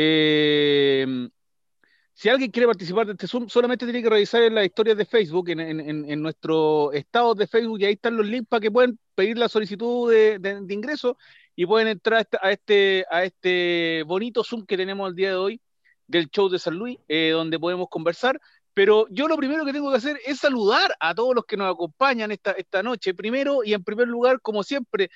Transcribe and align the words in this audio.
Eh, 0.00 1.28
si 2.12 2.28
alguien 2.28 2.52
quiere 2.52 2.68
participar 2.68 3.04
de 3.04 3.12
este 3.14 3.26
Zoom, 3.26 3.48
solamente 3.48 3.84
tiene 3.84 4.00
que 4.00 4.08
revisar 4.08 4.42
en 4.42 4.54
las 4.54 4.64
historias 4.64 4.96
de 4.96 5.04
Facebook, 5.04 5.48
en, 5.48 5.60
en, 5.60 6.22
nuestro 6.22 6.92
estado 6.92 7.34
de 7.34 7.48
Facebook, 7.48 7.80
y 7.80 7.86
ahí 7.86 7.94
están 7.94 8.16
los 8.16 8.24
links 8.24 8.48
para 8.48 8.60
que 8.60 8.70
puedan 8.70 8.96
pedir 9.16 9.38
la 9.38 9.48
solicitud 9.48 10.08
de, 10.08 10.66
ingreso 10.68 11.18
y 11.56 11.66
pueden 11.66 11.88
entrar 11.88 12.28
a 12.40 12.52
este, 12.52 13.06
a 13.10 13.24
este 13.24 14.04
bonito 14.06 14.44
Zoom 14.44 14.66
que 14.66 14.76
tenemos 14.76 15.08
el 15.10 15.16
día 15.16 15.30
de 15.30 15.36
hoy 15.36 15.60
del 16.06 16.28
show 16.30 16.48
de 16.48 16.60
San 16.60 16.76
Luis, 16.76 16.96
eh, 17.08 17.30
donde 17.30 17.58
podemos 17.58 17.88
conversar. 17.88 18.40
Pero 18.74 19.08
yo 19.10 19.26
lo 19.26 19.36
primero 19.36 19.64
que 19.64 19.72
tengo 19.72 19.90
que 19.90 19.96
hacer 19.96 20.20
es 20.24 20.38
saludar 20.38 20.94
a 21.00 21.12
todos 21.12 21.34
los 21.34 21.44
que 21.44 21.56
nos 21.56 21.74
acompañan 21.74 22.30
esta 22.30 22.82
noche. 22.84 23.14
Primero 23.14 23.64
y 23.64 23.74
en 23.74 23.82
primer 23.82 24.06
lugar, 24.06 24.40
como 24.40 24.62
siempre, 24.62 25.10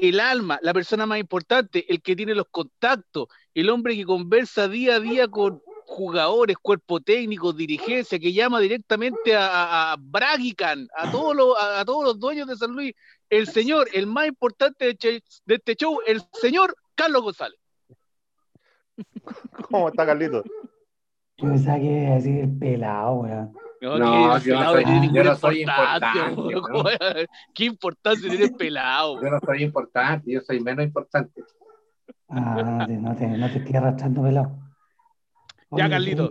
el 0.00 0.20
alma, 0.20 0.58
la 0.62 0.72
persona 0.72 1.06
más 1.06 1.18
importante, 1.18 1.84
el 1.92 2.00
que 2.02 2.16
tiene 2.16 2.34
los 2.34 2.46
contactos, 2.50 3.28
el 3.54 3.70
hombre 3.70 3.96
que 3.96 4.04
conversa 4.04 4.68
día 4.68 4.96
a 4.96 5.00
día 5.00 5.28
con 5.28 5.62
jugadores, 5.84 6.56
cuerpo 6.56 7.00
técnico, 7.00 7.52
dirigencia, 7.52 8.18
que 8.18 8.32
llama 8.32 8.60
directamente 8.60 9.36
a, 9.36 9.92
a, 9.92 9.96
Bragican, 9.98 10.88
a 10.96 11.10
todos, 11.10 11.36
los, 11.36 11.56
a, 11.58 11.84
todos 11.84 12.04
los 12.04 12.18
dueños 12.18 12.48
de 12.48 12.56
San 12.56 12.72
Luis, 12.72 12.94
el 13.28 13.46
señor, 13.46 13.88
el 13.92 14.06
más 14.06 14.26
importante 14.28 14.86
de, 14.86 15.22
este 15.46 15.74
show, 15.74 15.98
el 16.06 16.22
señor 16.32 16.74
Carlos 16.94 17.22
González. 17.22 17.58
¿Cómo 19.70 19.88
está, 19.88 20.06
Carlito? 20.06 20.42
Yo 21.38 21.48
pensaba 21.48 21.78
que 21.78 21.84
iba 21.84 22.12
a 22.12 22.14
decir 22.14 22.38
el 22.38 22.58
pelado, 22.58 23.14
weón. 23.14 23.52
No, 23.82 23.98
no 23.98 24.38
yo, 24.38 24.54
no 24.54 24.70
soy, 24.70 24.84
yo 25.12 25.24
no 25.24 25.34
soy 25.34 25.62
importante. 25.62 26.36
¿no? 26.36 26.84
¿Qué 27.54 27.64
importancia 27.64 28.28
tiene 28.28 28.44
el 28.44 28.54
pelado? 28.54 29.20
Yo 29.20 29.28
no 29.28 29.40
soy 29.44 29.64
importante, 29.64 30.30
yo 30.30 30.40
soy 30.40 30.60
menos 30.60 30.84
importante. 30.84 31.42
Ah, 32.28 32.86
no 32.86 32.86
te, 32.86 32.92
no 32.92 33.16
te, 33.16 33.26
no 33.26 33.50
te 33.50 33.58
estoy 33.58 33.74
arrastrando, 33.74 34.22
pelado. 34.22 34.56
Ya, 35.72 35.90
Carlito. 35.90 36.30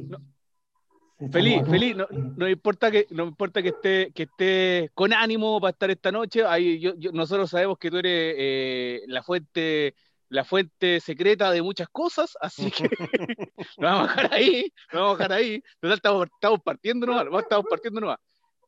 feliz, 1.30 1.64
feliz. 1.70 1.98
No, 2.38 2.48
importa 2.48 2.90
que 2.90 3.08
no 3.10 3.26
importa 3.26 3.62
que 3.62 3.70
esté 3.70 4.12
que 4.14 4.24
esté 4.24 4.90
con 4.94 5.12
ánimo 5.12 5.60
para 5.60 5.72
estar 5.72 5.92
esta 5.92 6.10
noche. 6.10 6.46
Ahí 6.46 6.80
yo, 6.80 6.94
nosotros 7.12 7.50
sabemos 7.50 7.78
que 7.78 7.92
tú 7.92 7.98
eres 7.98 8.36
eh, 8.38 9.02
la 9.08 9.24
fuente 9.24 9.94
la 10.32 10.46
fuente 10.46 11.02
secreta 11.02 11.52
de 11.52 11.62
muchas 11.62 11.90
cosas, 11.90 12.38
así 12.40 12.72
que 12.72 12.90
lo 13.78 13.88
vamos 13.88 14.10
a 14.10 14.16
dejar 14.16 14.34
ahí, 14.34 14.74
lo 14.92 15.02
vamos 15.02 15.16
a 15.16 15.18
dejar 15.18 15.34
ahí. 15.34 15.64
Estamos, 15.82 16.28
estamos 16.34 16.60
partiendo 16.64 17.06
nomás, 17.06 17.26
estamos 17.44 17.66
partiendo 17.70 18.00
nomás. 18.00 18.18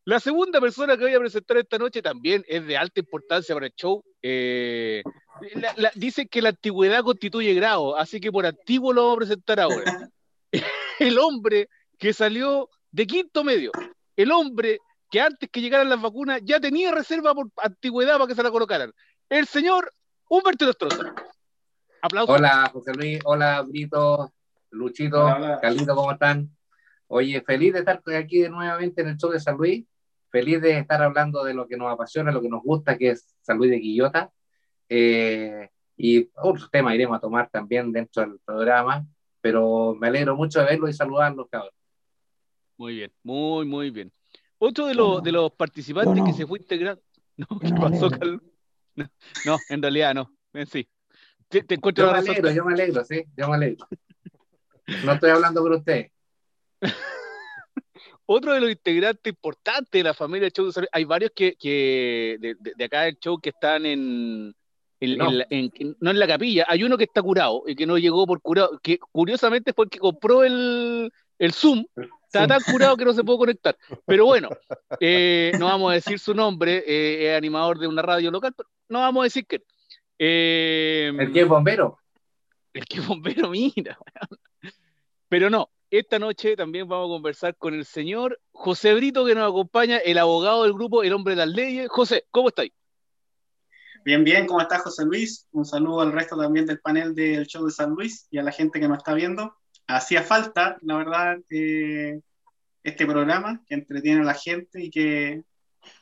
La 0.04 0.20
segunda 0.20 0.60
persona 0.60 0.98
que 0.98 1.06
voy 1.06 1.14
a 1.14 1.20
presentar 1.20 1.56
esta 1.56 1.78
noche 1.78 2.02
también 2.02 2.44
es 2.50 2.68
de 2.68 2.76
alta 2.76 3.00
importancia 3.00 3.56
para 3.56 3.68
el 3.68 3.72
show. 3.78 4.04
Eh, 4.22 5.04
dice 5.96 6.28
que 6.28 6.42
la 6.42 6.50
antigüedad 6.50 7.02
constituye 7.02 7.54
grado, 7.54 7.96
así 7.96 8.20
que 8.20 8.30
por 8.30 8.46
antiguo 8.46 8.92
lo 8.92 9.04
vamos 9.04 9.16
a 9.16 9.20
presentar 9.20 9.62
ahora. 9.62 10.10
el 11.00 11.18
hombre 11.18 11.70
que 11.98 12.12
salió 12.12 12.70
de 12.92 13.08
quinto 13.08 13.46
medio, 13.46 13.72
el 14.18 14.32
hombre 14.32 14.80
que 15.10 15.22
antes 15.22 15.50
que 15.50 15.62
llegaran 15.62 15.88
las 15.88 16.02
vacunas 16.02 16.42
ya 16.44 16.60
tenía 16.60 16.92
reserva 16.92 17.34
por 17.34 17.48
antigüedad 17.56 18.16
para 18.16 18.28
que 18.28 18.36
se 18.36 18.44
la 18.44 18.52
colocaran, 18.52 18.92
el 19.30 19.48
señor 19.48 19.94
Humberto 20.28 20.66
Nostroza. 20.66 21.16
Aplausos. 22.04 22.36
Hola, 22.36 22.70
José 22.72 22.94
Luis, 22.94 23.20
hola, 23.24 23.62
Brito, 23.62 24.34
Luchito, 24.72 25.26
Carlito, 25.62 25.96
¿cómo 25.96 26.12
están? 26.12 26.50
Oye, 27.08 27.42
feliz 27.42 27.74
de 27.74 27.80
estar 27.80 28.02
aquí 28.16 28.42
de 28.42 28.50
nuevamente 28.50 29.02
en 29.02 29.08
el 29.08 29.18
show 29.18 29.32
de 29.32 29.40
San 29.40 29.58
Luis, 29.58 29.86
feliz 30.30 30.62
de 30.62 30.78
estar 30.78 31.02
hablando 31.02 31.44
de 31.44 31.54
lo 31.54 31.68
que 31.68 31.78
nos 31.78 31.92
apasiona, 31.92 32.32
lo 32.32 32.42
que 32.42 32.50
nos 32.50 32.62
gusta, 32.62 32.98
que 32.98 33.12
es 33.12 33.36
San 33.42 33.58
Luis 33.58 33.72
de 33.72 33.80
Quillota. 33.82 34.32
Eh, 34.90 35.70
y 35.98 36.30
otros 36.36 36.70
temas 36.70 36.94
iremos 36.94 37.18
a 37.18 37.22
tomar 37.22 37.50
también 37.50 37.92
dentro 37.92 38.22
del 38.22 38.40
programa 38.46 39.08
pero 39.44 39.94
me 40.00 40.08
alegro 40.08 40.38
mucho 40.38 40.60
de 40.60 40.66
verlo 40.68 40.88
y 40.88 40.94
saludarlos, 40.94 41.48
cabrón. 41.52 41.74
Muy 42.78 42.96
bien, 42.96 43.12
muy, 43.24 43.66
muy 43.66 43.90
bien. 43.92 44.10
Otro 44.58 44.86
de, 44.86 44.96
los, 44.96 45.22
de 45.22 45.34
los 45.34 45.52
participantes 45.52 46.24
que 46.24 46.32
se 46.32 46.48
fue 46.48 46.60
integrando. 46.60 47.02
No, 47.36 47.48
¿qué 47.60 47.70
pasó, 47.72 48.10
Carlos? 48.10 48.42
No, 49.46 49.58
en 49.68 49.82
realidad 49.82 50.14
no. 50.14 50.32
En 50.54 50.68
sí. 50.68 50.88
Te, 51.62 51.76
encuentro 51.76 52.06
yo 52.06 52.12
me 52.12 52.18
alegro, 52.18 52.52
yo 52.52 52.66
me 52.66 52.74
alegro, 52.74 53.06
sí, 53.06 53.24
yo 53.38 53.48
me 53.50 53.56
alegro. 53.56 53.88
No 55.06 55.14
estoy 55.14 55.30
hablando 55.30 55.62
por 55.62 55.74
usted. 55.74 56.08
Otro 58.26 58.54
de 58.54 58.62
los 58.62 58.72
integrantes 58.72 59.32
importantes 59.32 59.92
de 59.92 60.04
la 60.04 60.14
familia 60.14 60.50
del 60.50 60.54
show, 60.54 60.72
hay 60.92 61.04
varios 61.04 61.32
que, 61.36 61.56
que 61.56 62.38
de, 62.40 62.56
de, 62.60 62.84
acá 62.86 63.02
del 63.02 63.18
show 63.20 63.38
que 63.40 63.50
están 63.50 63.86
en, 63.86 64.56
no. 65.18 65.30
En, 65.50 65.72
en 65.80 66.20
la 66.20 66.28
capilla, 66.28 66.66
hay 66.68 66.84
uno 66.84 66.98
que 66.98 67.04
está 67.04 67.22
curado 67.22 67.64
y 67.68 67.76
que 67.76 67.86
no 67.86 67.98
llegó 67.98 68.26
por 68.26 68.42
curado, 68.42 68.80
que 68.82 68.98
curiosamente 69.12 69.74
fue 69.74 69.86
el 69.86 69.92
que 69.92 70.00
compró 70.00 70.44
el, 70.44 71.12
el 71.38 71.54
Zoom, 71.54 71.86
está 72.26 72.48
tan 72.48 72.62
curado 72.62 72.96
que 72.98 73.06
no 73.06 73.14
se 73.14 73.24
puede 73.24 73.40
conectar. 73.40 73.78
Pero 74.06 74.26
bueno, 74.26 74.50
eh, 75.00 75.52
no 75.60 75.66
vamos 75.66 75.92
a 75.92 75.96
decir 75.96 76.20
su 76.20 76.34
nombre, 76.34 76.84
eh, 76.88 77.32
es 77.32 77.38
animador 77.38 77.80
de 77.80 77.88
una 77.88 78.02
radio 78.02 78.32
local, 78.32 78.54
pero 78.56 78.70
no 78.90 79.00
vamos 79.00 79.22
a 79.22 79.26
decir 79.26 79.46
que. 79.46 79.62
Eh, 80.18 81.12
el 81.18 81.32
que 81.32 81.42
es 81.42 81.48
bombero. 81.48 82.00
El 82.74 82.86
que 82.86 83.00
es 83.00 83.08
bombero, 83.08 83.50
mira. 83.50 83.98
Pero 85.30 85.50
no, 85.50 85.70
esta 85.90 86.20
noche 86.20 86.56
también 86.56 86.88
vamos 86.88 87.08
a 87.08 87.14
conversar 87.16 87.56
con 87.56 87.74
el 87.74 87.86
señor 87.86 88.40
José 88.52 88.94
Brito, 88.94 89.26
que 89.26 89.36
nos 89.36 89.50
acompaña, 89.50 89.98
el 89.98 90.18
abogado 90.18 90.64
del 90.64 90.74
grupo 90.74 91.04
El 91.04 91.14
Hombre 91.14 91.34
de 91.34 91.46
las 91.46 91.50
Leyes. 91.50 91.88
José, 91.90 92.26
¿cómo 92.32 92.50
estáis? 92.50 92.72
Bien, 94.06 94.24
bien, 94.24 94.48
¿cómo 94.48 94.60
está 94.60 94.80
José 94.80 95.06
Luis? 95.06 95.48
Un 95.52 95.66
saludo 95.66 96.02
al 96.02 96.12
resto 96.12 96.36
también 96.36 96.66
del 96.66 96.82
panel 96.82 97.16
del 97.16 97.48
show 97.48 97.66
de 97.66 97.72
San 97.72 97.92
Luis 97.92 98.28
y 98.30 98.38
a 98.38 98.44
la 98.44 98.52
gente 98.52 98.80
que 98.80 98.88
nos 98.88 98.98
está 98.98 99.14
viendo. 99.14 99.56
Hacía 99.88 100.24
falta, 100.24 100.78
la 100.82 100.98
verdad, 100.98 101.38
este 101.50 103.06
programa 103.06 103.64
que 103.66 103.76
entretiene 103.76 104.22
a 104.22 104.26
la 104.26 104.34
gente 104.34 104.84
y 104.84 104.90
que 104.90 105.44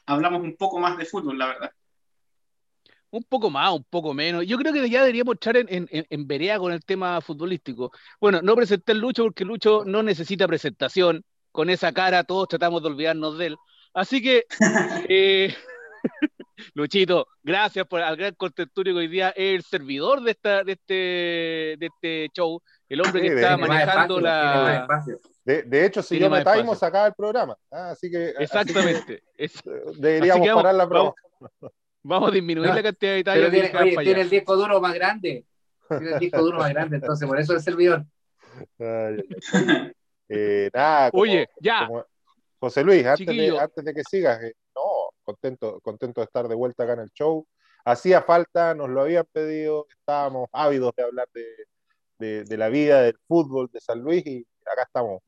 hablamos 0.05 0.41
un 0.41 0.55
poco 0.55 0.79
más 0.79 0.97
de 0.97 1.05
fútbol, 1.05 1.37
la 1.37 1.47
verdad. 1.47 1.71
Un 3.11 3.23
poco 3.23 3.49
más, 3.49 3.71
un 3.73 3.83
poco 3.83 4.13
menos. 4.13 4.45
Yo 4.45 4.57
creo 4.57 4.73
que 4.73 4.89
ya 4.89 5.01
deberíamos 5.01 5.35
echar 5.35 5.57
en, 5.57 5.67
en, 5.69 5.87
en 5.91 6.27
verea 6.27 6.57
con 6.57 6.71
el 6.71 6.83
tema 6.83 7.19
futbolístico. 7.21 7.91
Bueno, 8.19 8.41
no 8.41 8.55
presenté 8.55 8.93
el 8.93 8.99
Lucho 8.99 9.23
porque 9.23 9.45
Lucho 9.45 9.83
no 9.85 10.01
necesita 10.01 10.47
presentación. 10.47 11.23
Con 11.51 11.69
esa 11.69 11.91
cara 11.91 12.23
todos 12.23 12.47
tratamos 12.47 12.81
de 12.81 12.87
olvidarnos 12.87 13.37
de 13.37 13.47
él. 13.47 13.57
Así 13.93 14.21
que 14.21 14.45
eh, 15.09 15.53
Luchito, 16.73 17.27
gracias 17.43 17.85
por 17.87 18.01
al 18.01 18.15
gran 18.15 18.33
contenturio 18.35 18.93
que 18.93 18.99
hoy 18.99 19.07
día 19.07 19.29
es 19.29 19.55
el 19.55 19.63
servidor 19.63 20.21
de 20.21 20.31
esta, 20.31 20.63
de 20.63 20.71
este, 20.73 20.93
de 20.93 21.85
este 21.87 22.29
show, 22.33 22.61
el 22.87 23.01
hombre 23.01 23.21
que 23.21 23.35
está 23.35 23.57
manejando 23.57 24.19
la. 24.19 24.87
De, 25.43 25.85
hecho, 25.85 26.03
si 26.03 26.19
yo 26.19 26.29
me 26.29 26.43
time, 26.43 26.69
acaba 26.69 27.07
el 27.07 27.13
programa. 27.13 27.57
Ah, 27.71 27.91
así 27.91 28.09
que. 28.11 28.33
Exactamente. 28.37 29.23
deberíamos 29.97 30.47
parar 30.47 30.75
la 30.75 30.87
prueba. 30.87 31.13
Vamos, 31.39 31.73
a 32.09 32.31
disminuir 32.31 32.69
la 32.69 32.83
cantidad 32.83 33.11
de 33.11 33.17
detalles. 33.17 33.51
Tiene, 33.51 34.03
tiene 34.03 34.21
el 34.21 34.29
disco 34.29 34.55
duro 34.55 34.81
más 34.81 34.93
grande. 34.93 35.45
Tiene 35.87 36.11
el 36.13 36.19
disco 36.19 36.41
duro 36.41 36.59
más 36.59 36.69
grande, 36.69 36.97
entonces 36.97 37.27
por 37.27 37.39
eso 37.39 37.53
es 37.53 37.59
el 37.59 37.63
servidor. 37.63 38.05
Eh, 40.33 40.69
nada, 40.73 41.09
Oye, 41.11 41.49
ya. 41.59 41.89
José 42.57 42.85
Luis, 42.85 43.05
antes 43.05 43.27
de, 43.27 43.59
antes 43.59 43.83
de, 43.83 43.93
que 43.93 44.01
sigas, 44.09 44.41
eh, 44.41 44.53
no, 44.73 45.09
contento, 45.23 45.81
contento 45.81 46.21
de 46.21 46.25
estar 46.25 46.47
de 46.47 46.55
vuelta 46.55 46.83
acá 46.83 46.93
en 46.93 47.01
el 47.01 47.09
show. 47.09 47.45
Hacía 47.83 48.21
falta, 48.21 48.73
nos 48.73 48.89
lo 48.89 49.01
habían 49.01 49.25
pedido, 49.33 49.87
estábamos 49.89 50.47
ávidos 50.53 50.93
de 50.95 51.03
hablar 51.03 51.27
de, 51.33 52.45
de, 52.45 52.57
la 52.57 52.69
vida, 52.69 53.01
del 53.01 53.17
fútbol 53.27 53.69
de 53.73 53.81
San 53.81 53.99
Luis 53.99 54.25
y 54.25 54.47
acá 54.71 54.83
estamos 54.83 55.21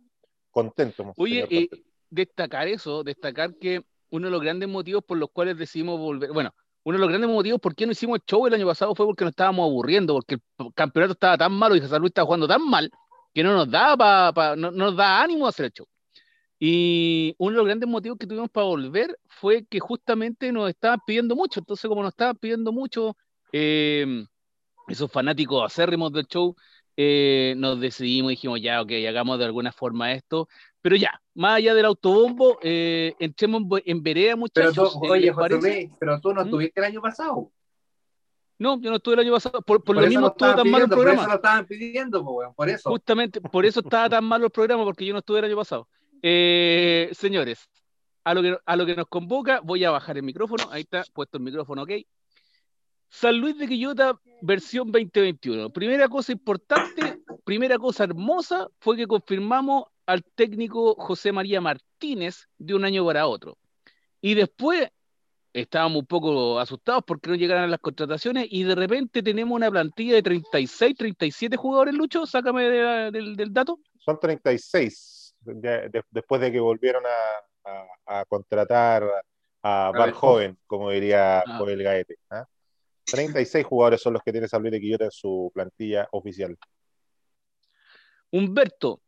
contentos. 0.51 1.07
Oye, 1.17 1.47
eh, 1.49 1.69
destacar 2.09 2.69
eso, 2.69 3.03
destacar 3.03 3.55
que 3.55 3.83
uno 4.11 4.27
de 4.27 4.31
los 4.31 4.41
grandes 4.41 4.69
motivos 4.69 5.03
por 5.03 5.17
los 5.17 5.31
cuales 5.31 5.57
decidimos 5.57 5.99
volver, 5.99 6.31
bueno, 6.31 6.53
uno 6.83 6.97
de 6.97 6.99
los 6.99 7.09
grandes 7.09 7.29
motivos 7.29 7.59
por 7.61 7.75
qué 7.75 7.85
no 7.85 7.93
hicimos 7.93 8.17
el 8.17 8.25
show 8.25 8.45
el 8.47 8.53
año 8.53 8.67
pasado 8.67 8.93
fue 8.95 9.05
porque 9.05 9.23
nos 9.23 9.31
estábamos 9.31 9.65
aburriendo, 9.65 10.13
porque 10.15 10.35
el 10.35 10.73
campeonato 10.75 11.13
estaba 11.13 11.37
tan 11.37 11.53
malo 11.53 11.75
y 11.75 11.81
San 11.81 12.01
Luis 12.01 12.11
estaba 12.11 12.25
jugando 12.25 12.47
tan 12.47 12.67
mal 12.67 12.91
que 13.33 13.43
no 13.43 13.53
nos 13.53 13.69
da, 13.69 13.97
pa, 13.97 14.55
no, 14.55 14.71
nos 14.71 14.95
da 14.95 15.21
ánimo 15.21 15.45
a 15.45 15.49
hacer 15.49 15.67
el 15.67 15.73
show. 15.73 15.87
Y 16.59 17.35
uno 17.39 17.51
de 17.51 17.57
los 17.57 17.65
grandes 17.65 17.89
motivos 17.89 18.17
que 18.17 18.27
tuvimos 18.27 18.49
para 18.49 18.67
volver 18.67 19.17
fue 19.27 19.65
que 19.65 19.79
justamente 19.79 20.51
nos 20.51 20.69
estaban 20.69 20.99
pidiendo 21.05 21.35
mucho. 21.35 21.59
Entonces, 21.59 21.89
como 21.89 22.03
nos 22.03 22.13
estaban 22.13 22.37
pidiendo 22.37 22.71
mucho, 22.71 23.17
eh, 23.51 24.25
esos 24.87 25.11
fanáticos 25.11 25.63
acérrimos 25.65 26.13
del 26.13 26.25
show, 26.27 26.55
eh, 26.95 27.55
nos 27.57 27.79
decidimos 27.79 28.31
y 28.31 28.35
dijimos, 28.35 28.61
ya, 28.61 28.81
ok, 28.81 28.91
hagamos 29.07 29.39
de 29.39 29.45
alguna 29.45 29.71
forma 29.71 30.13
esto. 30.13 30.47
Pero 30.81 30.95
ya, 30.95 31.21
más 31.35 31.57
allá 31.57 31.73
del 31.73 31.85
autobombo, 31.85 32.59
eh, 32.61 33.15
entremos 33.19 33.63
en 33.85 34.03
vereda, 34.03 34.35
muchachos. 34.35 34.75
Pero 34.75 35.07
tú, 35.07 35.11
oye, 35.11 35.31
José 35.31 35.89
pero 35.99 36.21
tú 36.21 36.33
no 36.33 36.41
¿Mm? 36.41 36.45
estuviste 36.45 36.79
el 36.79 36.85
año 36.85 37.01
pasado. 37.01 37.51
No, 38.59 38.79
yo 38.79 38.91
no 38.91 38.97
estuve 38.97 39.15
el 39.15 39.19
año 39.21 39.33
pasado. 39.33 39.61
Por, 39.61 39.95
lo 39.95 40.07
mismo 40.07 40.27
estuvo 40.27 40.55
tan 40.55 40.69
malo 40.69 40.85
el 40.85 40.89
programa. 40.89 41.15
Por 41.15 41.21
eso 41.21 41.29
lo 41.29 41.35
estaban 41.35 41.65
pidiendo, 41.65 42.23
por 42.55 42.69
eso. 42.69 42.89
Justamente, 42.89 43.41
por 43.41 43.65
eso 43.65 43.79
estaba 43.79 44.09
tan 44.09 44.23
malo 44.23 44.45
el 44.45 44.51
programa, 44.51 44.83
porque 44.83 45.05
yo 45.05 45.13
no 45.13 45.19
estuve 45.19 45.39
el 45.39 45.45
año 45.45 45.57
pasado. 45.57 45.87
Eh, 46.21 47.09
señores, 47.13 47.67
a 48.23 48.33
lo, 48.33 48.41
que, 48.41 48.57
a 48.63 48.75
lo 48.75 48.85
que 48.85 48.95
nos 48.95 49.07
convoca, 49.07 49.59
voy 49.61 49.83
a 49.83 49.91
bajar 49.91 50.17
el 50.17 50.23
micrófono. 50.23 50.63
Ahí 50.71 50.81
está, 50.81 51.03
puesto 51.13 51.37
el 51.37 51.43
micrófono, 51.43 51.83
ok. 51.83 51.91
San 53.09 53.37
Luis 53.37 53.57
de 53.57 53.67
Quillota, 53.67 54.19
versión 54.41 54.91
2021. 54.91 55.69
Primera 55.71 56.07
cosa 56.07 56.31
importante, 56.31 57.21
primera 57.43 57.77
cosa 57.77 58.05
hermosa, 58.05 58.67
fue 58.79 58.97
que 58.97 59.05
confirmamos 59.05 59.85
al 60.05 60.23
técnico 60.35 60.95
José 60.95 61.31
María 61.31 61.61
Martínez 61.61 62.47
de 62.57 62.75
un 62.75 62.85
año 62.85 63.05
para 63.05 63.27
otro. 63.27 63.57
Y 64.21 64.35
después 64.35 64.89
estábamos 65.53 65.99
un 65.99 66.05
poco 66.05 66.59
asustados 66.59 67.03
porque 67.05 67.29
no 67.29 67.35
llegaran 67.35 67.69
las 67.69 67.79
contrataciones 67.79 68.47
y 68.49 68.63
de 68.63 68.75
repente 68.75 69.21
tenemos 69.21 69.55
una 69.55 69.69
plantilla 69.69 70.15
de 70.15 70.23
36, 70.23 70.95
37 70.97 71.55
jugadores, 71.57 71.93
Lucho, 71.93 72.25
sácame 72.25 72.63
del, 72.63 73.53
dato. 73.53 73.79
Son 73.99 74.19
36, 74.19 75.35
después 76.11 76.41
de 76.41 76.51
que 76.51 76.59
volvieron 76.59 77.03
a, 77.05 78.25
contratar 78.25 79.03
a 79.61 79.91
Bar 79.95 80.11
Joven, 80.11 80.57
como 80.67 80.89
diría 80.89 81.39
ah. 81.39 81.57
Joel 81.57 81.81
Gaete. 81.81 82.17
36 83.05 83.63
¿ah? 83.63 83.67
jugadores 83.67 84.01
son 84.01 84.13
los 84.13 84.23
que 84.23 84.31
tiene 84.31 84.47
San 84.47 84.61
Luis 84.61 84.71
de 84.71 84.81
Quillota 84.81 85.05
en 85.05 85.11
su 85.11 85.51
plantilla 85.53 86.07
oficial. 86.11 86.57
Humberto, 88.31 89.01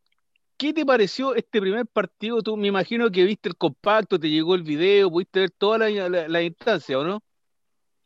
¿Qué 0.58 0.74
te 0.74 0.86
pareció 0.86 1.36
este 1.36 1.60
primer 1.60 1.86
partido? 1.86 2.42
Tú 2.42 2.56
me 2.56 2.68
imagino 2.68 3.12
que 3.12 3.26
viste 3.26 3.50
el 3.50 3.58
compacto, 3.58 4.18
te 4.18 4.30
llegó 4.30 4.56
el 4.56 4.64
video, 4.64 5.12
pudiste 5.12 5.42
ver 5.42 5.52
toda 5.52 5.90
la, 5.90 6.42
instancia, 6.42 6.98
¿o 6.98 7.04
no? 7.04 7.22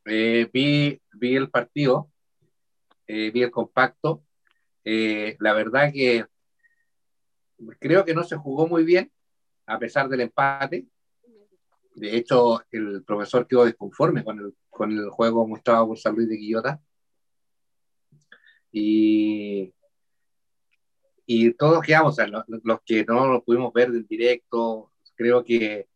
Eh, 0.05 0.49
vi, 0.51 0.99
vi 1.13 1.35
el 1.35 1.51
partido, 1.51 2.09
eh, 3.05 3.29
vi 3.29 3.43
el 3.43 3.51
compacto. 3.51 4.23
Eh, 4.83 5.37
la 5.39 5.53
verdad 5.53 5.91
que 5.93 6.25
creo 7.77 8.03
que 8.03 8.15
no 8.15 8.23
se 8.23 8.37
jugó 8.37 8.67
muy 8.67 8.83
bien, 8.83 9.11
a 9.67 9.77
pesar 9.77 10.09
del 10.09 10.21
empate. 10.21 10.87
De 11.93 12.17
hecho, 12.17 12.63
el 12.71 13.03
profesor 13.03 13.45
quedó 13.45 13.65
desconforme 13.65 14.23
con 14.23 14.39
el, 14.39 14.55
con 14.71 14.91
el 14.91 15.09
juego 15.09 15.47
mostrado 15.47 15.89
por 15.89 15.99
San 15.99 16.15
Luis 16.15 16.27
de 16.27 16.37
Quillota. 16.37 16.81
Y 18.71 19.71
y 21.31 21.53
todos 21.53 21.83
quedamos, 21.83 22.13
o 22.13 22.15
sea, 22.15 22.25
los, 22.25 22.79
que 22.83 23.05
no 23.05 23.27
lo 23.27 23.43
pudimos 23.43 23.71
ver 23.71 23.89
en 23.89 24.07
directo, 24.07 24.91
creo 25.13 25.43
que 25.43 25.87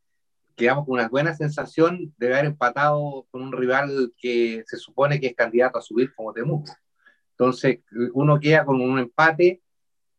quedamos 0.55 0.85
con 0.85 0.93
una 0.93 1.09
buena 1.09 1.33
sensación 1.33 2.13
de 2.19 2.27
haber 2.27 2.45
empatado 2.45 3.25
con 3.31 3.41
un 3.41 3.51
rival 3.51 4.13
que 4.15 4.63
se 4.67 4.77
supone 4.77 5.19
que 5.19 5.25
es 5.25 5.35
candidato 5.35 5.79
a 5.79 5.81
subir 5.81 6.13
como 6.13 6.33
Temuco. 6.33 6.71
Entonces, 7.31 7.79
uno 8.13 8.39
queda 8.39 8.63
con 8.63 8.79
un 8.79 8.99
empate 8.99 9.63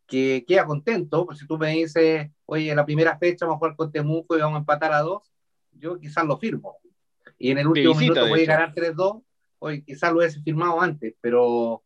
que 0.08 0.44
queda 0.48 0.66
contento, 0.66 1.26
pues 1.26 1.38
si 1.38 1.46
tú 1.46 1.58
me 1.58 1.70
dices, 1.70 2.28
oye, 2.46 2.74
la 2.74 2.84
primera 2.84 3.16
fecha 3.16 3.46
vamos 3.46 3.58
a 3.58 3.60
jugar 3.60 3.76
con 3.76 3.92
Temuco 3.92 4.36
y 4.36 4.40
vamos 4.40 4.56
a 4.56 4.60
empatar 4.62 4.92
a 4.94 5.02
dos, 5.02 5.32
yo 5.70 5.96
quizás 6.00 6.24
lo 6.24 6.38
firmo. 6.38 6.78
Y 7.38 7.52
en 7.52 7.58
el 7.58 7.68
último 7.68 7.94
minuto 7.94 8.26
voy 8.26 8.42
a 8.42 8.46
ganar 8.46 8.74
3-2, 8.74 9.22
oye, 9.60 9.84
quizás 9.84 10.10
lo 10.10 10.18
hubiese 10.18 10.42
firmado 10.42 10.80
antes, 10.80 11.14
pero 11.20 11.83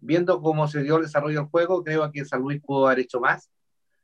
viendo 0.00 0.40
cómo 0.40 0.68
se 0.68 0.82
dio 0.82 0.96
el 0.96 1.02
desarrollo 1.02 1.40
del 1.40 1.48
juego, 1.48 1.84
creo 1.84 2.10
que 2.10 2.24
San 2.24 2.40
Luis 2.40 2.60
pudo 2.62 2.86
haber 2.86 3.00
hecho 3.00 3.20
más. 3.20 3.50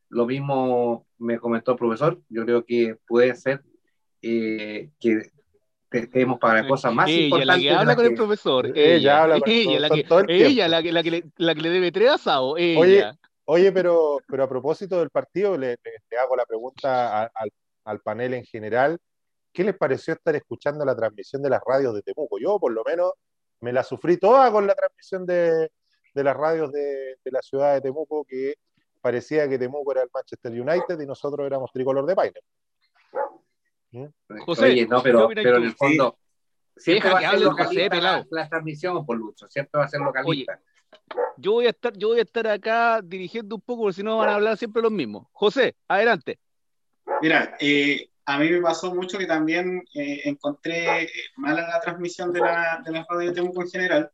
Lo 0.09 0.27
mismo 0.27 1.07
me 1.19 1.39
comentó 1.39 1.73
el 1.73 1.79
profesor, 1.79 2.21
yo 2.29 2.45
creo 2.45 2.65
que 2.65 2.97
puede 3.07 3.35
ser 3.35 3.63
eh, 4.23 4.91
que 5.01 5.31
estemos 5.91 6.39
para 6.39 6.67
cosas 6.67 6.93
más 6.93 7.09
ella, 7.09 7.25
importantes. 7.25 7.47
La 7.47 7.59
que 7.59 7.71
habla 7.71 7.97
con 7.97 8.07
el 8.07 8.15
profesor. 8.15 8.79
Ella, 8.79 9.23
habla 9.23 9.41
con 9.41 9.51
ella, 9.51 9.81
la 9.81 9.89
que, 9.89 10.01
ella 10.29 10.69
la, 10.69 10.83
que, 10.83 10.93
la, 10.93 11.03
que 11.03 11.11
le, 11.11 11.25
la 11.37 11.55
que 11.55 11.61
le 11.61 11.71
debe 11.71 11.93
tres 11.93 12.11
asados. 12.11 12.53
Oye, 12.55 13.05
oye 13.47 13.73
pero, 13.73 14.19
pero 14.29 14.45
a 14.45 14.49
propósito 14.49 14.99
del 14.99 15.11
partido, 15.11 15.57
le, 15.57 15.79
le, 15.83 16.19
hago 16.19 16.37
la 16.37 16.45
pregunta 16.45 17.23
al, 17.35 17.51
al 17.85 18.01
panel 18.01 18.35
en 18.35 18.45
general. 18.45 18.99
¿Qué 19.53 19.65
les 19.65 19.77
pareció 19.77 20.13
estar 20.15 20.37
escuchando 20.37 20.85
la 20.85 20.95
transmisión 20.95 21.43
de 21.43 21.51
las 21.51 21.63
radios 21.67 21.95
de 21.95 22.03
Temuco? 22.03 22.39
Yo, 22.39 22.59
por 22.61 22.73
lo 22.73 22.85
menos, 22.85 23.13
me 23.61 23.73
la 23.73 23.83
sufrí 23.83 24.19
toda 24.19 24.53
con 24.53 24.67
la 24.67 24.75
transmisión 24.75 25.25
de, 25.25 25.71
de 26.17 26.25
las 26.25 26.35
radios 26.35 26.73
de, 26.73 27.19
la 27.25 27.43
ciudad 27.43 27.75
de 27.75 27.83
Temuco 27.83 28.25
que 28.25 28.55
parecía 29.03 29.47
que 29.49 29.59
Temuco 29.59 29.93
era 29.93 30.03
el 30.03 30.09
Manchester 30.13 30.51
United 30.51 30.99
y 30.99 31.07
nosotros 31.07 31.47
éramos 31.47 31.71
tricolor 31.71 32.07
de 32.07 32.17
Paine. 32.17 32.41
¿Mm? 33.93 34.07
José, 34.47 34.87
no, 34.87 35.03
pero, 35.03 35.29
pero 35.29 35.59
en 35.59 35.65
el 35.65 35.75
fondo, 35.75 36.19
siempre 36.75 37.11
va 37.11 37.19
a 37.19 37.31
ser 37.31 37.41
localista 37.41 38.01
la, 38.01 38.27
la, 38.31 38.49
transmisión, 38.49 39.05
por 39.05 39.19
Lucho, 39.19 39.47
siempre 39.49 39.79
va 39.79 39.85
a 39.85 39.89
ser 39.89 40.01
localista. 40.01 40.59
yo 41.37 41.53
voy 41.53 41.67
a 41.67 41.71
estar, 41.71 41.93
yo 41.93 42.09
voy 42.09 42.21
a 42.21 42.23
estar 42.23 42.47
acá 42.47 43.03
dirigiendo 43.03 43.57
un 43.57 43.61
poco, 43.61 43.83
porque 43.83 43.97
si 43.97 44.03
no 44.03 44.17
van 44.17 44.31
a 44.31 44.35
hablar 44.37 44.57
siempre 44.57 44.81
los 44.81 44.93
mismos. 44.93 45.29
José, 45.33 45.77
adelante. 45.87 46.39
Mira, 47.21 47.57
eh, 47.61 48.09
a 48.25 48.39
mí 48.39 48.51
me 48.51 48.63
pasó 48.63 48.95
mucho 48.95 49.19
que 49.19 49.27
también 49.27 49.85
eh, 49.95 50.23
encontré 50.25 51.03
eh, 51.03 51.11
mala 51.37 51.69
la 51.69 51.81
transmisión 51.81 52.33
de 52.33 52.41
la, 52.41 52.83
de 52.85 52.91
la 52.91 53.07
radio 53.09 53.29
de 53.29 53.35
Temuco 53.35 53.61
en 53.61 53.69
general, 53.69 54.11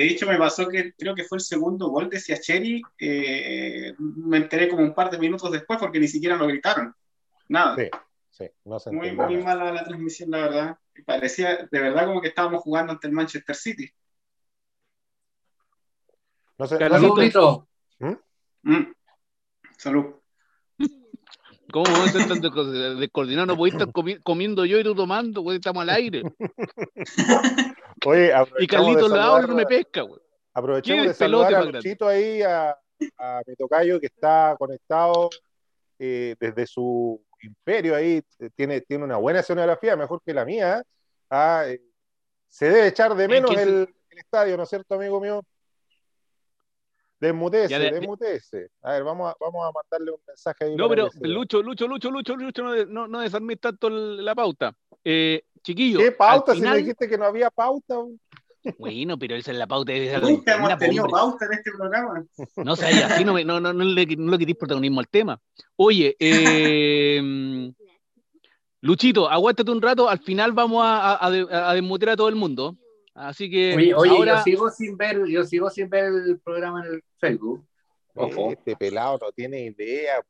de 0.00 0.06
hecho, 0.06 0.26
me 0.26 0.38
pasó 0.38 0.66
que 0.66 0.94
creo 0.94 1.14
que 1.14 1.24
fue 1.24 1.36
el 1.36 1.42
segundo 1.42 1.88
gol 1.88 2.08
de 2.08 2.18
Siacheri. 2.18 2.80
Eh, 2.98 3.92
me 3.98 4.38
enteré 4.38 4.66
como 4.70 4.82
un 4.82 4.94
par 4.94 5.10
de 5.10 5.18
minutos 5.18 5.52
después 5.52 5.78
porque 5.78 6.00
ni 6.00 6.08
siquiera 6.08 6.36
lo 6.36 6.46
gritaron. 6.46 6.94
Nada. 7.48 7.76
Sí, 7.76 7.90
sí, 8.30 8.46
no 8.64 8.80
se 8.80 8.92
muy, 8.92 9.12
muy 9.12 9.36
mala 9.36 9.70
la 9.70 9.84
transmisión, 9.84 10.30
la 10.30 10.38
verdad. 10.38 10.78
Parecía 11.04 11.68
de 11.70 11.80
verdad 11.80 12.06
como 12.06 12.22
que 12.22 12.28
estábamos 12.28 12.62
jugando 12.62 12.92
ante 12.92 13.08
el 13.08 13.12
Manchester 13.12 13.54
City. 13.54 13.90
No 16.56 16.66
sé, 16.66 16.78
Salud, 16.78 17.66
¿Mm? 17.98 18.14
¿Mm? 18.62 18.92
Salud. 19.76 20.14
¿Cómo 21.72 21.84
vamos 21.84 22.14
a 22.14 22.18
estar 22.18 22.28
tan 22.28 22.40
descoordinados? 22.98 23.46
No 23.46 23.56
podéis 23.56 23.74
estar 23.74 23.88
comiendo 24.22 24.64
yo 24.64 24.78
y 24.78 24.84
tú 24.84 24.94
tomando, 24.94 25.42
güey, 25.42 25.56
estamos 25.56 25.82
al 25.82 25.90
aire. 25.90 26.22
Oye, 28.06 28.32
y 28.58 28.66
Carlitos 28.66 29.10
la 29.10 29.40
no 29.42 29.54
me 29.54 29.66
pesca, 29.66 30.02
güey. 30.02 30.20
Aprovechemos 30.54 31.06
de 31.06 31.14
saludar 31.14 31.54
a 31.54 31.64
Luchito 31.64 32.08
ahí, 32.08 32.42
a, 32.42 32.76
a, 33.18 33.42
mi 33.46 33.54
tocayo 33.54 34.00
que 34.00 34.06
está 34.06 34.56
conectado 34.58 35.30
eh, 35.98 36.34
desde 36.40 36.66
su 36.66 37.22
imperio 37.42 37.94
ahí, 37.94 38.22
tiene, 38.56 38.80
tiene 38.80 39.04
una 39.04 39.16
buena 39.16 39.40
escenografía, 39.40 39.96
mejor 39.96 40.20
que 40.24 40.34
la 40.34 40.44
mía. 40.44 40.82
Ah, 41.30 41.64
eh, 41.66 41.80
se 42.48 42.68
debe 42.68 42.88
echar 42.88 43.14
de 43.14 43.28
menos 43.28 43.50
el, 43.52 43.88
el, 44.10 44.18
estadio, 44.18 44.56
¿no 44.56 44.64
es 44.64 44.68
cierto, 44.68 44.94
amigo 44.96 45.20
mío? 45.20 45.44
Desmutece, 47.20 47.78
de, 47.78 47.90
desmutece. 47.92 48.70
A 48.82 48.92
ver, 48.92 49.04
vamos 49.04 49.30
a, 49.30 49.36
vamos 49.38 49.62
a 49.66 49.70
mandarle 49.72 50.12
un 50.12 50.20
mensaje 50.26 50.64
ahí. 50.64 50.74
No, 50.74 50.88
pero 50.88 51.10
Lucho, 51.20 51.62
Lucho, 51.62 51.86
Lucho, 51.86 52.10
Lucho, 52.10 52.34
Lucho, 52.34 52.62
no, 52.62 52.86
no, 52.86 53.08
no 53.08 53.20
desarmes 53.20 53.60
tanto 53.60 53.90
la 53.90 54.34
pauta. 54.34 54.74
Eh, 55.04 55.42
chiquillo. 55.62 55.98
¿Qué 55.98 56.12
pauta? 56.12 56.54
Si 56.54 56.62
me 56.62 56.76
dijiste 56.78 57.08
que 57.08 57.18
no 57.18 57.26
había 57.26 57.50
pauta. 57.50 57.96
Bueno, 58.78 59.18
pero 59.18 59.36
esa 59.36 59.52
es 59.52 59.58
la 59.58 59.66
pauta. 59.66 59.92
Nunca 60.20 60.54
hemos 60.54 60.78
tenido 60.78 61.06
pauta 61.08 61.44
en 61.44 61.52
este 61.52 61.70
programa. 61.72 62.24
No 62.56 62.76
sé, 62.76 62.86
así 62.86 63.24
no, 63.24 63.38
no, 63.44 63.60
no, 63.60 63.72
no, 63.72 63.84
le, 63.84 64.06
no 64.16 64.32
le 64.32 64.38
quitéis 64.38 64.56
protagonismo 64.56 65.00
al 65.00 65.08
tema. 65.08 65.38
Oye, 65.76 66.16
eh, 66.18 67.70
Luchito, 68.82 69.28
aguántate 69.28 69.70
un 69.70 69.82
rato, 69.82 70.08
al 70.08 70.20
final 70.20 70.52
vamos 70.52 70.82
a, 70.84 71.16
a, 71.16 71.26
a, 71.26 71.74
desmutear 71.74 72.12
a 72.12 72.16
todo 72.16 72.28
el 72.30 72.34
mundo. 72.34 72.76
Así 73.14 73.50
que. 73.50 73.74
Oye, 73.74 73.94
oye 73.94 74.10
ahora... 74.10 74.36
yo 74.36 74.42
sigo 74.42 74.70
sin 74.70 74.96
ver, 74.96 75.26
yo 75.26 75.44
sigo 75.44 75.70
sin 75.70 75.88
ver 75.88 76.04
el 76.04 76.40
programa 76.40 76.84
en 76.84 76.94
el 76.94 77.04
Facebook. 77.18 77.64
Ojo. 78.14 78.52
Este 78.52 78.76
pelado 78.76 79.18
no 79.20 79.32
tiene 79.32 79.62
idea. 79.62 80.20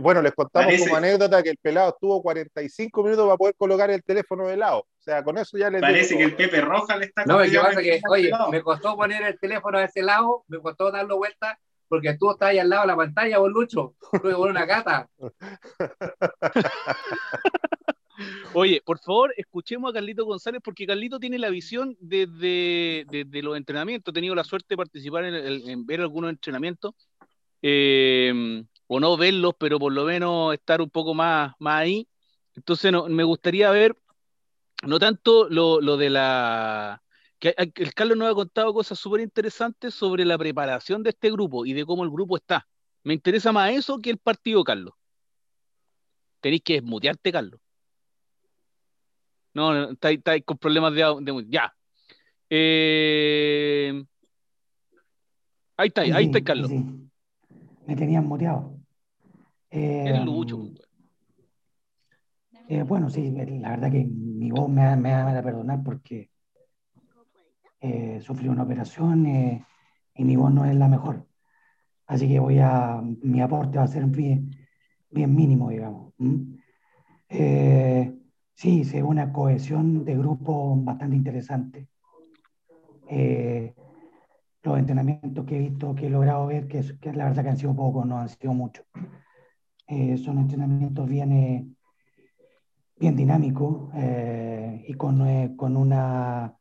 Bueno, 0.00 0.22
les 0.22 0.32
contamos 0.32 0.74
como 0.78 0.96
anécdota 0.96 1.42
que 1.42 1.50
el 1.50 1.56
pelado 1.56 1.90
estuvo 1.90 2.22
45 2.22 3.02
minutos 3.02 3.26
para 3.26 3.36
poder 3.36 3.54
colocar 3.56 3.90
el 3.90 4.02
teléfono 4.02 4.46
de 4.46 4.56
lado. 4.56 4.80
O 4.80 5.02
sea, 5.02 5.24
con 5.24 5.36
eso 5.38 5.58
ya 5.58 5.70
le 5.70 5.80
Parece 5.80 6.16
que 6.16 6.22
el 6.22 6.36
Pepe 6.36 6.60
Roja 6.60 6.96
le 6.96 7.06
está 7.06 7.24
No, 7.24 7.40
que 7.40 7.58
pasa 7.58 7.82
que, 7.82 8.00
oye, 8.08 8.30
me 8.50 8.62
costó 8.62 8.96
poner 8.96 9.22
el 9.22 9.38
teléfono 9.38 9.78
a 9.78 9.84
ese 9.84 10.02
lado, 10.02 10.44
me 10.46 10.60
costó 10.60 10.92
darlo 10.92 11.16
vuelta, 11.16 11.58
porque 11.88 12.16
tú 12.16 12.30
estás 12.30 12.50
ahí 12.50 12.60
al 12.60 12.68
lado 12.68 12.82
de 12.82 12.88
la 12.88 12.96
pantalla, 12.96 13.38
vos 13.38 13.50
Lucho. 13.50 13.94
Tuve 14.22 14.36
una 14.36 14.66
gata. 14.66 15.08
Oye, 18.52 18.82
por 18.84 18.98
favor, 18.98 19.32
escuchemos 19.36 19.90
a 19.90 19.94
Carlito 19.94 20.24
González 20.24 20.60
porque 20.64 20.86
Carlito 20.86 21.20
tiene 21.20 21.38
la 21.38 21.50
visión 21.50 21.96
desde, 22.00 23.06
los 23.42 23.56
entrenamientos. 23.56 24.12
He 24.12 24.14
tenido 24.14 24.34
la 24.34 24.44
suerte 24.44 24.66
de 24.70 24.76
participar 24.76 25.24
en, 25.24 25.86
ver 25.86 26.00
algunos 26.00 26.30
entrenamientos, 26.30 26.94
eh, 27.62 28.64
o 28.86 29.00
no 29.00 29.16
verlos, 29.16 29.54
pero 29.58 29.78
por 29.78 29.92
lo 29.92 30.04
menos 30.04 30.54
estar 30.54 30.80
un 30.80 30.90
poco 30.90 31.14
más, 31.14 31.54
ahí. 31.60 32.08
Entonces, 32.54 32.92
me 33.08 33.24
gustaría 33.24 33.70
ver, 33.70 33.96
no 34.82 34.98
tanto 34.98 35.48
lo, 35.48 35.96
de 35.96 36.10
la... 36.10 37.02
que 37.38 37.54
el 37.56 37.94
Carlos 37.94 38.18
nos 38.18 38.30
ha 38.30 38.34
contado 38.34 38.74
cosas 38.74 38.98
súper 38.98 39.20
interesantes 39.20 39.94
sobre 39.94 40.24
la 40.24 40.38
preparación 40.38 41.02
de 41.02 41.10
este 41.10 41.30
grupo 41.30 41.66
y 41.66 41.72
de 41.72 41.84
cómo 41.84 42.04
el 42.04 42.10
grupo 42.10 42.36
está. 42.36 42.66
Me 43.04 43.14
interesa 43.14 43.52
más 43.52 43.72
eso 43.72 43.98
que 44.00 44.10
el 44.10 44.18
partido, 44.18 44.64
Carlos. 44.64 44.94
Tenéis 46.40 46.62
que 46.62 46.74
desmutearte, 46.74 47.32
Carlos. 47.32 47.60
No, 49.58 49.90
está, 49.90 50.12
está 50.12 50.40
con 50.42 50.56
problemas 50.56 50.94
de, 50.94 51.02
de 51.20 51.46
ya. 51.48 51.74
Eh, 52.48 54.04
ahí 55.76 55.88
está, 55.88 56.02
ahí 56.02 56.26
está, 56.26 56.40
Carlos. 56.44 56.70
Me 57.84 57.96
tenían 57.96 58.24
muteado. 58.24 58.78
Eh, 59.68 60.22
Lucho. 60.24 60.70
Eh, 62.68 62.84
bueno, 62.84 63.10
sí, 63.10 63.32
la 63.32 63.70
verdad 63.70 63.90
que 63.90 64.04
mi 64.04 64.52
voz 64.52 64.68
me, 64.68 64.94
me 64.94 65.10
va 65.10 65.36
a 65.36 65.42
perdonar 65.42 65.82
porque 65.82 66.30
eh, 67.80 68.20
sufrí 68.20 68.46
una 68.46 68.62
operación 68.62 69.26
eh, 69.26 69.66
y 70.14 70.24
mi 70.24 70.36
voz 70.36 70.52
no 70.52 70.66
es 70.66 70.76
la 70.76 70.86
mejor. 70.86 71.26
Así 72.06 72.28
que 72.28 72.38
voy 72.38 72.60
a, 72.60 73.02
mi 73.02 73.40
aporte 73.40 73.78
va 73.78 73.84
a 73.84 73.88
ser 73.88 74.04
bien, 74.04 74.56
bien 75.10 75.34
mínimo, 75.34 75.70
digamos. 75.70 76.14
Eh, 77.28 78.17
sí, 78.58 78.84
se 78.84 78.98
ve 78.98 79.02
una 79.04 79.32
cohesión 79.32 80.04
de 80.04 80.16
grupo 80.16 80.76
bastante 80.76 81.16
interesante. 81.16 81.88
los 84.62 84.78
entrenamientos 84.78 85.44
que 85.46 85.56
he 85.56 85.60
visto, 85.60 85.94
que 85.94 86.06
he 86.06 86.10
logrado 86.10 86.46
ver, 86.46 86.68
que, 86.68 86.82
que 87.00 87.12
la 87.12 87.24
verdad 87.26 87.42
que 87.42 87.48
han 87.50 87.56
sido 87.56 87.74
pocos, 87.74 88.04
no 88.06 88.18
han 88.18 88.28
sido 88.28 88.52
muchos. 88.52 88.84
son 90.24 90.38
entrenamientos 90.38 91.08
bien, 91.08 91.76
bien 92.96 93.16
dinámicos 93.16 93.90
y 94.86 94.94
con, 94.94 95.56
con 95.56 95.76
una 95.76 96.58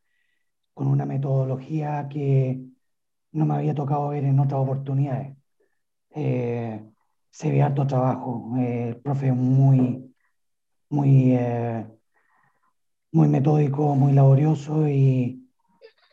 con 0.77 0.87
una 0.87 1.07
metodología 1.07 2.07
que 2.07 2.61
no 3.31 3.45
me 3.47 3.55
había 3.55 3.73
tocado 3.73 4.09
ver 4.09 4.25
en 4.25 4.39
otras 4.39 4.61
oportunidades. 4.61 5.35
Eh, 6.11 6.85
se 7.31 7.51
ve 7.51 7.63
harto 7.63 7.87
trabajo, 7.87 8.53
eh, 8.59 8.89
el 8.89 8.97
profe 8.97 9.31
muy, 9.31 10.06
muy, 10.89 11.33
eh, 11.35 11.85
muy 13.11 13.27
metódico, 13.27 13.95
muy 13.95 14.13
laborioso 14.13 14.87
y, 14.87 15.43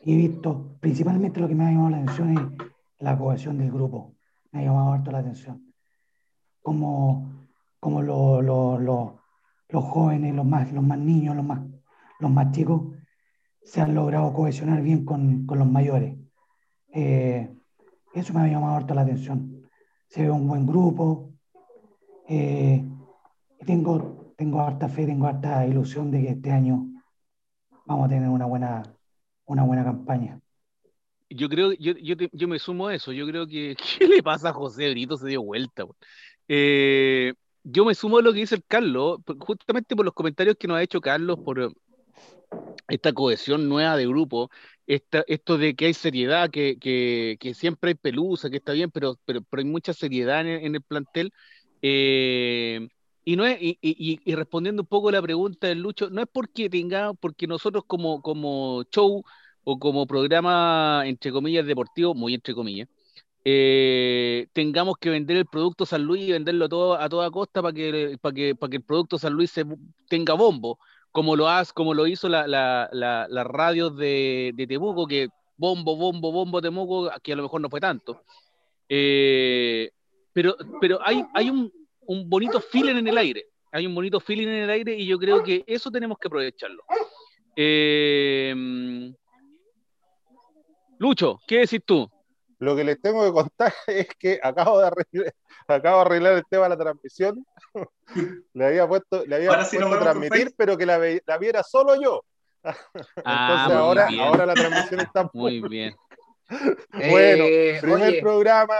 he 0.01 0.15
visto, 0.15 0.77
principalmente 0.79 1.39
lo 1.39 1.47
que 1.47 1.55
me 1.55 1.65
ha 1.65 1.71
llamado 1.71 1.89
la 1.89 1.97
atención 1.97 2.37
es 2.37 2.67
la 2.99 3.17
cohesión 3.17 3.57
del 3.57 3.71
grupo, 3.71 4.15
me 4.51 4.59
ha 4.59 4.63
llamado 4.63 4.93
harto 4.93 5.11
la 5.11 5.19
atención. 5.19 5.73
Como, 6.61 7.47
como 7.79 8.01
los 8.01 9.83
jóvenes, 9.83 10.35
los 10.35 10.45
más, 10.45 10.71
los 10.71 10.83
más 10.83 10.99
niños, 10.99 11.35
los 11.35 11.45
más, 11.45 11.61
los 12.19 12.31
más 12.31 12.51
chicos, 12.51 12.81
se 13.63 13.81
han 13.81 13.95
logrado 13.95 14.31
cohesionar 14.33 14.81
bien 14.81 15.05
con, 15.05 15.45
con 15.45 15.59
los 15.59 15.67
mayores. 15.67 16.15
Eh, 16.93 17.53
eso 18.13 18.33
me 18.33 18.41
ha 18.41 18.47
llamado 18.47 18.75
harto 18.75 18.93
la 18.93 19.01
atención. 19.01 19.69
Se 20.07 20.21
ve 20.23 20.31
un 20.31 20.47
buen 20.47 20.65
grupo. 20.65 21.33
Eh, 22.27 22.85
tengo, 23.65 24.14
tengo 24.35 24.61
harta 24.61 24.89
fe, 24.89 25.05
tengo 25.05 25.27
harta 25.27 25.65
ilusión 25.65 26.11
de 26.11 26.21
que 26.21 26.29
este 26.29 26.51
año 26.51 26.87
vamos 27.85 28.05
a 28.05 28.09
tener 28.09 28.29
una 28.29 28.45
buena, 28.45 28.83
una 29.45 29.63
buena 29.63 29.83
campaña. 29.83 30.39
Yo 31.29 31.49
creo, 31.49 31.73
yo, 31.73 31.93
yo, 31.93 32.15
yo 32.31 32.47
me 32.47 32.59
sumo 32.59 32.87
a 32.87 32.95
eso. 32.95 33.11
Yo 33.11 33.25
creo 33.27 33.47
que, 33.47 33.75
¿qué 33.99 34.07
le 34.07 34.21
pasa 34.23 34.49
a 34.49 34.53
José 34.53 34.91
Brito? 34.91 35.17
Se 35.17 35.27
dio 35.27 35.41
vuelta. 35.41 35.85
Eh, 36.47 37.33
yo 37.63 37.83
me 37.85 37.95
sumo 37.95 38.19
a 38.19 38.21
lo 38.21 38.31
que 38.31 38.39
dice 38.39 38.55
el 38.55 38.63
Carlos, 38.65 39.19
justamente 39.39 39.95
por 39.95 40.05
los 40.05 40.13
comentarios 40.13 40.55
que 40.57 40.67
nos 40.67 40.77
ha 40.77 40.83
hecho 40.83 41.01
Carlos, 41.01 41.39
por, 41.39 41.73
esta 42.87 43.13
cohesión 43.13 43.67
nueva 43.67 43.97
de 43.97 44.07
grupo, 44.07 44.49
esta, 44.87 45.23
esto 45.27 45.57
de 45.57 45.75
que 45.75 45.85
hay 45.85 45.93
seriedad, 45.93 46.49
que, 46.49 46.77
que, 46.79 47.37
que, 47.39 47.53
siempre 47.53 47.89
hay 47.89 47.95
pelusa, 47.95 48.49
que 48.49 48.57
está 48.57 48.73
bien, 48.73 48.91
pero, 48.91 49.17
pero, 49.25 49.41
pero 49.41 49.61
hay 49.61 49.67
mucha 49.67 49.93
seriedad 49.93 50.41
en, 50.47 50.75
el 50.75 50.81
plantel. 50.81 51.31
Eh, 51.81 52.87
y, 53.25 53.35
no 53.35 53.45
es, 53.45 53.57
y, 53.61 53.77
y, 53.81 54.19
y, 54.23 54.35
respondiendo 54.35 54.83
un 54.83 54.87
poco 54.87 55.11
la 55.11 55.21
pregunta 55.21 55.67
del 55.67 55.79
Lucho, 55.79 56.09
no 56.09 56.21
es 56.21 56.27
porque 56.31 56.69
tenga, 56.69 57.13
porque 57.13 57.47
nosotros 57.47 57.83
como, 57.87 58.21
como 58.21 58.83
show 58.91 59.23
o 59.63 59.79
como 59.79 60.07
programa, 60.07 61.03
entre 61.05 61.31
comillas, 61.31 61.65
deportivo, 61.65 62.13
muy 62.13 62.35
entre 62.35 62.53
comillas, 62.53 62.87
eh, 63.43 64.47
tengamos 64.53 64.97
que 64.99 65.09
vender 65.09 65.37
el 65.37 65.45
producto 65.47 65.85
San 65.85 66.03
Luis 66.03 66.23
y 66.27 66.31
venderlo 66.31 66.69
todo 66.69 66.95
a 66.95 67.09
toda 67.09 67.31
costa 67.31 67.61
para 67.61 67.73
que, 67.73 68.17
para 68.21 68.33
que, 68.35 68.55
para 68.55 68.69
que 68.71 68.77
el 68.77 68.83
producto 68.83 69.17
San 69.19 69.33
Luis 69.33 69.51
se, 69.51 69.65
tenga 70.07 70.33
bombo 70.33 70.79
como 71.11 71.35
lo, 71.37 71.47
has, 71.47 71.71
como 71.73 71.93
lo 71.93 72.07
hizo 72.07 72.27
la, 72.27 72.45
la, 72.45 72.89
la, 72.91 73.43
radio 73.45 73.89
de, 73.89 74.51
de, 74.53 74.67
Temuco, 74.67 75.07
que 75.07 75.29
bombo, 75.57 75.95
bombo, 75.95 76.31
bombo 76.31 76.61
Temuco, 76.61 77.09
que 77.23 77.33
a 77.33 77.35
lo 77.37 77.43
mejor 77.43 77.61
no 77.61 77.69
fue 77.69 77.79
tanto. 77.79 78.21
Eh, 78.89 79.91
pero, 80.33 80.57
pero 80.81 80.99
hay, 81.01 81.23
hay 81.33 81.49
un, 81.49 81.71
un, 82.07 82.29
bonito 82.29 82.59
feeling 82.59 82.95
en 82.95 83.07
el 83.07 83.17
aire, 83.17 83.45
hay 83.71 83.85
un 83.85 83.95
bonito 83.95 84.19
feeling 84.19 84.47
en 84.47 84.63
el 84.63 84.69
aire 84.69 84.95
y 84.95 85.05
yo 85.05 85.17
creo 85.17 85.43
que 85.43 85.63
eso 85.67 85.91
tenemos 85.91 86.17
que 86.17 86.27
aprovecharlo. 86.27 86.83
Eh, 87.55 88.53
Lucho, 90.97 91.39
¿qué 91.47 91.59
decís 91.59 91.81
tú? 91.85 92.09
Lo 92.59 92.75
que 92.75 92.83
les 92.83 93.01
tengo 93.01 93.25
que 93.25 93.33
contar 93.33 93.73
es 93.87 94.07
que 94.17 94.39
acabo 94.41 94.79
de 94.79 94.87
arreglar, 94.87 95.33
acabo 95.67 95.97
de 95.97 96.01
arreglar 96.01 96.33
el 96.33 96.43
tema 96.49 96.63
de 96.63 96.69
la 96.69 96.77
transmisión. 96.77 97.45
le 98.53 98.65
había 98.65 98.87
puesto, 98.87 99.25
le 99.25 99.35
había 99.35 99.49
puesto 99.49 99.99
transmitir, 99.99 100.53
pero 100.57 100.77
que 100.77 100.85
la, 100.85 100.99
la, 101.25 101.37
viera 101.37 101.63
solo 101.63 102.01
yo. 102.01 102.21
Ah, 103.23 103.67
Entonces 103.67 103.77
ahora, 103.77 104.09
ahora 104.21 104.45
la 104.47 104.53
transmisión 104.55 104.99
está 105.01 105.29
muy 105.33 105.61
bien. 105.61 105.95
bueno, 106.91 107.43
eh, 107.43 107.77
primer 107.79 108.19
programa, 108.21 108.75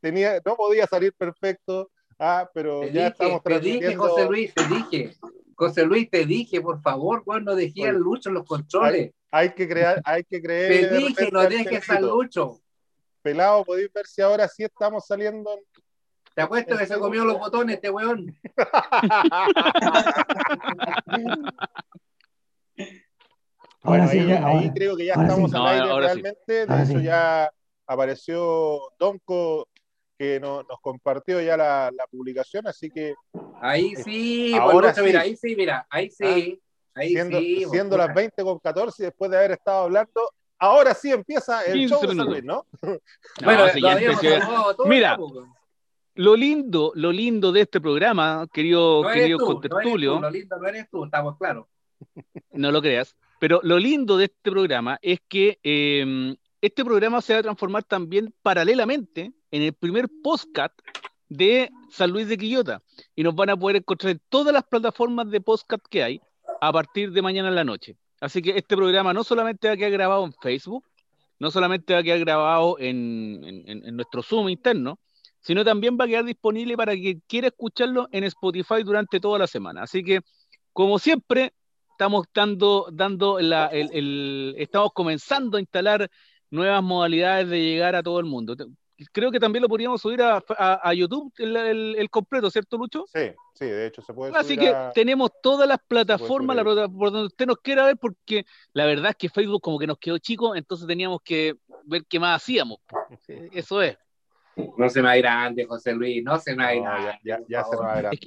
tenía, 0.00 0.40
no 0.42 0.56
podía 0.56 0.86
salir 0.86 1.12
perfecto, 1.12 1.90
ah, 2.18 2.50
pero 2.52 2.86
ya 2.88 3.08
estamos 3.08 3.42
transmitiendo. 3.42 3.80
Te 3.80 3.86
dije, 3.86 3.96
José 3.96 4.24
Luis, 4.26 4.54
te 4.54 4.68
dije. 4.68 5.16
José 5.54 5.86
Luis, 5.86 6.10
te 6.10 6.26
dije, 6.26 6.60
por 6.60 6.82
favor, 6.82 7.24
cuando 7.24 7.52
no 7.52 7.56
dejé 7.56 7.88
al 7.88 7.96
Lucho 7.96 8.28
en 8.28 8.34
los 8.34 8.44
controles. 8.44 9.12
Hay, 9.30 9.54
que 9.54 9.68
crear, 9.68 10.00
hay 10.04 10.24
que 10.24 10.40
creer. 10.40 10.88
Te 10.88 10.96
dije, 10.96 11.30
no 11.30 11.42
dejes 11.42 11.88
al 11.90 12.02
Lucho 12.02 12.60
pelado, 13.26 13.64
podéis 13.64 13.92
ver 13.92 14.06
si 14.06 14.22
ahora 14.22 14.46
sí 14.46 14.62
estamos 14.62 15.04
saliendo. 15.04 15.50
Te 16.32 16.42
apuesto 16.42 16.78
que 16.78 16.86
se 16.86 16.96
comió 16.96 17.24
los 17.24 17.40
botones 17.40 17.74
este 17.74 17.90
weón. 17.90 18.38
ahora 23.82 24.06
sí, 24.06 24.30
ahí, 24.30 24.70
creo 24.72 24.96
que 24.96 25.06
ya 25.06 25.14
estamos 25.14 25.52
al 25.54 25.66
aire 25.66 25.92
realmente. 25.98 26.66
De 26.66 26.82
hecho, 26.84 27.00
ya 27.00 27.50
apareció 27.84 28.92
Donko 28.96 29.66
que 30.18 30.40
nos 30.40 30.64
compartió 30.80 31.40
ya 31.40 31.56
la, 31.56 31.90
publicación, 32.10 32.66
así 32.66 32.90
que. 32.90 33.14
Ahí 33.60 33.94
eh, 33.96 34.02
sí, 34.02 34.54
ahora 34.54 34.94
sí. 34.94 35.02
mira, 35.02 35.20
ahí 35.20 35.36
sí, 35.36 35.56
mira, 35.56 35.86
ahí 35.90 36.10
sí. 36.10 36.60
Ah, 36.94 37.00
ahí 37.00 37.08
siendo, 37.10 37.38
sí, 37.38 37.64
siendo 37.70 37.96
las 37.96 38.14
20 38.14 38.42
con 38.42 38.58
14 38.58 39.04
después 39.04 39.30
de 39.30 39.36
haber 39.36 39.52
estado 39.52 39.84
hablando, 39.84 40.30
ahora 40.58 40.94
sí 40.94 41.12
empieza 41.12 41.62
el 41.64 41.88
show 41.88 42.00
de 42.00 42.14
San 42.14 42.46
¿no? 42.46 42.66
bueno, 43.44 43.64
Mira, 44.86 45.18
lo 46.14 46.36
lindo, 46.36 46.92
lo 46.94 47.12
lindo 47.12 47.52
de 47.52 47.62
este 47.62 47.80
programa, 47.80 48.46
querido, 48.52 49.02
no 49.02 49.10
querido 49.10 49.38
tú, 49.38 49.46
contertulio. 49.46 50.14
No 50.14 50.20
lo 50.20 50.30
lindo 50.30 50.56
no 50.58 50.68
eres 50.68 50.88
tú, 50.90 51.04
estamos 51.04 51.36
claros. 51.36 51.66
No 52.52 52.72
lo 52.72 52.80
creas. 52.80 53.16
Pero 53.38 53.60
lo 53.62 53.78
lindo 53.78 54.16
de 54.16 54.24
este 54.24 54.50
programa 54.50 54.98
es 55.02 55.20
que 55.28 55.58
eh, 55.62 56.34
este 56.62 56.84
programa 56.84 57.20
se 57.20 57.34
va 57.34 57.40
a 57.40 57.42
transformar 57.42 57.84
también 57.84 58.34
paralelamente 58.42 59.32
en 59.56 59.62
el 59.62 59.72
primer 59.72 60.08
podcast 60.22 60.78
de 61.28 61.70
San 61.90 62.10
Luis 62.10 62.28
de 62.28 62.36
Quillota. 62.36 62.82
Y 63.14 63.22
nos 63.22 63.34
van 63.34 63.50
a 63.50 63.56
poder 63.56 63.76
encontrar 63.76 64.12
en 64.12 64.20
todas 64.28 64.52
las 64.52 64.64
plataformas 64.64 65.30
de 65.30 65.40
podcast 65.40 65.82
que 65.88 66.02
hay 66.02 66.20
a 66.60 66.72
partir 66.72 67.10
de 67.12 67.22
mañana 67.22 67.48
en 67.48 67.54
la 67.54 67.64
noche. 67.64 67.96
Así 68.20 68.42
que 68.42 68.50
este 68.50 68.76
programa 68.76 69.12
no 69.14 69.24
solamente 69.24 69.68
va 69.68 69.74
a 69.74 69.76
quedar 69.76 69.92
grabado 69.92 70.24
en 70.24 70.32
Facebook, 70.34 70.84
no 71.38 71.50
solamente 71.50 71.94
va 71.94 72.00
a 72.00 72.02
quedar 72.02 72.18
grabado 72.18 72.76
en, 72.78 73.96
nuestro 73.96 74.22
Zoom 74.22 74.48
interno, 74.48 74.98
sino 75.40 75.64
también 75.64 75.96
va 75.98 76.04
a 76.04 76.08
quedar 76.08 76.24
disponible 76.24 76.76
para 76.76 76.92
quien 76.92 77.22
quiera 77.26 77.48
escucharlo 77.48 78.08
en 78.12 78.24
Spotify 78.24 78.82
durante 78.84 79.20
toda 79.20 79.38
la 79.38 79.46
semana. 79.46 79.82
Así 79.82 80.02
que, 80.02 80.20
como 80.72 80.98
siempre, 80.98 81.52
estamos 81.90 82.26
dando, 82.32 83.38
el, 83.38 84.54
estamos 84.58 84.92
comenzando 84.92 85.56
a 85.56 85.60
instalar 85.60 86.10
nuevas 86.50 86.82
modalidades 86.82 87.48
de 87.48 87.62
llegar 87.62 87.96
a 87.96 88.02
todo 88.02 88.20
el 88.20 88.26
mundo 88.26 88.54
creo 89.12 89.30
que 89.30 89.40
también 89.40 89.62
lo 89.62 89.68
podríamos 89.68 90.00
subir 90.00 90.22
a, 90.22 90.42
a, 90.58 90.94
YouTube 90.94 91.32
el, 91.38 92.08
completo, 92.10 92.50
¿cierto, 92.50 92.78
Lucho? 92.78 93.04
Sí, 93.12 93.30
sí, 93.54 93.66
de 93.66 93.86
hecho 93.86 94.02
se 94.02 94.14
puede 94.14 94.36
Así 94.36 94.56
que 94.56 94.74
tenemos 94.94 95.30
todas 95.42 95.68
las 95.68 95.78
plataformas 95.86 96.56
por 96.64 97.12
donde 97.12 97.26
usted 97.26 97.46
nos 97.46 97.58
quiera 97.58 97.84
ver, 97.84 97.96
porque 97.98 98.44
la 98.72 98.86
verdad 98.86 99.10
es 99.10 99.16
que 99.16 99.28
Facebook 99.28 99.60
como 99.60 99.78
que 99.78 99.86
nos 99.86 99.98
quedó 99.98 100.18
chico, 100.18 100.56
entonces 100.56 100.86
teníamos 100.86 101.20
que 101.22 101.56
ver 101.84 102.04
qué 102.08 102.18
más 102.18 102.42
hacíamos. 102.42 102.78
Eso 103.52 103.82
es. 103.82 103.98
No 104.78 104.88
se 104.88 105.02
me 105.02 105.08
va 105.08 105.16
grande, 105.16 105.66
José 105.66 105.92
Luis, 105.92 106.24
no 106.24 106.38
se 106.38 106.56
me 106.56 106.64
va 106.64 106.74
grande. 106.74 107.18
Ya, 107.22 107.38
ya, 107.46 107.64
se 107.64 107.76
me 107.76 107.82
va 107.82 107.96
grande. 107.96 108.18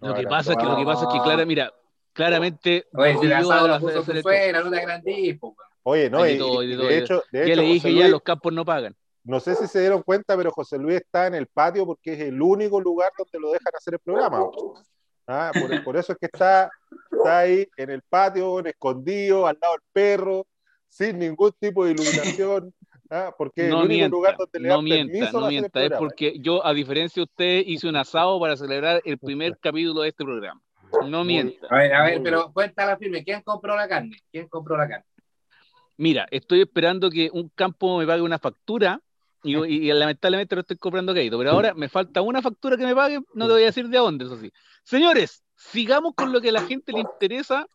Lo 0.00 0.14
que 0.14 0.24
pasa 0.24 0.52
es 0.52 0.58
que 0.58 0.64
lo 0.64 0.76
que 0.76 0.84
pasa 0.84 1.06
es 1.06 1.14
que, 1.14 1.20
claro, 1.20 1.46
mira, 1.46 1.72
claramente. 2.12 2.86
Oye, 2.92 3.16
si 3.18 3.26
la 3.28 3.40
la 3.42 3.78
puso 3.78 4.02
fuera, 4.02 4.62
no 4.62 4.70
te 4.70 5.38
Oye, 5.86 6.08
no, 6.08 6.26
y, 6.26 6.30
de, 6.32 6.98
hecho, 6.98 7.22
de 7.30 7.42
hecho, 7.42 7.48
ya 7.48 7.56
le 7.56 7.62
dije, 7.62 7.94
ya 7.94 8.08
los 8.08 8.22
campos 8.22 8.52
no 8.52 8.64
pagan. 8.64 8.96
No 9.24 9.40
sé 9.40 9.54
si 9.54 9.66
se 9.66 9.80
dieron 9.80 10.02
cuenta, 10.02 10.36
pero 10.36 10.50
José 10.50 10.78
Luis 10.78 10.96
está 10.96 11.26
en 11.26 11.34
el 11.34 11.46
patio 11.46 11.86
porque 11.86 12.12
es 12.12 12.20
el 12.20 12.40
único 12.40 12.78
lugar 12.78 13.10
donde 13.16 13.40
lo 13.40 13.52
dejan 13.52 13.72
hacer 13.74 13.94
el 13.94 14.00
programa. 14.00 14.46
Ah, 15.26 15.50
por, 15.82 15.96
eso 15.96 16.12
es 16.12 16.18
que 16.18 16.26
está, 16.26 16.70
está 17.10 17.38
ahí 17.38 17.66
en 17.78 17.88
el 17.88 18.02
patio, 18.02 18.62
escondido, 18.64 19.46
al 19.46 19.58
lado 19.60 19.74
del 19.74 19.82
perro, 19.94 20.46
sin 20.88 21.18
ningún 21.18 21.52
tipo 21.58 21.86
de 21.86 21.92
iluminación. 21.92 22.74
Ah, 23.08 23.34
porque 23.36 23.62
es 23.62 23.68
el 23.68 23.74
único 23.74 24.08
lugar 24.08 24.36
donde 24.36 24.60
le 24.60 24.68
no 24.68 24.76
dan 24.76 24.84
mienta, 24.84 25.12
permiso 25.12 25.40
no 25.40 25.48
mienta, 25.48 25.82
es 25.82 25.92
porque 25.92 26.38
yo, 26.40 26.64
a 26.64 26.74
diferencia 26.74 27.20
de 27.20 27.24
usted, 27.24 27.62
hice 27.66 27.88
un 27.88 27.96
asado 27.96 28.38
para 28.38 28.56
celebrar 28.58 29.00
el 29.06 29.18
primer 29.18 29.58
capítulo 29.58 30.02
de 30.02 30.08
este 30.08 30.24
programa. 30.24 30.60
No 31.08 31.24
mienta. 31.24 31.66
A 31.70 31.76
ver, 31.76 31.94
a 31.94 32.04
ver, 32.04 32.22
pero 32.22 32.52
cuéntala 32.52 32.98
firme. 32.98 33.24
¿Quién 33.24 33.40
compró 33.40 33.74
la 33.74 33.88
carne? 33.88 34.18
¿Quién 34.30 34.48
compró 34.48 34.76
la 34.76 34.86
carne? 34.86 35.06
Mira, 35.96 36.26
estoy 36.30 36.60
esperando 36.60 37.08
que 37.08 37.30
un 37.32 37.48
campo 37.54 37.98
me 37.98 38.06
pague 38.06 38.22
una 38.22 38.38
factura 38.38 39.00
y, 39.44 39.92
lamentablemente 39.92 40.54
lo 40.54 40.62
estoy 40.62 40.78
comprando 40.78 41.12
crédito, 41.12 41.38
pero 41.38 41.50
ahora 41.50 41.74
me 41.74 41.88
falta 41.88 42.22
una 42.22 42.40
factura 42.40 42.76
que 42.76 42.86
me 42.86 42.94
pague, 42.94 43.20
no 43.34 43.46
te 43.46 43.52
voy 43.52 43.62
a 43.62 43.66
decir 43.66 43.88
de 43.88 43.98
dónde, 43.98 44.24
eso 44.24 44.38
sí. 44.38 44.50
Señores, 44.82 45.44
sigamos 45.54 46.14
con 46.14 46.32
lo 46.32 46.40
que 46.40 46.48
a 46.48 46.52
la 46.52 46.62
gente 46.62 46.92
le 46.92 47.00
interesa, 47.00 47.66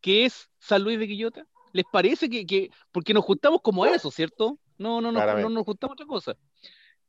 que 0.00 0.24
es 0.24 0.50
San 0.58 0.82
Luis 0.82 0.98
de 0.98 1.06
Quillota. 1.06 1.46
¿Les 1.72 1.84
parece 1.90 2.28
que, 2.28 2.70
porque 2.90 3.14
nos 3.14 3.24
juntamos 3.24 3.60
como 3.62 3.86
eso, 3.86 4.10
¿cierto? 4.10 4.58
No, 4.78 5.00
no, 5.00 5.12
no, 5.12 5.24
no 5.38 5.48
nos 5.48 5.64
juntamos 5.64 5.94
otra 5.94 6.06
cosa. 6.06 6.36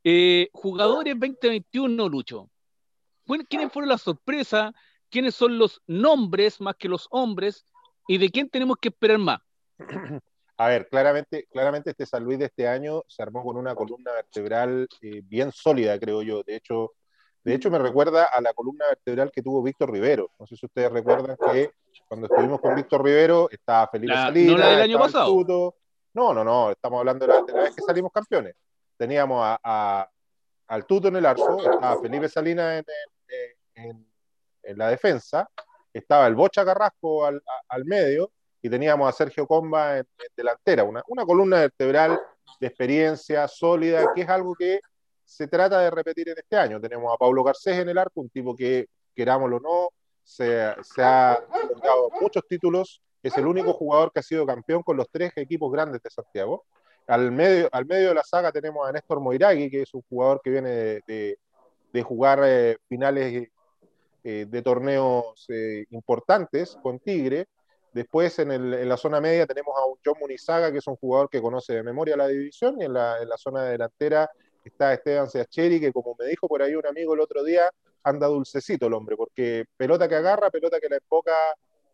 Eh, 0.04 0.48
jugadores 0.52 1.18
2021, 1.18 2.08
Lucho. 2.08 2.50
¿Quiénes 3.48 3.72
fueron 3.72 3.88
las 3.88 4.02
sorpresas? 4.02 4.74
¿Quiénes 5.10 5.34
son 5.34 5.58
los 5.58 5.80
nombres 5.86 6.60
más 6.60 6.76
que 6.76 6.88
los 6.88 7.08
hombres? 7.10 7.64
¿Y 8.06 8.18
de 8.18 8.30
quién 8.30 8.50
tenemos 8.50 8.76
que 8.78 8.88
esperar 8.88 9.18
más? 9.18 9.40
A 10.56 10.68
ver, 10.68 10.88
claramente, 10.88 11.46
claramente 11.50 11.90
este 11.90 12.06
San 12.06 12.22
Luis 12.22 12.38
de 12.38 12.46
este 12.46 12.68
año 12.68 13.02
se 13.08 13.22
armó 13.22 13.42
con 13.42 13.56
una 13.56 13.74
columna 13.74 14.12
vertebral 14.12 14.86
eh, 15.02 15.20
bien 15.24 15.50
sólida, 15.50 15.98
creo 15.98 16.22
yo. 16.22 16.42
De 16.44 16.56
hecho, 16.56 16.92
de 17.42 17.54
hecho, 17.54 17.70
me 17.70 17.78
recuerda 17.78 18.24
a 18.24 18.40
la 18.40 18.54
columna 18.54 18.86
vertebral 18.86 19.30
que 19.30 19.42
tuvo 19.42 19.62
Víctor 19.62 19.92
Rivero. 19.92 20.30
No 20.38 20.46
sé 20.46 20.56
si 20.56 20.64
ustedes 20.64 20.90
recuerdan 20.90 21.36
que 21.52 21.72
cuando 22.08 22.26
estuvimos 22.26 22.58
con 22.60 22.74
Víctor 22.74 23.04
Rivero 23.04 23.50
estaba 23.50 23.88
Felipe 23.88 24.14
Salinas. 24.14 24.52
¿No 24.52 24.58
la 24.58 24.70
del 24.70 24.80
año 24.80 24.98
pasado? 24.98 25.74
No, 26.14 26.32
no, 26.32 26.44
no, 26.44 26.70
estamos 26.70 27.00
hablando 27.00 27.26
de 27.26 27.32
la, 27.34 27.62
vez 27.62 27.74
que 27.74 27.82
salimos 27.82 28.12
campeones. 28.12 28.54
Teníamos 28.96 29.40
a, 29.42 30.08
al 30.68 30.86
Tuto 30.86 31.08
en 31.08 31.16
el 31.16 31.26
arco, 31.26 31.58
estaba 31.58 32.00
Felipe 32.00 32.28
Salinas 32.28 32.84
en, 33.74 34.06
en, 34.62 34.78
la 34.78 34.88
defensa, 34.88 35.50
estaba 35.92 36.26
el 36.28 36.36
Bocha 36.36 36.64
Carrasco 36.64 37.26
al, 37.26 37.42
al 37.68 37.84
medio 37.84 38.30
y 38.64 38.70
teníamos 38.70 39.06
a 39.06 39.12
Sergio 39.12 39.46
Comba 39.46 39.98
en, 39.98 40.06
delantera, 40.34 40.84
una, 40.84 41.02
una, 41.08 41.26
columna 41.26 41.58
vertebral 41.58 42.18
de 42.58 42.66
experiencia 42.66 43.46
sólida, 43.46 44.06
que 44.14 44.22
es 44.22 44.28
algo 44.30 44.54
que 44.54 44.80
se 45.22 45.46
trata 45.48 45.80
de 45.80 45.90
repetir 45.90 46.30
en 46.30 46.38
este 46.38 46.56
año. 46.56 46.80
Tenemos 46.80 47.12
a 47.12 47.18
Pablo 47.18 47.44
Garcés 47.44 47.78
en 47.78 47.90
el 47.90 47.98
arco, 47.98 48.22
un 48.22 48.30
tipo 48.30 48.56
que, 48.56 48.86
querámoslo 49.14 49.58
o 49.58 49.60
no, 49.60 49.88
se, 50.22 50.62
ha 50.62 51.38
dado 51.82 52.08
muchos 52.18 52.42
títulos, 52.48 53.02
es 53.22 53.36
el 53.36 53.46
único 53.46 53.74
jugador 53.74 54.10
que 54.10 54.20
ha 54.20 54.22
sido 54.22 54.46
campeón 54.46 54.82
con 54.82 54.96
los 54.96 55.10
tres 55.10 55.32
equipos 55.36 55.70
grandes 55.70 56.02
de 56.02 56.08
Santiago. 56.08 56.64
Al 57.06 57.32
medio, 57.32 57.68
al 57.70 57.84
medio 57.84 58.08
de 58.08 58.14
la 58.14 58.22
saga 58.22 58.50
tenemos 58.50 58.88
a 58.88 58.92
Néstor 58.92 59.20
Moiragui, 59.20 59.70
que 59.70 59.82
es 59.82 59.92
un 59.92 60.00
jugador 60.08 60.40
que 60.42 60.48
viene 60.48 60.70
de, 61.06 61.38
de, 61.92 62.02
jugar 62.02 62.40
eh, 62.42 62.78
finales 62.88 63.46
eh, 64.24 64.46
de 64.48 64.62
torneos 64.62 65.44
eh, 65.50 65.84
importantes 65.90 66.78
con 66.82 66.98
Tigre. 66.98 67.46
Después 67.94 68.36
en, 68.40 68.88
la 68.88 68.96
zona 68.96 69.20
media 69.20 69.46
tenemos 69.46 69.72
a 69.78 69.86
un 69.86 69.96
John 70.04 70.16
Munizaga, 70.20 70.72
que 70.72 70.78
es 70.78 70.86
un 70.88 70.96
jugador 70.96 71.30
que 71.30 71.40
conoce 71.40 71.74
de 71.74 71.84
memoria 71.84 72.16
la 72.16 72.26
división, 72.26 72.74
y 72.80 72.86
en 72.86 72.92
la, 72.92 73.22
en 73.22 73.28
la 73.28 73.36
zona 73.36 73.62
delantera 73.62 74.28
está 74.64 74.92
Esteban 74.92 75.30
Seacheri, 75.30 75.78
que 75.78 75.92
como 75.92 76.16
me 76.18 76.26
dijo 76.26 76.48
por 76.48 76.60
ahí 76.60 76.74
un 76.74 76.84
amigo 76.88 77.14
el 77.14 77.20
otro 77.20 77.44
día, 77.44 77.70
anda 78.02 78.26
dulcecito 78.26 78.88
el 78.88 78.94
hombre, 78.94 79.16
porque 79.16 79.66
pelota 79.76 80.08
que 80.08 80.16
agarra, 80.16 80.50
pelota 80.50 80.80
que 80.80 80.88
la 80.88 80.96
enfoca 80.96 81.36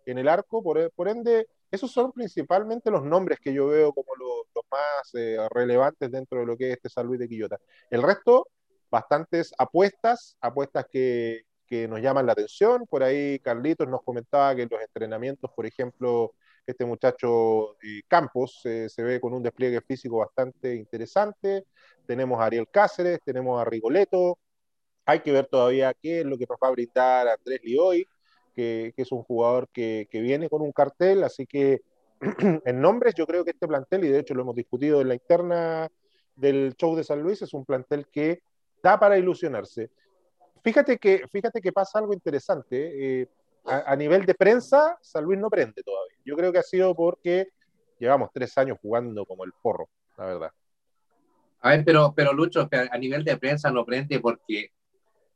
en 0.07 0.17
el 0.17 0.27
arco, 0.27 0.63
por, 0.63 1.09
ende, 1.09 1.47
esos 1.71 1.93
son 1.93 2.13
principalmente 2.13 2.91
los 2.91 3.05
nombres 3.05 3.39
que 3.39 3.53
yo 3.53 3.67
veo 3.67 3.93
como 3.93 4.15
los, 4.17 4.47
los 4.55 4.65
más 4.71 5.15
eh, 5.15 5.37
relevantes 5.51 6.11
dentro 6.11 6.41
de 6.41 6.47
lo 6.47 6.57
que 6.57 6.69
es 6.71 6.77
este 6.77 6.89
San 6.89 7.07
Luis 7.09 7.21
de 7.21 7.29
Quillota. 7.29 7.59
El 7.91 8.03
resto, 8.03 8.49
bastantes 8.91 9.53
apuestas, 9.59 10.39
apuestas 10.41 10.87
que, 10.91 11.43
que 11.71 11.87
nos 11.87 12.01
llaman 12.01 12.27
la 12.27 12.33
atención. 12.33 12.85
Por 12.87 13.05
ahí 13.05 13.39
Carlitos 13.39 13.87
nos 13.89 14.03
comentaba 14.03 14.57
que 14.57 14.63
en 14.63 14.69
los 14.69 14.81
entrenamientos, 14.83 15.53
por 15.55 15.67
ejemplo, 15.67 16.35
este 16.67 16.85
muchacho 16.85 17.77
eh, 17.81 18.03
Campos 18.09 18.61
eh, 18.65 18.89
se 18.89 19.03
ve 19.05 19.21
con 19.21 19.33
un 19.33 19.43
despliegue 19.43 19.81
físico 19.81 20.19
bastante 20.19 20.75
interesante. 20.75 21.65
Tenemos 22.07 22.41
a 22.41 22.47
Ariel 22.47 22.69
Cáceres, 22.69 23.21
tenemos 23.25 23.61
a 23.61 23.65
Rigoleto. 23.65 24.41
Hay 25.07 25.21
que 25.21 25.31
ver 25.31 25.47
todavía 25.47 25.95
qué 25.95 26.21
es 26.21 26.27
lo 26.27 26.37
que 26.37 26.47
nos 26.49 26.59
va 26.63 26.69
a 26.69 26.73
brindar 26.73 27.29
Andrés 27.29 27.61
Lioy, 27.63 28.05
que, 28.53 28.93
que 28.97 29.03
es 29.03 29.13
un 29.13 29.23
jugador 29.23 29.69
que, 29.73 30.09
que, 30.11 30.21
viene 30.21 30.49
con 30.49 30.63
un 30.63 30.73
cartel. 30.73 31.23
Así 31.23 31.47
que 31.47 31.83
en 32.65 32.81
nombres, 32.81 33.15
yo 33.15 33.29
creo 33.29 33.45
que 33.45 33.53
este 33.53 33.69
plantel, 33.69 34.05
y 34.05 34.09
de 34.09 34.19
hecho 34.19 34.35
lo 34.35 34.43
hemos 34.43 34.57
discutido 34.57 35.01
en 35.01 35.09
la 35.09 35.15
interna 35.15 35.89
del 36.35 36.75
show 36.77 36.97
de 36.97 37.05
San 37.05 37.23
Luis, 37.23 37.43
es 37.43 37.55
un 37.55 37.65
plantel 37.65 38.09
que 38.09 38.43
da 38.83 38.99
para 38.99 39.19
ilusionarse. 39.19 39.91
Fíjate 40.63 40.99
que, 40.99 41.27
fíjate 41.31 41.61
que 41.61 41.73
pasa 41.73 41.99
algo 41.99 42.13
interesante. 42.13 43.21
Eh, 43.23 43.29
a, 43.65 43.95
nivel 43.97 44.25
de 44.27 44.35
prensa, 44.35 44.99
San 45.01 45.25
Luis 45.25 45.39
no 45.39 45.51
prende 45.51 45.83
todavía. 45.83 46.17
Yo 46.25 46.37
creo 46.37 46.53
que 46.53 46.59
ha 46.59 46.63
sido 46.63 46.95
porque 46.95 47.49
llevamos 47.99 48.31
tres 48.33 48.57
años 48.59 48.79
jugando 48.81 49.25
como 49.27 49.45
el 49.45 49.53
porro, 49.53 49.89
la 50.17 50.27
verdad. 50.27 50.51
A 51.61 51.71
ver, 51.71 51.85
pero, 51.85 52.15
pero 52.17 52.33
Lucho, 52.33 52.69
a 52.71 52.99
nivel 52.99 53.23
de 53.23 53.37
prensa 53.37 53.71
no 53.71 53.85
prende 53.85 54.19
porque, 54.19 54.73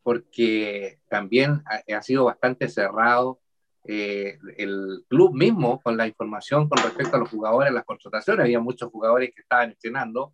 porque 0.03 1.01
también 1.09 1.63
ha, 1.67 2.03
sido 2.03 2.25
bastante 2.25 2.69
cerrado 2.69 3.41
eh, 3.87 4.39
el 4.57 5.05
club 5.09 5.35
mismo 5.35 5.81
con 5.83 5.99
la 5.99 6.07
información 6.07 6.67
con 6.67 6.83
respecto 6.83 7.17
a 7.17 7.21
los 7.21 7.29
jugadores, 7.29 7.73
las 7.73 7.85
contrataciones. 7.85 8.45
Había 8.45 8.61
muchos 8.61 8.91
jugadores 8.91 9.33
que 9.35 9.43
estaban 9.43 9.71
entrenando 9.71 10.33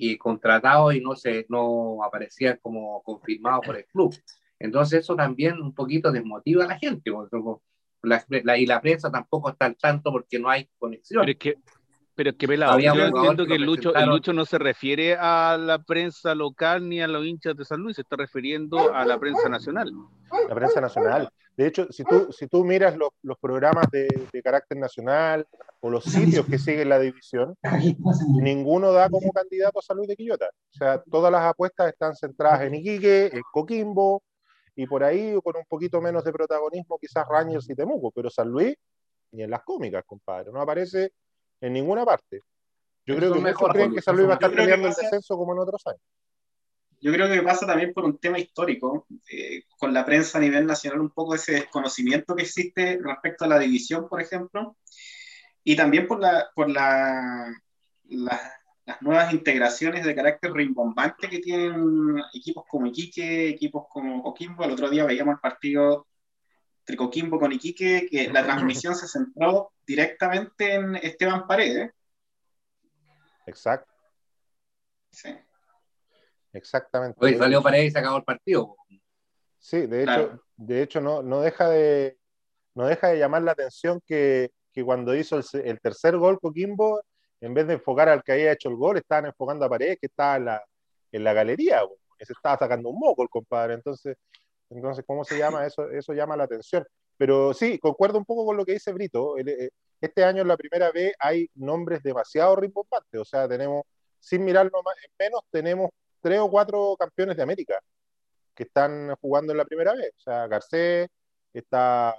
y 0.00 0.16
contratados 0.16 0.94
y 0.94 1.00
no, 1.00 1.14
se, 1.14 1.44
no 1.50 2.02
aparecían 2.02 2.58
como 2.62 3.02
confirmados 3.02 3.66
por 3.66 3.76
el 3.76 3.84
club. 3.84 4.16
Entonces 4.58 5.00
eso 5.00 5.14
también 5.14 5.60
un 5.60 5.74
poquito 5.74 6.10
desmotiva 6.10 6.64
a 6.64 6.68
la 6.68 6.78
gente, 6.78 7.10
la, 8.02 8.58
y 8.58 8.66
la 8.66 8.80
prensa 8.80 9.10
tampoco 9.10 9.50
está 9.50 9.66
al 9.66 9.76
tanto 9.76 10.10
porque 10.10 10.38
no 10.38 10.48
hay 10.48 10.68
conexión. 10.78 11.20
Pero 11.20 11.32
es 11.32 11.38
que, 11.38 11.54
pero 12.14 12.30
es 12.30 12.36
que 12.36 12.48
pelado, 12.48 12.78
yo 12.78 12.92
entiendo 12.94 13.46
que 13.46 13.54
el 13.54 13.62
Lucho, 13.62 13.94
el 13.94 14.08
Lucho 14.08 14.32
no 14.32 14.46
se 14.46 14.58
refiere 14.58 15.16
a 15.18 15.58
la 15.58 15.82
prensa 15.82 16.34
local 16.34 16.88
ni 16.88 17.02
a 17.02 17.08
los 17.08 17.26
hinchas 17.26 17.54
de 17.56 17.64
San 17.64 17.80
Luis, 17.80 17.96
se 17.96 18.02
está 18.02 18.16
refiriendo 18.16 18.94
a 18.94 19.04
la 19.04 19.18
prensa 19.18 19.48
nacional. 19.48 19.92
La 20.48 20.54
prensa 20.54 20.80
nacional. 20.80 21.30
De 21.56 21.66
hecho, 21.66 21.86
si 21.90 22.04
tú, 22.04 22.32
si 22.32 22.46
tú 22.46 22.64
miras 22.64 22.96
los, 22.96 23.10
los 23.22 23.38
programas 23.38 23.86
de, 23.90 24.08
de, 24.32 24.42
carácter 24.42 24.78
nacional 24.78 25.46
o 25.80 25.90
los 25.90 26.04
sitios 26.04 26.46
que 26.46 26.58
siguen 26.58 26.88
la 26.88 26.98
división, 26.98 27.54
ninguno 28.40 28.92
da 28.92 29.10
como 29.10 29.30
candidato 29.32 29.78
a 29.78 29.82
San 29.82 29.98
Luis 29.98 30.08
de 30.08 30.16
Quillota. 30.16 30.46
O 30.46 30.72
sea, 30.78 31.02
todas 31.10 31.30
las 31.30 31.42
apuestas 31.42 31.88
están 31.88 32.16
centradas 32.16 32.62
en 32.62 32.76
Iquique, 32.76 33.26
en 33.26 33.42
Coquimbo, 33.52 34.22
y 34.74 34.86
por 34.86 35.04
ahí 35.04 35.34
con 35.44 35.56
un 35.56 35.64
poquito 35.68 36.00
menos 36.00 36.24
de 36.24 36.32
protagonismo 36.32 36.98
quizás 36.98 37.26
Rangers 37.28 37.68
y 37.68 37.74
Temuco, 37.74 38.10
pero 38.10 38.30
San 38.30 38.48
Luis 38.48 38.74
ni 39.32 39.42
en 39.42 39.50
las 39.50 39.62
cómicas, 39.62 40.04
compadre, 40.06 40.50
no 40.50 40.60
aparece 40.60 41.12
en 41.60 41.72
ninguna 41.72 42.04
parte. 42.04 42.40
Yo 43.06 43.16
creo 43.16 43.32
que 43.32 43.40
mejor 43.40 43.72
creen 43.72 43.94
que 43.94 44.02
San 44.02 44.16
Luis 44.16 44.28
va 44.28 44.32
a 44.32 44.34
estar 44.34 44.50
peleando 44.50 44.88
el 44.88 44.94
descenso 44.94 45.36
como 45.36 45.52
en 45.52 45.60
otros 45.60 45.86
años. 45.86 46.00
Yo 47.00 47.12
creo 47.12 47.28
que 47.28 47.42
pasa 47.42 47.66
también 47.66 47.92
por 47.92 48.04
un 48.04 48.18
tema 48.18 48.38
histórico, 48.38 49.06
eh, 49.30 49.64
con 49.78 49.94
la 49.94 50.04
prensa 50.04 50.38
a 50.38 50.40
nivel 50.40 50.66
nacional, 50.66 51.00
un 51.00 51.10
poco 51.10 51.34
ese 51.34 51.52
desconocimiento 51.52 52.36
que 52.36 52.42
existe 52.42 52.98
respecto 53.02 53.44
a 53.44 53.48
la 53.48 53.58
división, 53.58 54.08
por 54.08 54.20
ejemplo, 54.20 54.76
y 55.64 55.76
también 55.76 56.06
por 56.06 56.20
la, 56.20 56.50
por 56.54 56.70
la, 56.70 57.52
la 58.04 58.60
las 58.90 59.02
nuevas 59.02 59.32
integraciones 59.32 60.04
de 60.04 60.14
carácter 60.14 60.52
rimbombante 60.52 61.28
que 61.28 61.38
tienen 61.38 62.20
equipos 62.32 62.64
como 62.68 62.86
Iquique, 62.86 63.48
equipos 63.48 63.86
como 63.88 64.22
Coquimbo. 64.22 64.64
El 64.64 64.72
otro 64.72 64.90
día 64.90 65.04
veíamos 65.04 65.34
el 65.34 65.40
partido 65.40 66.08
entre 66.80 66.96
Coquimbo 66.96 67.38
con 67.38 67.52
Iquique, 67.52 68.08
que 68.10 68.28
la 68.32 68.42
transmisión 68.42 68.96
se 68.96 69.06
centró 69.06 69.72
directamente 69.86 70.74
en 70.74 70.96
Esteban 70.96 71.46
Paredes. 71.46 71.92
Exacto. 73.46 73.92
Sí. 75.10 75.30
Exactamente. 76.52 77.18
Hoy 77.20 77.36
salió 77.36 77.62
Paredes 77.62 77.86
y 77.86 77.90
se 77.90 77.98
acabó 77.98 78.16
el 78.18 78.24
partido. 78.24 78.76
Sí, 79.58 79.86
de 79.86 80.02
hecho, 80.02 80.42
de 80.56 80.82
hecho 80.82 81.00
no, 81.00 81.22
no, 81.22 81.40
deja 81.42 81.68
de, 81.68 82.16
no 82.74 82.86
deja 82.86 83.08
de 83.08 83.18
llamar 83.18 83.42
la 83.42 83.52
atención 83.52 84.00
que, 84.06 84.50
que 84.72 84.84
cuando 84.84 85.14
hizo 85.14 85.36
el, 85.36 85.44
el 85.64 85.80
tercer 85.80 86.16
gol 86.16 86.40
Coquimbo, 86.40 87.02
en 87.40 87.54
vez 87.54 87.66
de 87.66 87.74
enfocar 87.74 88.08
al 88.08 88.22
que 88.22 88.32
había 88.32 88.52
hecho 88.52 88.68
el 88.68 88.76
gol, 88.76 88.96
estaban 88.96 89.26
enfocando 89.26 89.64
a 89.64 89.68
Paredes, 89.68 89.98
que 90.00 90.06
estaba 90.06 90.36
en 90.36 90.44
la, 90.46 90.64
en 91.12 91.24
la 91.24 91.32
galería, 91.32 91.82
que 92.18 92.26
se 92.26 92.32
estaba 92.32 92.58
sacando 92.58 92.90
un 92.90 92.98
moco 92.98 93.22
el 93.22 93.28
compadre. 93.28 93.74
Entonces, 93.74 94.16
entonces, 94.70 95.04
¿cómo 95.06 95.24
se 95.24 95.38
llama? 95.38 95.66
Eso, 95.66 95.90
eso 95.90 96.12
llama 96.12 96.36
la 96.36 96.44
atención. 96.44 96.84
Pero 97.16 97.52
sí, 97.52 97.78
concuerdo 97.78 98.18
un 98.18 98.24
poco 98.24 98.46
con 98.46 98.56
lo 98.56 98.64
que 98.64 98.72
dice 98.72 98.92
Brito. 98.92 99.36
Eh, 99.38 99.70
este 100.00 100.24
año, 100.24 100.42
en 100.42 100.48
la 100.48 100.56
primera 100.56 100.90
vez, 100.92 101.12
hay 101.18 101.48
nombres 101.54 102.02
demasiado 102.02 102.56
rimbombantes. 102.56 103.20
O 103.20 103.24
sea, 103.24 103.48
tenemos, 103.48 103.82
sin 104.18 104.44
mirar 104.44 104.70
menos, 105.18 105.40
tenemos 105.50 105.90
tres 106.20 106.38
o 106.40 106.50
cuatro 106.50 106.96
campeones 106.98 107.36
de 107.36 107.42
América 107.42 107.78
que 108.54 108.64
están 108.64 109.14
jugando 109.20 109.52
en 109.52 109.58
la 109.58 109.64
primera 109.64 109.94
vez. 109.94 110.12
O 110.18 110.20
sea, 110.20 110.46
Garcés, 110.46 111.08
está 111.52 112.14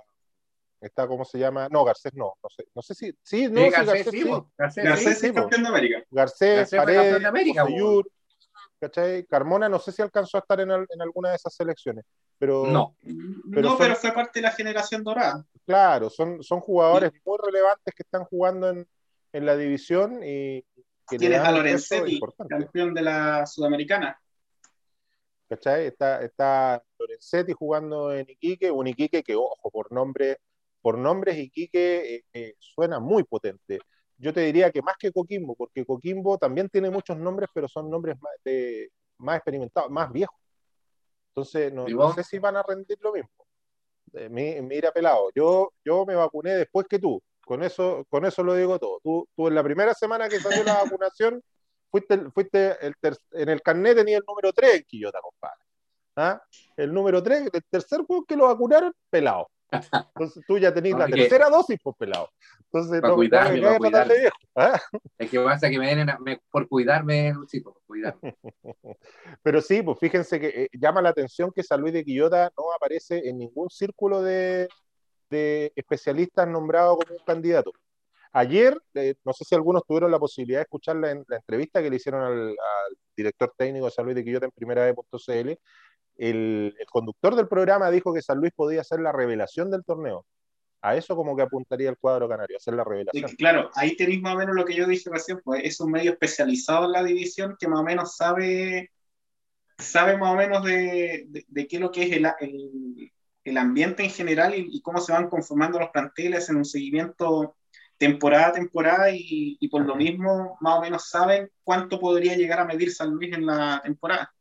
está, 0.82 1.08
¿cómo 1.08 1.24
se 1.24 1.38
llama? 1.38 1.68
No, 1.70 1.84
Garcés 1.86 2.14
no, 2.16 2.34
no 2.42 2.50
sé, 2.50 2.68
no 2.74 2.82
sé 2.82 2.96
si, 2.96 3.14
sí, 3.22 3.48
no, 3.48 3.62
sí, 3.62 3.70
Garcés, 3.70 4.08
sí, 4.10 4.24
Garcés, 4.58 4.84
Garcés, 4.84 5.20
sí, 5.20 5.32
campeón 5.32 5.64
de 5.64 5.70
América. 5.70 6.04
Garcés, 6.10 6.72
Paredes, 6.72 7.02
campeón 7.02 7.22
de 7.22 7.28
América, 7.28 7.66
¿cachai? 8.80 9.26
Carmona 9.26 9.70
no 9.70 9.80
sé 9.80 9.92
si 9.92 10.02
alcanzó 10.02 10.38
a 10.38 10.42
estar 10.42 10.60
en, 10.60 10.72
en, 10.72 11.02
alguna 11.02 11.30
de 11.30 11.36
esas 11.36 11.54
selecciones, 11.54 12.04
pero... 12.38 12.66
No, 12.66 12.96
pero, 13.54 13.78
pero 13.78 13.96
fue 13.96 14.12
parte 14.12 14.40
de 14.40 14.44
la 14.44 14.52
generación 14.52 15.04
dorada. 15.04 15.46
Claro, 15.66 16.10
son, 16.10 16.42
son 16.42 16.60
jugadores 16.60 17.12
muy 17.24 17.38
relevantes 17.44 17.94
que 17.94 18.04
están 18.04 18.26
jugando 18.26 18.70
en, 18.70 18.88
en 19.34 19.46
la 19.46 19.56
división 19.56 20.22
y... 20.24 20.66
Que 21.12 21.18
Tienes 21.18 21.40
a 21.40 21.52
Lorenzetti, 21.52 22.20
campeón 22.50 22.94
de 22.94 23.02
la 23.02 23.46
Sudamericana. 23.46 24.18
¿Cachai? 25.50 25.88
Está, 25.88 26.22
está 26.24 26.82
Lorenzetti 26.98 27.52
jugando 27.52 28.14
en 28.14 28.30
Iquique, 28.30 28.72
un 28.72 28.88
Iquique 28.88 29.22
que, 29.22 29.36
ojo, 29.36 29.70
por 29.70 29.92
nombre 29.92 30.40
por 30.82 30.98
nombres 30.98 31.38
Iquique 31.38 32.16
eh, 32.16 32.26
eh, 32.34 32.56
suena 32.60 33.00
muy 33.00 33.24
potente. 33.24 33.80
Yo 34.18 34.34
te 34.34 34.42
diría 34.42 34.72
que 34.72 34.82
más 34.82 34.96
que 34.98 35.12
Coquimbo, 35.12 35.56
porque 35.56 35.86
Coquimbo 35.86 36.38
también 36.38 36.70
tiene 36.70 36.90
muchos 36.90 37.18
nombres, 37.18 37.50
pero 37.54 37.68
son 37.68 37.90
nombres 37.90 38.18
más, 38.22 38.34
más 39.18 39.38
experimentados, 39.38 39.90
más 39.90 40.12
viejos. 40.12 40.38
Entonces, 41.30 41.72
no, 41.74 42.14
sé 42.14 42.24
si 42.24 42.40
van 42.40 42.58
a 42.58 42.64
rendir 42.64 42.98
lo 43.02 43.14
mismo. 43.14 43.30
Eh, 44.14 44.30
mira, 44.30 44.92
pelado, 44.92 45.30
yo, 45.34 45.74
yo 45.84 46.06
me 46.06 46.16
vacuné 46.16 46.56
después 46.56 46.86
que 46.88 47.00
tú. 47.00 47.22
Con 47.52 47.64
eso, 47.64 48.06
con 48.08 48.24
eso 48.24 48.44
lo 48.44 48.56
digo 48.56 48.80
todo. 48.80 49.02
Tú, 49.04 49.28
tú 49.36 49.50
en 49.50 49.56
la 49.56 49.62
primera 49.62 49.94
semana 49.94 50.30
que 50.30 50.40
salió 50.40 50.64
la 50.64 50.84
vacunación, 50.84 51.44
fuiste, 51.92 52.18
fuiste 52.32 52.78
el 52.80 52.96
en 53.32 53.50
el 53.50 53.62
carnet 53.62 53.98
tenía 53.98 54.20
el 54.20 54.24
número 54.26 54.54
3 54.54 54.76
en 54.76 54.84
Quillota, 54.84 55.20
compadre. 55.22 55.60
¿Ah? 56.16 56.42
El 56.78 56.94
número 56.94 57.22
3, 57.22 57.50
el 57.52 57.62
tercer 57.70 58.04
juego 58.04 58.24
que 58.24 58.38
lo 58.38 58.46
vacunaron, 58.46 58.94
pelado. 59.10 59.50
Entonces 59.70 60.46
tú 60.48 60.60
ya 60.60 60.74
tenías 60.74 60.98
la 60.98 61.08
tercera 61.08 61.50
dosis, 61.50 61.78
pues 61.84 61.94
pelado. 61.98 62.30
Entonces, 62.72 63.02
no, 63.02 63.16
cuidarme, 63.16 63.60
no 63.60 63.80
me 63.80 63.98
a 63.98 64.04
viejo. 64.06 64.38
¿ah? 64.56 64.80
Es 65.18 65.30
que 65.30 65.40
pasa 65.42 65.70
que 65.70 65.78
me 65.78 65.94
vienen 65.94 66.08
por 66.50 66.70
cuidarme, 66.70 67.34
Luchito, 67.34 67.74
por 67.74 67.84
cuidarme. 67.86 68.38
Pero 69.44 69.60
sí, 69.60 69.82
pues 69.82 70.00
fíjense 70.00 70.40
que 70.40 70.48
eh, 70.48 70.70
llama 70.72 71.02
la 71.02 71.10
atención 71.10 71.52
que 71.54 71.64
San 71.64 71.82
Luis 71.82 71.94
de 71.94 72.06
Quillota 72.06 72.50
no 72.58 72.72
aparece 72.74 73.28
en 73.28 73.40
ningún 73.40 73.70
círculo 73.70 74.22
de, 74.22 74.70
de 75.32 75.74
especialistas 75.76 76.48
nombrados 76.48 77.00
como 77.04 77.18
un 77.18 77.26
candidato. 77.26 77.72
Ayer, 78.34 78.78
eh, 78.94 79.16
no 79.26 79.34
sé 79.34 79.44
si 79.44 79.56
algunos 79.56 79.84
tuvieron 79.86 80.12
la 80.12 80.20
posibilidad 80.20 80.60
de 80.60 80.64
escuchar 80.64 80.96
la, 80.98 81.14
la 81.28 81.38
entrevista 81.38 81.82
que 81.82 81.90
le 81.90 81.98
hicieron 81.98 82.24
al, 82.24 82.56
director 83.16 83.54
técnico 83.58 83.86
de 83.86 83.92
San 83.92 84.06
Luis 84.06 84.16
de 84.16 84.24
Quillota 84.24 84.46
en 84.46 84.52
primera 84.52 84.86
vez.cl, 84.86 85.52
el, 86.18 86.76
conductor 86.90 87.36
del 87.36 87.48
programa 87.48 87.92
dijo 87.92 88.14
que 88.14 88.22
San 88.22 88.38
Luis 88.38 88.54
podía 88.56 88.84
ser 88.84 89.02
la 89.02 89.12
revelación 89.12 89.70
del 89.70 89.84
torneo. 89.84 90.26
A 90.82 90.96
eso 90.96 91.16
como 91.16 91.36
que 91.36 91.44
apuntaría 91.44 91.90
el 91.90 91.98
cuadro 91.98 92.28
canario, 92.28 92.58
hacer 92.58 92.74
la 92.74 92.84
revelación. 92.84 93.30
claro, 93.38 93.70
ahí 93.76 93.96
tenéis 93.96 94.22
más 94.22 94.34
o 94.34 94.38
menos 94.38 94.56
lo 94.56 94.66
que 94.66 94.74
yo 94.74 94.88
dije 94.88 95.10
recién, 95.12 95.40
pues 95.44 95.64
es 95.64 95.80
un 95.80 95.92
medio 95.92 96.12
especializado 96.12 96.86
en 96.86 96.92
la 96.94 97.04
división 97.04 97.56
que 97.60 97.68
más 97.68 97.82
o 97.82 97.84
menos 97.84 98.16
sabe, 98.16 98.92
sabe 99.78 100.18
más 100.18 100.34
o 100.34 100.36
menos 100.36 100.64
de, 100.64 101.28
de, 101.28 101.68
qué 101.68 101.76
es 101.76 101.82
lo 101.82 101.92
que 101.92 102.04
es 102.04 102.12
el, 102.14 103.12
el 103.44 103.58
ambiente 103.58 104.04
en 104.04 104.10
general 104.10 104.56
y, 104.56 104.68
y, 104.72 104.82
cómo 104.82 105.00
se 105.00 105.14
van 105.14 105.30
conformando 105.30 105.80
los 105.80 105.90
planteles 105.90 106.50
en 106.50 106.58
un 106.58 106.66
seguimiento 106.66 107.56
temporada 107.98 108.48
a 108.48 108.54
temporada 108.54 109.12
y, 109.12 109.58
y 109.60 109.68
por 109.68 109.86
lo 109.86 109.96
mismo 109.96 110.58
más 110.60 110.80
o 110.80 110.82
menos 110.82 111.10
saben 111.10 111.50
cuánto 111.64 112.00
podría 112.00 112.36
llegar 112.36 112.60
a 112.60 112.66
medir 112.66 112.92
San 112.92 113.12
Luis 113.12 113.34
en 113.34 113.46
la 113.46 113.80
temporada. 113.84 114.34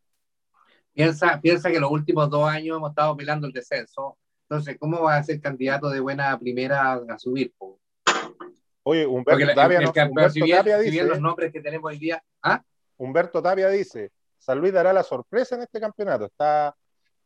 Piensa, 0.92 1.40
piensa 1.40 1.70
que 1.70 1.80
los 1.80 1.90
últimos 1.90 2.28
dos 2.30 2.48
años 2.48 2.76
hemos 2.76 2.90
estado 2.90 3.16
peleando 3.16 3.46
el 3.46 3.52
descenso. 3.52 4.18
Entonces, 4.48 4.76
¿cómo 4.78 5.02
va 5.02 5.16
a 5.16 5.22
ser 5.22 5.40
candidato 5.40 5.88
de 5.88 6.00
buena 6.00 6.38
primera 6.38 6.94
a 6.94 7.18
subir? 7.18 7.54
Oye, 8.82 9.06
Humberto 9.06 9.54
Tapia, 9.54 9.78
dice, 10.78 11.04
los 11.04 11.20
nombres 11.20 11.52
que 11.52 11.60
tenemos 11.60 11.92
hoy 11.92 11.98
día. 11.98 12.22
¿ah? 12.42 12.62
Humberto 12.96 13.40
Tapia 13.40 13.68
dice: 13.68 14.10
San 14.38 14.58
Luis 14.58 14.72
dará 14.72 14.92
la 14.92 15.02
sorpresa 15.02 15.54
en 15.54 15.62
este 15.62 15.78
campeonato. 15.78 16.24
Está, 16.24 16.74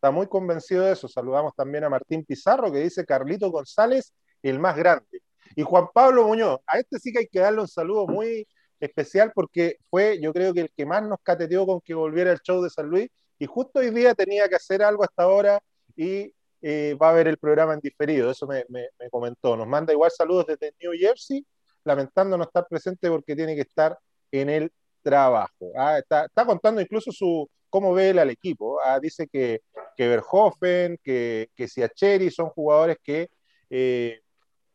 está 0.04 0.10
muy 0.10 0.26
convencido 0.26 0.84
de 0.84 0.92
eso. 0.92 1.08
Saludamos 1.08 1.54
también 1.54 1.82
a 1.84 1.88
Martín 1.88 2.26
Pizarro, 2.26 2.70
que 2.70 2.80
dice 2.80 3.06
Carlito 3.06 3.50
González, 3.50 4.12
el 4.42 4.58
más 4.58 4.76
grande. 4.76 5.22
Y 5.56 5.62
Juan 5.62 5.86
Pablo 5.94 6.26
Muñoz, 6.26 6.60
a 6.66 6.78
este 6.78 6.98
sí 6.98 7.10
que 7.10 7.20
hay 7.20 7.26
que 7.26 7.40
darle 7.40 7.62
un 7.62 7.68
saludo 7.68 8.06
muy 8.06 8.46
especial 8.78 9.32
porque 9.34 9.78
fue, 9.88 10.20
yo 10.20 10.34
creo 10.34 10.52
que 10.52 10.60
el 10.60 10.70
que 10.76 10.84
más 10.84 11.02
nos 11.04 11.20
cateteó 11.22 11.64
con 11.64 11.80
que 11.80 11.94
volviera 11.94 12.32
el 12.32 12.40
show 12.40 12.62
de 12.62 12.68
San 12.68 12.86
Luis 12.86 13.08
y 13.38 13.46
justo 13.46 13.78
hoy 13.78 13.88
día 13.90 14.14
tenía 14.14 14.46
que 14.46 14.56
hacer 14.56 14.82
algo 14.82 15.04
hasta 15.04 15.22
ahora 15.22 15.58
y 15.96 16.34
eh, 16.60 16.94
va 17.00 17.08
a 17.08 17.14
ver 17.14 17.26
el 17.28 17.38
programa 17.38 17.72
en 17.72 17.80
diferido, 17.80 18.30
eso 18.30 18.46
me, 18.46 18.62
comentó. 19.10 19.56
Nos 19.56 19.66
manda 19.66 19.94
igual 19.94 20.10
saludos 20.10 20.48
desde 20.48 20.74
New 20.82 20.92
Jersey, 20.98 21.46
lamentando 21.82 22.36
no 22.36 22.44
estar 22.44 22.66
presente 22.68 23.08
porque 23.08 23.34
tiene 23.34 23.54
que 23.54 23.62
estar 23.62 23.98
en 24.30 24.50
el 24.50 24.70
trabajo. 25.02 25.72
Ah, 25.78 25.98
está, 25.98 26.28
contando 26.44 26.82
incluso 26.82 27.10
su 27.10 27.48
cómo 27.74 27.92
ve 27.92 28.10
él 28.10 28.20
al 28.20 28.30
equipo. 28.30 28.78
Ah, 28.84 29.00
dice 29.00 29.26
que, 29.26 29.62
que 29.96 30.08
Verhoeven, 30.08 30.98
que, 31.02 31.50
que 31.54 31.68
Siacheri 31.68 32.30
son 32.30 32.48
jugadores 32.50 32.98
que 33.02 33.30
eh, 33.70 34.20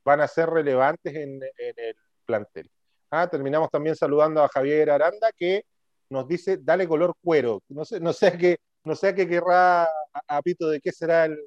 van 0.04 0.22
a 0.22 0.28
ser 0.28 0.50
relevantes 0.50 1.16
en, 1.16 1.40
el 1.58 1.96
plantel. 2.26 2.70
Ah, 3.12 3.28
terminamos 3.30 3.70
también 3.70 3.96
saludando 3.96 4.44
a 4.44 4.50
Javier 4.50 4.90
Aranda, 4.92 5.32
que 5.36 5.66
nos 6.10 6.28
dice, 6.28 6.58
dale 6.62 6.88
color 6.88 7.14
cuero. 7.24 7.62
No 7.70 7.86
sé, 7.86 8.00
no 8.00 8.14
sé 8.14 8.28
a 8.28 8.38
qué, 8.38 8.58
no 8.84 8.96
sé 8.96 9.14
qué 9.16 9.28
querrá 9.28 9.84
a, 9.84 10.42
Pito 10.42 10.70
de 10.70 10.80
qué 10.82 10.92
será 10.92 11.26
el, 11.26 11.38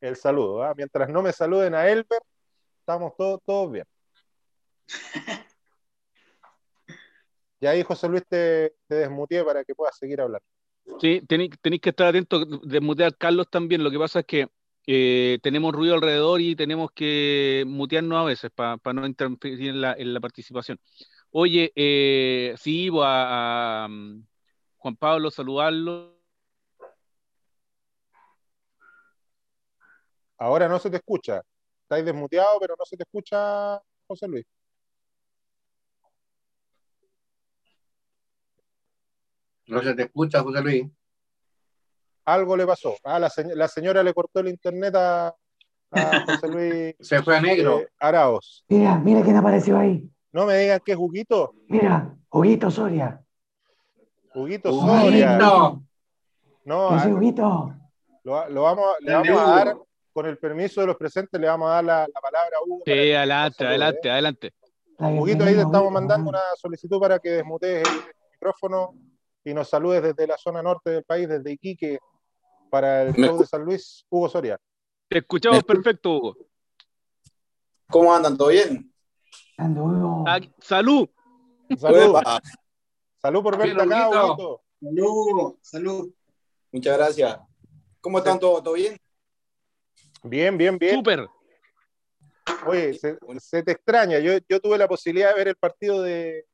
el 0.00 0.16
saludo. 0.16 0.62
¿ah? 0.62 0.74
Mientras 0.76 1.08
no 1.08 1.22
me 1.22 1.32
saluden 1.32 1.74
a 1.74 1.88
Elber, 1.88 2.20
estamos 2.80 3.14
todos, 3.16 3.40
todos 3.44 3.72
bien. 3.72 3.86
Ya 7.60 7.70
ahí, 7.70 7.82
José 7.82 8.08
Luis, 8.08 8.22
te, 8.28 8.74
te 8.86 8.96
desmuteé 8.96 9.42
para 9.42 9.64
que 9.64 9.74
puedas 9.74 9.96
seguir 9.96 10.20
hablando. 10.20 10.44
Sí, 11.00 11.22
tenéis, 11.26 11.50
que 11.80 11.90
estar 11.90 12.08
atentos, 12.08 12.46
desmutear 12.62 13.12
a 13.12 13.16
Carlos 13.16 13.48
también. 13.50 13.82
Lo 13.82 13.90
que 13.90 13.98
pasa 13.98 14.20
es 14.20 14.26
que 14.26 14.48
eh, 14.86 15.38
tenemos 15.42 15.72
ruido 15.72 15.94
alrededor 15.94 16.40
y 16.40 16.56
tenemos 16.56 16.90
que 16.92 17.64
mutearnos 17.66 18.18
a 18.18 18.24
veces 18.24 18.50
para 18.50 18.78
no 18.92 19.06
interferir 19.06 19.70
en 19.70 20.14
la, 20.14 20.20
participación. 20.20 20.78
Oye, 21.30 21.72
eh, 21.74 22.54
sí, 22.58 22.90
voy 22.90 23.04
a, 23.06 23.86
mm, 23.90 24.26
Juan 24.76 24.96
Pablo 24.96 25.30
saludarlo. 25.30 26.14
Ahora 30.38 30.68
no 30.68 30.78
se 30.78 30.90
te 30.90 30.96
escucha. 30.96 31.42
Estáis 31.82 32.04
desmuteado, 32.04 32.58
pero 32.60 32.74
no 32.78 32.84
se 32.84 32.96
te 32.96 33.04
escucha, 33.04 33.80
José 34.06 34.28
Luis. 34.28 34.46
No 39.66 39.82
se 39.82 39.94
te 39.94 40.02
escucha, 40.02 40.42
José 40.42 40.60
Luis. 40.60 40.86
Algo 42.24 42.56
le 42.56 42.66
pasó. 42.66 42.94
Ah, 43.04 43.18
la, 43.18 43.68
señora 43.68 44.02
le 44.02 44.14
cortó 44.14 44.40
el 44.40 44.48
internet 44.48 44.94
a, 44.96 45.34
José 45.90 46.48
Luis. 46.48 46.94
se 47.00 47.22
fue 47.22 47.36
a 47.36 47.40
negro. 47.40 47.80
Eh, 47.80 47.88
Araos. 47.98 48.64
Mira, 48.68 48.98
mira 48.98 49.22
quién 49.22 49.36
apareció 49.36 49.78
ahí. 49.78 50.08
No 50.32 50.46
me 50.46 50.56
digan 50.58 50.80
que 50.84 50.92
es 50.92 50.98
Juguito. 50.98 51.54
Mira, 51.68 52.16
Juguito 52.28 52.70
Soria. 52.70 53.22
Juguito 54.32 54.72
Soria. 54.72 55.38
No, 56.64 56.96
Ese 56.96 57.12
Juguito. 57.12 57.74
Lo, 58.24 58.48
lo, 58.48 58.62
vamos, 58.62 58.86
le 59.00 59.12
vamos 59.12 59.38
a 59.38 59.56
dar, 59.56 59.76
con 60.12 60.26
el 60.26 60.38
permiso 60.38 60.80
de 60.80 60.86
los 60.86 60.96
presentes, 60.96 61.38
le 61.38 61.46
vamos 61.46 61.68
a 61.68 61.74
dar 61.74 61.84
la, 61.84 62.06
palabra 62.22 62.56
a 62.58 62.64
Hugo. 62.66 62.82
Sí, 62.86 63.12
adelante, 63.12 63.66
adelante, 63.66 64.10
adelante. 64.10 64.54
Juguito, 64.96 65.44
ahí 65.44 65.54
te 65.54 65.60
estamos 65.60 65.92
mandando 65.92 66.30
una 66.30 66.40
solicitud 66.56 66.98
para 66.98 67.18
que 67.18 67.30
desmutees 67.30 67.86
el 67.86 68.04
micrófono 68.32 68.94
y 69.44 69.52
nos 69.52 69.68
saludes 69.68 70.02
desde 70.02 70.26
la 70.26 70.38
zona 70.38 70.62
norte 70.62 70.90
del 70.90 71.04
país, 71.04 71.28
desde 71.28 71.52
Iquique, 71.52 71.98
para 72.70 73.02
el 73.02 73.14
show 73.14 73.38
de 73.38 73.46
San 73.46 73.62
Luis, 73.62 74.04
Hugo 74.08 74.28
Soria. 74.28 74.58
Te 75.08 75.18
escuchamos 75.18 75.62
perfecto, 75.62 76.16
Hugo. 76.16 76.36
¿Cómo 77.90 78.12
andan? 78.12 78.36
¿Todo 78.36 78.48
bien? 78.48 78.90
salud. 80.58 81.08
Salud. 81.78 82.16
Salud 83.20 83.42
por 83.42 83.58
verte 83.58 83.80
acá, 83.80 84.08
Salud, 84.80 85.56
salud. 85.60 86.12
Muchas 86.72 86.96
gracias. 86.96 87.38
¿Cómo 88.00 88.18
están 88.18 88.38
todos? 88.38 88.62
¿Todo 88.62 88.74
bien? 88.74 88.98
Bien, 90.24 90.58
bien, 90.58 90.78
bien. 90.78 90.96
Súper. 90.96 91.26
Oye, 92.66 92.94
se, 92.94 93.62
te 93.62 93.72
extraña. 93.72 94.18
Yo, 94.18 94.32
yo, 94.48 94.60
tuve 94.60 94.76
la 94.76 94.88
posibilidad 94.88 95.30
de 95.30 95.36
ver 95.36 95.48
el 95.48 95.56
partido 95.56 96.02
de, 96.02 96.46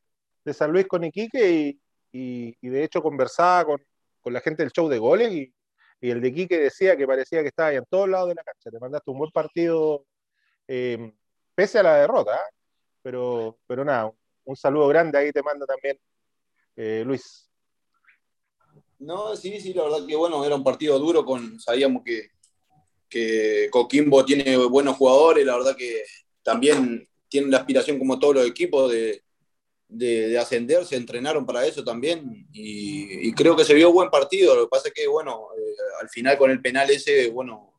de 0.45 0.55
San 0.55 0.71
Luis 0.71 0.87
con 0.87 1.03
Iquique 1.03 1.51
y, 1.51 1.81
y, 2.13 2.69
de 2.69 2.85
hecho 2.85 3.03
conversaba 3.03 3.65
con, 3.65 3.83
con, 4.21 4.33
la 4.33 4.41
gente 4.41 4.63
del 4.63 4.73
show 4.73 4.89
de 4.89 4.99
goles 4.99 5.33
y, 5.33 5.55
el 6.01 6.23
de 6.23 6.29
Iquique 6.29 6.59
decía 6.59 6.97
que 6.97 7.07
parecía 7.07 7.43
que 7.43 7.49
estaba 7.49 7.69
ahí 7.69 7.77
en 7.77 7.85
todos 7.85 8.09
lados 8.09 8.31
de 8.31 8.35
la 8.35 8.43
cancha. 8.43 8.71
Te 8.71 8.79
mandaste 8.79 9.11
un 9.11 9.19
buen 9.19 9.31
partido 9.31 10.07
eh, 10.67 11.13
pese 11.55 11.79
a 11.79 11.83
la 11.83 11.97
derrota. 11.97 12.35
¿eh? 12.37 12.55
Pero, 13.03 13.59
pero 13.67 13.85
nada, 13.85 14.11
un 14.45 14.57
saludo 14.57 14.89
grande 14.89 15.19
ahí 15.19 15.31
te 15.31 15.43
mando 15.43 15.67
también, 15.67 15.99
eh, 16.77 17.03
Luis. 17.05 17.51
No, 18.99 19.37
sí, 19.37 19.61
sí, 19.61 19.75
la 19.75 19.85
verdad 19.85 20.07
que 20.07 20.17
bueno, 20.17 20.45
era 20.45 20.55
un 20.55 20.65
partido 20.65 20.99
duro, 20.99 21.25
con, 21.25 21.61
sabíamos 21.61 22.03
que, 22.03 22.31
que 23.09 23.69
Coquimbo 23.71 24.25
tiene 24.25 24.57
buenos 24.57 24.97
jugadores, 24.97 25.45
la 25.45 25.57
verdad 25.57 25.77
que 25.77 26.03
también 26.43 27.07
tienen 27.29 27.51
la 27.51 27.59
aspiración 27.59 27.99
como 27.99 28.19
todos 28.19 28.37
los 28.37 28.47
equipos 28.47 28.91
de, 28.91 29.23
de, 29.91 30.39
ascender, 30.39 30.85
se 30.85 30.97
entrenaron 30.97 31.45
para 31.45 31.67
eso 31.67 31.85
también 31.85 32.47
y, 32.53 33.33
creo 33.33 33.57
que 33.57 33.65
se 33.65 33.75
vio 33.75 33.93
buen 33.93 34.11
partido, 34.11 34.55
lo 34.55 34.65
que 34.65 34.71
pasa 34.71 34.89
es 34.89 34.95
que 34.95 35.07
bueno, 35.07 35.49
al 36.01 36.09
final 36.09 36.39
con 36.39 36.51
el 36.51 36.61
penal 36.61 36.91
ese, 36.91 37.31
bueno, 37.31 37.75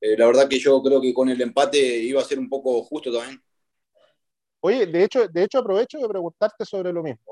la 0.00 0.26
verdad 0.26 0.48
que 0.48 0.58
yo 0.58 0.82
creo 0.82 1.00
que 1.00 1.12
con 1.12 1.28
el 1.28 1.40
empate 1.40 1.78
iba 1.78 2.20
a 2.20 2.24
ser 2.24 2.38
un 2.38 2.48
poco 2.48 2.82
justo 2.82 3.12
también. 3.12 3.40
Oye, 4.60 4.86
de 4.86 5.04
hecho, 5.04 5.28
de 5.28 5.44
hecho 5.44 5.58
aprovecho 5.58 5.98
de 5.98 6.08
preguntarte 6.08 6.64
sobre 6.64 6.92
lo 6.92 7.02
mismo 7.02 7.22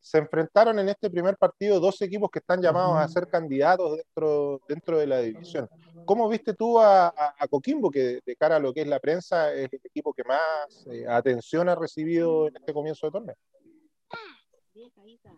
se 0.00 0.18
enfrentaron 0.18 0.78
en 0.78 0.88
este 0.88 1.10
primer 1.10 1.36
partido 1.36 1.78
dos 1.78 2.00
equipos 2.02 2.30
que 2.30 2.38
están 2.38 2.62
llamados 2.62 2.96
a 2.96 3.08
ser 3.08 3.28
candidatos 3.28 3.96
dentro, 3.96 4.60
dentro 4.66 4.98
de 4.98 5.06
la 5.06 5.20
división. 5.20 5.68
¿Cómo 6.06 6.28
viste 6.28 6.54
tú 6.54 6.78
a, 6.80 7.12
Coquimbo, 7.50 7.90
que 7.90 8.20
de 8.24 8.36
cara 8.36 8.56
a 8.56 8.58
lo 8.58 8.72
que 8.72 8.80
es 8.80 8.86
la 8.86 8.98
prensa 8.98 9.52
es 9.52 9.68
el 9.72 9.80
equipo 9.84 10.14
que 10.14 10.24
más 10.24 10.86
eh, 10.90 11.06
atención 11.06 11.68
ha 11.68 11.74
recibido 11.74 12.48
en 12.48 12.56
este 12.56 12.72
comienzo 12.72 13.06
de 13.06 13.12
torneo? 13.12 13.36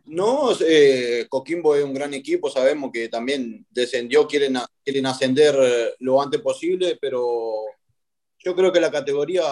No, 0.05 0.51
eh, 0.61 1.27
Coquimbo 1.29 1.75
es 1.75 1.85
un 1.85 1.94
gran 1.94 2.14
equipo, 2.14 2.48
sabemos 2.48 2.90
que 2.92 3.09
también 3.09 3.66
descendió, 3.70 4.27
quieren, 4.27 4.57
quieren 4.85 5.07
ascender 5.07 5.57
eh, 5.59 5.94
lo 6.01 6.22
antes 6.22 6.40
posible, 6.40 6.98
pero 7.01 7.64
yo 8.38 8.55
creo 8.55 8.72
que 8.72 8.81
la 8.81 8.90
categoría 8.90 9.42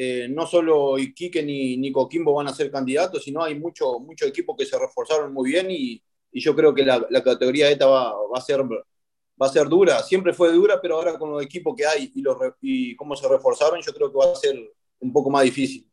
eh, 0.00 0.28
no 0.28 0.46
solo 0.46 0.96
Iquique 0.96 1.42
ni, 1.42 1.76
ni, 1.76 1.90
Coquimbo 1.90 2.32
van 2.32 2.46
a 2.46 2.54
ser 2.54 2.70
candidatos, 2.70 3.24
sino 3.24 3.42
hay 3.42 3.58
muchos 3.58 3.98
mucho 4.00 4.26
equipos 4.26 4.56
que 4.56 4.64
se 4.64 4.78
reforzaron 4.78 5.32
muy 5.32 5.50
bien 5.50 5.72
y, 5.72 6.00
y 6.30 6.40
yo 6.40 6.54
creo 6.54 6.72
que 6.72 6.84
la, 6.84 7.04
la 7.10 7.20
categoría 7.20 7.68
esta 7.68 7.86
va, 7.86 8.12
va, 8.12 8.38
a 8.38 8.40
ser, 8.40 8.62
va 8.62 9.46
a 9.46 9.48
ser 9.48 9.68
dura. 9.68 10.00
Siempre 10.04 10.32
fue 10.32 10.52
dura, 10.52 10.80
pero 10.80 10.94
ahora 10.94 11.18
con 11.18 11.32
los 11.32 11.42
equipos 11.42 11.74
que 11.76 11.84
hay 11.84 12.12
y, 12.14 12.22
los, 12.22 12.36
y 12.60 12.94
cómo 12.94 13.16
se 13.16 13.28
reforzaron, 13.28 13.80
yo 13.82 13.92
creo 13.92 14.12
que 14.12 14.18
va 14.18 14.30
a 14.30 14.36
ser 14.36 14.56
un 15.00 15.12
poco 15.12 15.30
más 15.30 15.42
difícil. 15.42 15.90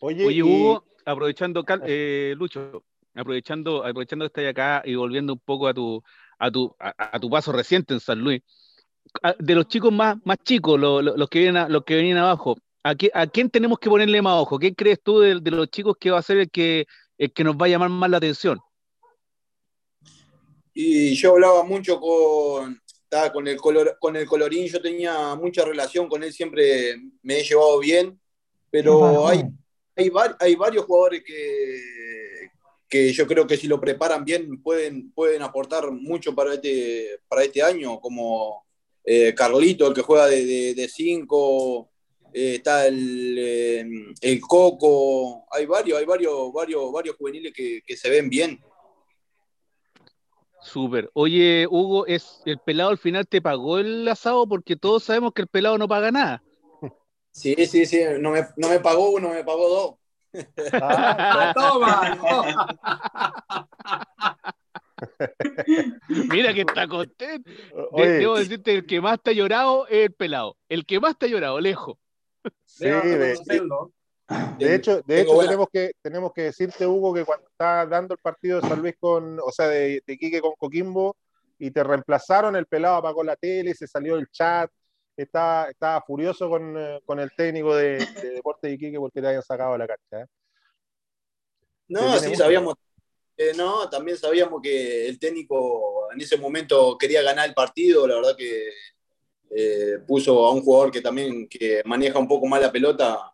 Oye, 0.00 0.42
Hugo, 0.42 0.84
aprovechando, 1.04 1.64
eh, 1.86 2.34
Lucho, 2.36 2.82
aprovechando, 3.14 3.84
aprovechando 3.84 4.24
que 4.24 4.40
estás 4.40 4.50
acá 4.50 4.82
y 4.84 4.96
volviendo 4.96 5.34
un 5.34 5.38
poco 5.38 5.68
a 5.68 5.74
tu, 5.74 6.02
a 6.36 6.50
tu, 6.50 6.74
a 6.80 7.20
tu 7.20 7.30
paso 7.30 7.52
reciente 7.52 7.94
en 7.94 8.00
San 8.00 8.18
Luis, 8.18 8.42
de 9.38 9.54
los 9.54 9.68
chicos 9.68 9.92
más, 9.92 10.16
más 10.24 10.38
chicos, 10.42 10.78
los, 10.80 11.28
que 11.28 11.38
vienen 11.38 11.70
los 11.72 11.84
que 11.84 11.96
venían 11.96 12.18
abajo, 12.18 12.56
¿a, 12.82 13.26
quién 13.26 13.50
tenemos 13.50 13.78
que 13.78 13.88
ponerle 13.88 14.22
más 14.22 14.40
ojo? 14.40 14.58
¿Qué 14.58 14.74
crees 14.74 15.00
tú 15.02 15.20
de, 15.20 15.40
los 15.50 15.70
chicos 15.70 15.96
que 15.98 16.10
va 16.10 16.18
a 16.18 16.22
ser 16.22 16.38
el 16.38 16.50
que, 16.50 16.86
el 17.18 17.32
que 17.32 17.44
nos 17.44 17.56
va 17.56 17.66
a 17.66 17.68
llamar 17.68 17.90
más 17.90 18.10
la 18.10 18.16
atención? 18.16 18.60
Y 20.74 21.14
yo 21.14 21.32
hablaba 21.32 21.64
mucho 21.64 22.00
con, 22.00 22.80
con, 23.32 23.46
el 23.46 23.56
color, 23.56 23.96
con 24.00 24.16
el 24.16 24.26
colorín, 24.26 24.66
yo 24.66 24.80
tenía 24.80 25.34
mucha 25.34 25.64
relación 25.64 26.08
con 26.08 26.22
él, 26.22 26.32
siempre 26.32 26.96
me 27.22 27.38
he 27.38 27.44
llevado 27.44 27.78
bien, 27.78 28.18
pero 28.70 29.28
hay, 29.28 29.42
hay, 29.96 30.10
hay 30.40 30.54
varios 30.54 30.86
jugadores 30.86 31.22
que, 31.22 32.48
que 32.88 33.12
yo 33.12 33.26
creo 33.26 33.46
que 33.46 33.58
si 33.58 33.66
lo 33.66 33.78
preparan 33.78 34.24
bien 34.24 34.62
pueden, 34.62 35.12
pueden 35.12 35.42
aportar 35.42 35.90
mucho 35.90 36.34
para 36.34 36.54
este, 36.54 37.20
para 37.28 37.44
este 37.44 37.62
año, 37.62 38.00
como 38.00 38.64
eh, 39.04 39.34
Carlito, 39.34 39.86
el 39.86 39.94
que 39.94 40.00
juega 40.00 40.26
de 40.26 40.90
5, 40.90 41.91
eh, 42.32 42.54
está 42.56 42.86
el, 42.86 43.36
eh, 43.38 44.14
el, 44.20 44.40
Coco, 44.40 45.46
hay 45.50 45.66
varios, 45.66 45.98
hay 45.98 46.04
varios, 46.04 46.52
varios, 46.52 46.92
varios 46.92 47.16
juveniles 47.16 47.52
que, 47.52 47.82
que 47.86 47.96
se 47.96 48.10
ven 48.10 48.28
bien. 48.28 48.60
Súper. 50.62 51.10
Oye, 51.14 51.66
Hugo, 51.68 52.06
¿es 52.06 52.40
el 52.44 52.58
pelado 52.58 52.90
al 52.90 52.98
final 52.98 53.26
te 53.26 53.42
pagó 53.42 53.78
el 53.78 54.06
asado? 54.06 54.46
Porque 54.46 54.76
todos 54.76 55.02
sabemos 55.02 55.32
que 55.32 55.42
el 55.42 55.48
pelado 55.48 55.76
no 55.76 55.88
paga 55.88 56.12
nada. 56.12 56.42
Sí, 57.32 57.54
sí, 57.66 57.86
sí, 57.86 58.00
no 58.20 58.30
me, 58.30 58.46
no 58.56 58.68
me 58.68 58.78
pagó 58.78 59.10
uno, 59.10 59.30
me 59.30 59.42
pagó 59.42 59.68
dos. 59.68 59.94
Ah, 60.72 61.52
toma. 61.56 62.66
Mira 66.30 66.54
que 66.54 66.60
está 66.60 66.86
contento. 66.86 67.50
Debo 67.96 68.38
decirte, 68.38 68.74
el 68.74 68.86
que 68.86 69.00
más 69.00 69.20
te 69.20 69.30
ha 69.30 69.34
llorado 69.34 69.86
es 69.88 70.06
el 70.06 70.12
pelado. 70.12 70.56
El 70.68 70.86
que 70.86 71.00
más 71.00 71.18
te 71.18 71.26
ha 71.26 71.28
llorado, 71.28 71.60
lejos. 71.60 71.96
Sí, 72.64 72.86
de, 72.86 74.74
hecho, 74.74 75.02
de 75.02 75.20
hecho 75.20 75.38
tenemos, 75.38 75.68
que, 75.70 75.92
tenemos 76.00 76.32
que 76.32 76.42
decirte, 76.42 76.86
Hugo, 76.86 77.12
que 77.12 77.24
cuando 77.24 77.46
estaba 77.48 77.86
dando 77.86 78.14
el 78.14 78.20
partido 78.20 78.60
de 78.60 78.68
San 78.68 78.80
Luis 78.80 78.94
con, 78.98 79.38
o 79.40 79.52
sea, 79.52 79.68
de, 79.68 80.02
de 80.06 80.18
Quique 80.18 80.40
con 80.40 80.54
Coquimbo, 80.56 81.16
y 81.58 81.70
te 81.70 81.84
reemplazaron, 81.84 82.56
el 82.56 82.66
pelado 82.66 82.96
apagó 82.96 83.22
la 83.22 83.36
tele, 83.36 83.74
se 83.74 83.86
salió 83.86 84.16
del 84.16 84.28
chat, 84.30 84.68
estaba, 85.16 85.70
estaba 85.70 86.02
furioso 86.02 86.48
con, 86.48 86.76
eh, 86.76 87.00
con 87.04 87.20
el 87.20 87.30
técnico 87.36 87.76
de, 87.76 87.98
de 87.98 88.30
Deporte 88.30 88.66
de 88.66 88.74
Iquique 88.74 88.98
porque 88.98 89.20
te 89.20 89.28
habían 89.28 89.42
sacado 89.42 89.78
la 89.78 89.86
cancha. 89.86 90.22
¿eh? 90.22 90.26
No, 91.88 92.18
sí, 92.18 92.34
sabíamos. 92.34 92.74
Eh, 93.36 93.52
no, 93.56 93.88
también 93.88 94.16
sabíamos 94.16 94.60
que 94.60 95.06
el 95.06 95.18
técnico 95.18 96.12
en 96.12 96.20
ese 96.20 96.36
momento 96.36 96.96
quería 96.98 97.22
ganar 97.22 97.48
el 97.48 97.54
partido, 97.54 98.06
la 98.06 98.16
verdad 98.16 98.36
que 98.36 98.70
eh, 99.54 99.98
puso 100.06 100.46
a 100.46 100.52
un 100.52 100.62
jugador 100.62 100.90
que 100.90 101.00
también 101.00 101.48
que 101.48 101.82
maneja 101.84 102.18
un 102.18 102.28
poco 102.28 102.46
más 102.46 102.60
la 102.60 102.72
pelota. 102.72 103.32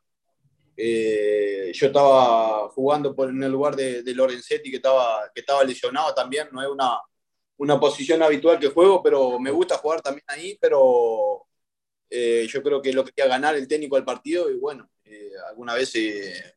Eh, 0.77 1.71
yo 1.75 1.87
estaba 1.87 2.69
jugando 2.71 3.15
por, 3.15 3.31
en 3.31 3.43
el 3.43 3.53
lugar 3.53 3.77
de, 3.77 4.03
Lorenzetti, 4.15 4.71
que 4.71 4.77
estaba, 4.77 5.31
que 5.35 5.41
estaba 5.41 5.65
lesionado 5.65 6.15
también. 6.15 6.49
No 6.53 6.63
es 6.63 6.69
una, 6.69 7.01
una 7.59 7.79
posición 7.81 8.23
habitual 8.23 8.59
que 8.59 8.69
juego, 8.69 9.03
pero 9.03 9.39
me 9.39 9.51
gusta 9.51 9.79
jugar 9.79 10.01
también 10.01 10.25
ahí. 10.29 10.59
Pero 10.61 11.47
yo 12.11 12.63
creo 12.63 12.81
que 12.81 12.93
lo 12.93 13.05
que 13.05 13.13
quería 13.13 13.31
ganar 13.31 13.55
el 13.55 13.69
técnico 13.69 13.97
del 13.97 14.05
partido 14.05 14.51
y 14.51 14.57
bueno, 14.57 14.89
alguna 15.49 15.75
vez, 15.75 15.93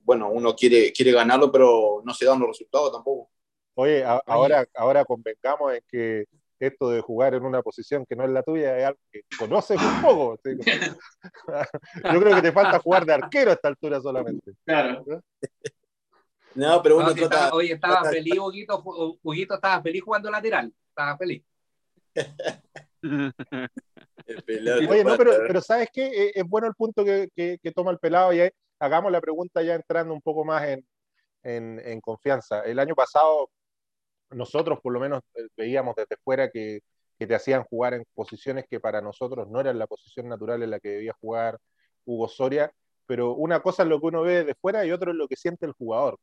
bueno, 0.02 0.30
uno 0.30 0.56
quiere, 0.56 0.92
quiere 0.94 1.12
ganarlo, 1.12 1.52
pero 1.52 2.02
no 2.06 2.14
se 2.14 2.26
dan 2.26 2.40
los 2.40 2.50
resultados 2.50 2.92
tampoco. 2.92 3.30
Oye, 3.76 4.04
ahora, 4.04 4.66
ahora 4.76 5.06
convengamos 5.06 5.74
en 5.74 5.84
que 5.88 6.26
esto 6.62 6.90
de 6.92 7.02
jugar 7.02 7.34
en 7.34 7.44
una 7.44 7.62
posición 7.64 8.06
que 8.06 8.16
no 8.16 8.24
es 8.24 8.30
la 8.30 8.44
tuya 8.44 8.78
es 8.78 8.86
algo 8.86 9.00
que 9.12 9.22
conoces 9.38 9.82
un 9.82 10.02
poco. 10.02 10.40
Yo 10.46 12.20
creo 12.20 12.36
que 12.36 12.42
te 12.42 12.52
falta 12.52 12.80
jugar 12.80 13.06
de 13.06 13.14
arquero 13.14 13.50
a 13.50 13.56
esta 13.56 13.68
altura 13.68 14.00
solamente. 14.00 14.54
Claro. 14.64 15.04
No, 16.54 16.84
pero 16.84 16.98
uno 16.98 17.14
Oye, 17.54 17.74
estaba 17.74 18.04
feliz, 18.06 18.38
Huguito, 18.38 18.84
Huguito 19.24 19.56
estaba 19.56 19.82
feliz 19.82 20.04
jugando 20.04 20.30
lateral. 20.30 20.72
Estaba 20.90 21.18
feliz. 21.18 21.44
Oye, 24.90 25.04
no, 25.04 25.18
pero, 25.18 25.32
pero 25.48 25.62
¿sabes 25.62 25.90
qué? 25.92 26.32
Es 26.36 26.44
bueno 26.48 26.68
el 26.68 26.76
punto 26.76 27.04
que, 27.04 27.30
que, 27.36 27.72
toma 27.72 27.90
el 27.90 27.98
pelado 27.98 28.34
y 28.34 28.48
hagamos 28.80 29.12
la 29.12 29.20
pregunta 29.20 29.64
ya 29.64 29.74
entrando 29.74 30.14
un 30.14 30.22
poco 30.22 30.46
más 30.46 30.64
en, 30.68 30.86
en, 31.42 31.82
en 31.84 32.00
confianza. 32.02 32.62
El 32.62 32.78
año 32.78 32.94
pasado 32.94 33.50
nosotros 34.32 34.80
por 34.82 34.94
lo 34.94 35.00
menos 35.00 35.22
eh, 35.36 35.48
veíamos 35.56 35.96
desde 35.96 36.18
fuera 36.24 36.50
que, 36.50 36.82
te 37.18 37.36
hacían 37.36 37.64
jugar 37.66 37.94
en 37.94 38.04
posiciones 38.16 38.66
que 38.68 38.80
para 38.80 39.00
nosotros 39.00 39.48
no 39.48 39.60
eran 39.60 39.78
la 39.78 39.86
posición 39.86 40.28
natural 40.28 40.64
en 40.64 40.72
la 40.72 40.80
que 40.80 40.90
debía 40.90 41.14
jugar 41.22 41.60
Hugo 42.04 42.28
Soria, 42.28 42.72
pero 43.06 43.36
una 43.36 43.60
cosa 43.62 43.84
es 43.84 43.90
lo 43.90 44.00
que 44.00 44.08
uno 44.08 44.24
ve 44.24 44.38
desde 44.38 44.56
fuera 44.56 44.84
y 44.84 44.92
otro 44.92 45.12
es 45.12 45.18
lo 45.18 45.28
que 45.28 45.36
siente 45.36 45.68
el 45.68 45.74
jugador. 45.74 46.18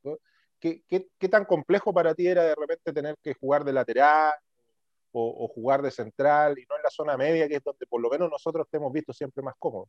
¿Qué, 0.59 0.83
tan 1.31 1.44
complejo 1.44 1.94
para 1.94 2.16
ti 2.16 2.27
era 2.27 2.42
de 2.42 2.55
repente 2.57 2.92
tener 2.92 3.14
que 3.23 3.35
jugar 3.35 3.62
de 3.62 3.75
lateral 3.75 4.35
o, 5.12 5.44
o, 5.44 5.47
jugar 5.47 5.83
de 5.83 5.92
central 5.92 6.59
y 6.59 6.64
no 6.68 6.75
en 6.75 6.83
la 6.83 6.90
zona 6.90 7.16
media, 7.16 7.47
que 7.47 7.57
es 7.57 7.62
donde 7.62 7.87
por 7.87 8.01
lo 8.01 8.11
menos 8.11 8.29
nosotros 8.29 8.66
te 8.68 8.79
hemos 8.79 8.92
visto 8.92 9.12
siempre 9.12 9.40
más 9.40 9.55
cómodos? 9.57 9.88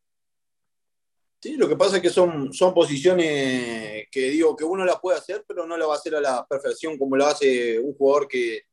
Sí, 1.42 1.56
lo 1.56 1.70
que 1.70 1.78
pasa 1.78 1.98
es 1.98 2.02
que 2.02 2.10
son, 2.10 2.54
son 2.54 2.74
posiciones 2.74 4.08
que 4.12 4.30
digo 4.30 4.58
que 4.58 4.66
uno 4.66 4.84
las 4.84 5.00
puede 5.00 5.18
hacer, 5.18 5.46
pero 5.48 5.66
no 5.66 5.78
la 5.78 5.86
va 5.88 5.94
a 5.94 5.98
hacer 5.98 6.16
a 6.16 6.20
la 6.20 6.46
perfección 6.46 6.98
como 6.98 7.16
lo 7.16 7.26
hace 7.26 7.80
un 7.80 7.94
jugador 7.94 8.28
que, 8.28 8.64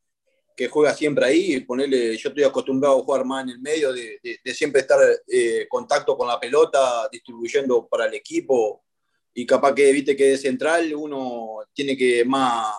que 0.57 0.67
juega 0.69 0.93
siempre 0.93 1.27
ahí. 1.27 1.61
Ponerle, 1.61 2.17
yo 2.17 2.31
estoy 2.31 2.43
acostumbrado 2.43 2.99
a 2.99 3.05
jugar 3.05 3.25
más 3.25 3.45
en 3.45 3.51
el 3.51 3.61
medio, 3.61 3.93
de, 3.93 4.19
de, 4.21 4.55
siempre 4.55 4.81
estar 4.81 4.99
en 5.01 5.17
eh, 5.29 5.69
contacto 5.69 6.17
con 6.17 6.27
la 6.27 6.41
pelota, 6.41 7.09
distribuyendo 7.13 7.87
para 7.87 8.07
el 8.07 8.15
equipo. 8.15 8.85
Y 9.33 9.47
capaz 9.47 9.75
que 9.75 9.93
viste 9.93 10.17
que 10.17 10.31
de 10.31 10.39
central 10.39 10.93
uno 10.95 11.59
tiene 11.73 11.97
que 11.97 12.25
más 12.25 12.79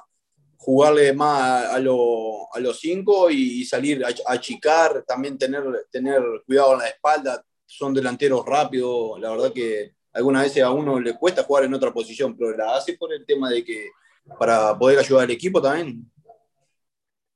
jugarle 0.57 1.13
más 1.13 1.67
a, 1.67 1.79
lo, 1.79 2.53
a 2.53 2.59
los 2.59 2.77
cinco 2.79 3.29
y, 3.29 3.63
salir 3.63 4.03
a, 4.03 4.09
a, 4.09 4.33
achicar, 4.33 5.05
también 5.07 5.37
tener, 5.37 5.63
tener 5.89 6.21
cuidado 6.45 6.73
en 6.73 6.79
la 6.79 6.87
espalda, 6.89 7.45
son 7.67 7.93
delanteros 7.93 8.45
rápidos, 8.45 9.19
la 9.19 9.29
verdad 9.29 9.53
que 9.53 9.93
algunas 10.13 10.43
veces 10.43 10.63
a 10.63 10.71
uno 10.71 10.99
le 10.99 11.15
cuesta 11.15 11.43
jugar 11.43 11.65
en 11.65 11.73
otra 11.73 11.93
posición, 11.93 12.35
pero 12.35 12.55
la 12.57 12.75
hace 12.75 12.97
por 12.97 13.13
el 13.13 13.25
tema 13.25 13.49
de 13.49 13.63
que 13.63 13.89
para 14.39 14.77
poder 14.77 14.99
ayudar 14.99 15.25
al 15.25 15.31
equipo 15.31 15.61
también. 15.61 16.09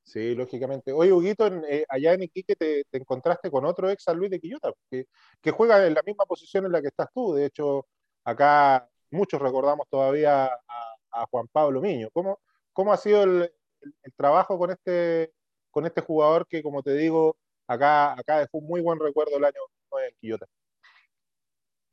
Sí, 0.04 0.36
lógicamente. 0.36 0.92
Oye, 0.92 1.14
Huguito, 1.14 1.48
eh, 1.48 1.86
allá 1.88 2.14
en 2.14 2.24
Iquique 2.24 2.56
te, 2.56 2.84
encontraste 2.92 3.50
con 3.52 3.66
otro 3.66 3.90
ex 3.90 4.04
San 4.04 4.18
Luis 4.18 4.32
de 4.32 4.40
Quillota, 4.40 4.72
que, 4.90 5.06
que, 5.42 5.52
juega 5.52 5.86
en 5.86 5.94
la 5.94 6.02
misma 6.02 6.26
posición 6.26 6.66
en 6.66 6.72
la 6.72 6.82
que 6.82 6.88
estás 6.88 7.08
tú. 7.14 7.34
De 7.34 7.46
hecho, 7.46 7.86
acá 8.24 8.90
muchos 9.10 9.42
recordamos 9.42 9.88
todavía 9.90 10.46
a, 10.46 11.26
Juan 11.30 11.48
Pablo 11.52 11.82
Miño. 11.82 12.10
¿Cómo, 12.14 12.40
cómo 12.74 12.94
ha 12.94 12.98
sido 12.98 13.24
el, 13.24 13.54
el, 13.82 14.14
trabajo 14.16 14.58
con 14.58 14.72
este, 14.72 15.32
con 15.70 15.86
este 15.86 16.02
jugador 16.02 16.48
que, 16.48 16.64
como 16.64 16.84
te 16.84 16.94
digo, 16.96 17.38
acá, 17.68 18.14
acá 18.14 18.40
dejó 18.40 18.58
un 18.60 18.68
muy 18.68 18.82
buen 18.82 19.00
recuerdo 19.00 19.38
el 19.38 19.46
año 19.46 19.62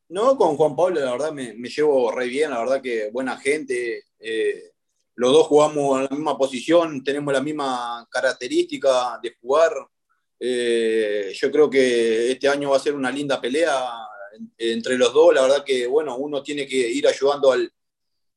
No, 0.08 0.36
con 0.36 0.56
Juan 0.56 0.74
Pablo 0.74 1.00
la 1.00 1.12
verdad 1.12 1.32
me, 1.32 1.52
llevo 1.54 2.10
re 2.10 2.26
bien, 2.26 2.50
la 2.50 2.60
verdad 2.60 2.82
que 2.82 3.10
buena 3.10 3.36
gente. 3.36 4.04
Eh, 4.18 4.72
los 5.16 5.32
dos 5.32 5.46
jugamos 5.48 5.98
en 5.98 6.04
la 6.04 6.10
misma 6.10 6.38
posición, 6.38 7.02
tenemos 7.02 7.34
la 7.34 7.42
misma 7.42 8.06
característica 8.10 9.18
de 9.22 9.34
jugar. 9.40 9.72
Eh, 10.40 11.32
yo 11.34 11.50
creo 11.50 11.68
que 11.68 12.30
este 12.30 12.48
año 12.48 12.70
va 12.70 12.76
a 12.76 12.80
ser 12.80 12.94
una 12.94 13.10
linda 13.10 13.40
pelea 13.40 13.90
entre 14.56 14.96
los 14.96 15.12
dos. 15.12 15.34
La 15.34 15.42
verdad 15.42 15.64
que, 15.64 15.86
bueno, 15.86 16.16
uno 16.16 16.42
tiene 16.42 16.66
que 16.66 16.76
ir 16.76 17.06
ayudando 17.06 17.50
al, 17.52 17.70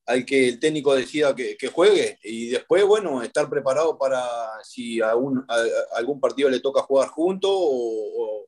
al 0.05 0.25
que 0.25 0.49
el 0.49 0.59
técnico 0.59 0.95
decida 0.95 1.35
que, 1.35 1.55
juegue 1.67 2.19
y 2.23 2.49
después, 2.49 2.83
bueno, 2.85 3.21
estar 3.21 3.49
preparado 3.49 3.97
para 3.97 4.23
si 4.63 5.01
a, 5.01 5.11
algún 5.11 6.19
partido 6.19 6.49
le 6.49 6.59
toca 6.59 6.81
jugar 6.81 7.09
junto 7.09 7.49
o, 7.51 8.45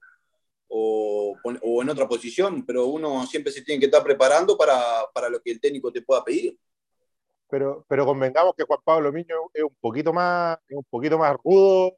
en 1.44 1.90
otra 1.90 2.08
posición, 2.08 2.66
pero 2.66 2.88
uno 2.88 3.26
siempre 3.26 3.52
se 3.52 3.62
tiene 3.62 3.80
que 3.80 3.86
estar 3.86 4.04
preparando 4.04 4.58
para, 4.58 5.06
para 5.14 5.30
lo 5.30 5.42
que 5.42 5.52
el 5.52 5.62
técnico 5.62 5.92
te 5.92 6.02
pueda 6.02 6.24
pedir 6.24 6.58
pero, 7.54 7.86
pero 7.88 8.04
convengamos 8.04 8.56
que 8.58 8.64
Juan 8.64 8.80
Pablo 8.84 9.12
Miño 9.12 9.36
es 9.54 9.62
un 9.62 9.76
poquito 9.80 10.12
más, 10.12 10.58
un 10.72 10.84
poquito 10.86 11.20
más 11.20 11.36
rudo 11.44 11.96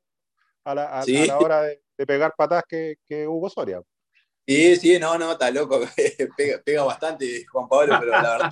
a 0.65 0.75
la, 0.75 0.99
a, 0.99 1.05
la 1.05 1.37
hora 1.39 1.61
de, 1.61 1.79
pegar 2.05 2.33
patas 2.35 2.61
que, 2.67 2.95
que, 3.07 3.25
Hugo 3.25 3.49
Soria. 3.49 3.81
Sí, 4.45 4.75
sí, 4.75 4.99
no, 4.99 5.17
no, 5.17 5.31
está 5.31 5.49
loco, 5.51 5.79
pega, 6.35 6.61
pega 6.61 6.83
bastante 6.83 7.45
Juan 7.45 7.69
Pablo, 7.69 7.95
pero 8.01 8.11
la 8.11 8.51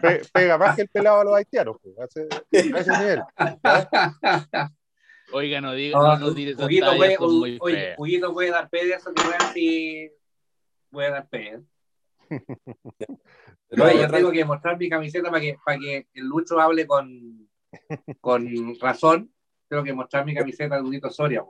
verdad. 0.00 0.28
pega 0.32 0.58
más 0.58 0.76
que 0.76 0.82
el 0.82 0.88
pelado 0.90 1.22
a 1.22 1.24
los 1.24 1.34
haitianos, 1.34 1.76
pues, 1.82 1.98
a, 1.98 2.04
ese, 2.04 2.98
nivel. 3.00 3.22
Oiga, 5.32 5.60
no 5.60 5.72
diga, 5.72 5.98
no, 5.98 6.18
no 6.18 6.34
tires 6.34 6.56
Juguito 6.56 6.96
puede, 6.96 7.16
Oye, 7.60 7.94
Juguito 7.96 8.32
puede 8.32 8.50
dar 8.50 8.68
pe 8.68 8.86
de 8.86 8.94
eso 8.94 9.12
que 9.12 9.22
vean 9.22 9.52
si 9.52 10.10
puede 10.90 11.10
dar 11.10 11.28
pe. 11.28 11.60
No, 13.70 13.92
yo 13.92 14.08
tengo 14.10 14.32
que 14.32 14.46
mostrar 14.46 14.78
mi 14.78 14.88
camiseta 14.88 15.30
para 15.30 15.42
que, 15.42 15.58
para 15.62 15.78
que 15.78 16.06
el 16.14 16.24
Lucho 16.24 16.58
hable 16.58 16.86
con, 16.86 17.46
con 18.18 18.80
razón. 18.80 19.30
Tengo 19.68 19.84
que 19.84 19.92
mostrar 19.92 20.24
mi 20.24 20.34
camiseta 20.34 20.76
de 20.76 20.82
Ludito 20.82 21.10
Soria. 21.10 21.44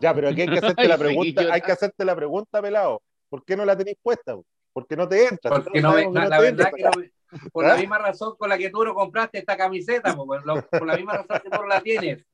Ya, 0.00 0.14
pero 0.14 0.28
aquí 0.28 0.42
hay 0.42 0.48
que 0.48 0.58
hacerte 0.64 0.86
la 0.86 0.98
pregunta, 0.98 1.42
hay 1.52 1.60
que 1.60 1.72
hacerte 1.72 2.04
la 2.04 2.14
pregunta, 2.14 2.62
pelado. 2.62 3.02
¿Por 3.28 3.44
qué 3.44 3.56
no 3.56 3.64
la 3.64 3.76
tenéis 3.76 3.96
puesta? 4.00 4.36
Porque 4.72 4.96
no 4.96 5.08
te 5.08 5.26
entra. 5.26 5.50
Porque 5.50 5.80
no, 5.80 5.96
la, 5.96 6.40
verdad 6.40 6.70
que 6.76 7.10
por 7.52 7.64
la 7.64 7.74
¿Ah? 7.74 7.76
misma 7.76 7.98
razón 7.98 8.36
con 8.36 8.48
la 8.48 8.58
que 8.58 8.70
tú 8.70 8.84
no 8.84 8.94
compraste 8.94 9.38
esta 9.38 9.56
camiseta, 9.56 10.14
por, 10.14 10.44
la 10.44 10.96
misma 10.96 11.18
razón 11.18 11.40
que 11.42 11.50
tú 11.50 11.56
no 11.60 11.66
la 11.66 11.80
tienes. 11.80 12.24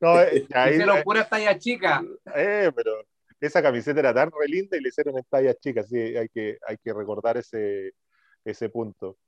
No, 0.00 0.20
eh, 0.20 0.46
ahí, 0.54 0.74
hicieron 0.74 1.02
pura 1.02 1.28
talla 1.28 1.58
chica. 1.58 2.02
Eh, 2.34 2.70
pero 2.74 3.04
esa 3.40 3.62
camiseta 3.62 4.00
era 4.00 4.14
tan 4.14 4.30
re 4.30 4.48
linda 4.48 4.76
y 4.76 4.80
le 4.80 4.88
hicieron 4.88 5.16
en 5.18 5.24
tallas 5.28 5.58
chicas, 5.60 5.88
sí, 5.88 5.98
hay 5.98 6.28
que, 6.28 6.58
hay 6.66 6.76
que 6.78 6.92
recordar 6.92 7.36
ese, 7.36 7.92
ese 8.44 8.68
punto. 8.68 9.18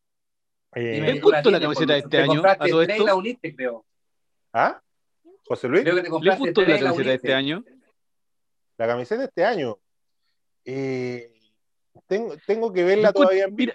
Eh, 0.74 1.12
¿Qué 1.14 1.20
costó 1.20 1.50
la 1.50 1.60
camiseta 1.60 1.94
de 1.94 1.98
este 2.00 2.18
año? 2.18 2.42
¿A 2.44 2.56
todo 2.56 2.82
esto? 2.82 3.04
la 3.04 3.14
uniste, 3.14 3.54
creo. 3.54 3.84
¿Ah? 4.52 4.80
José 5.46 5.68
Luis. 5.68 5.82
Creo 5.82 5.96
que 5.96 6.02
te 6.02 6.10
compraste 6.10 6.44
¿Le 6.44 6.68
la 6.68 6.78
camiseta 6.78 7.10
de 7.10 7.14
este 7.16 7.34
año? 7.34 7.64
La 8.76 8.86
camiseta 8.86 9.20
de 9.20 9.26
este 9.26 9.44
año. 9.44 9.78
Eh, 10.64 11.32
tengo, 12.06 12.36
tengo, 12.46 12.72
que 12.72 12.84
verla 12.84 13.12
todavía 13.12 13.44
en 13.44 13.56
vivo. 13.56 13.72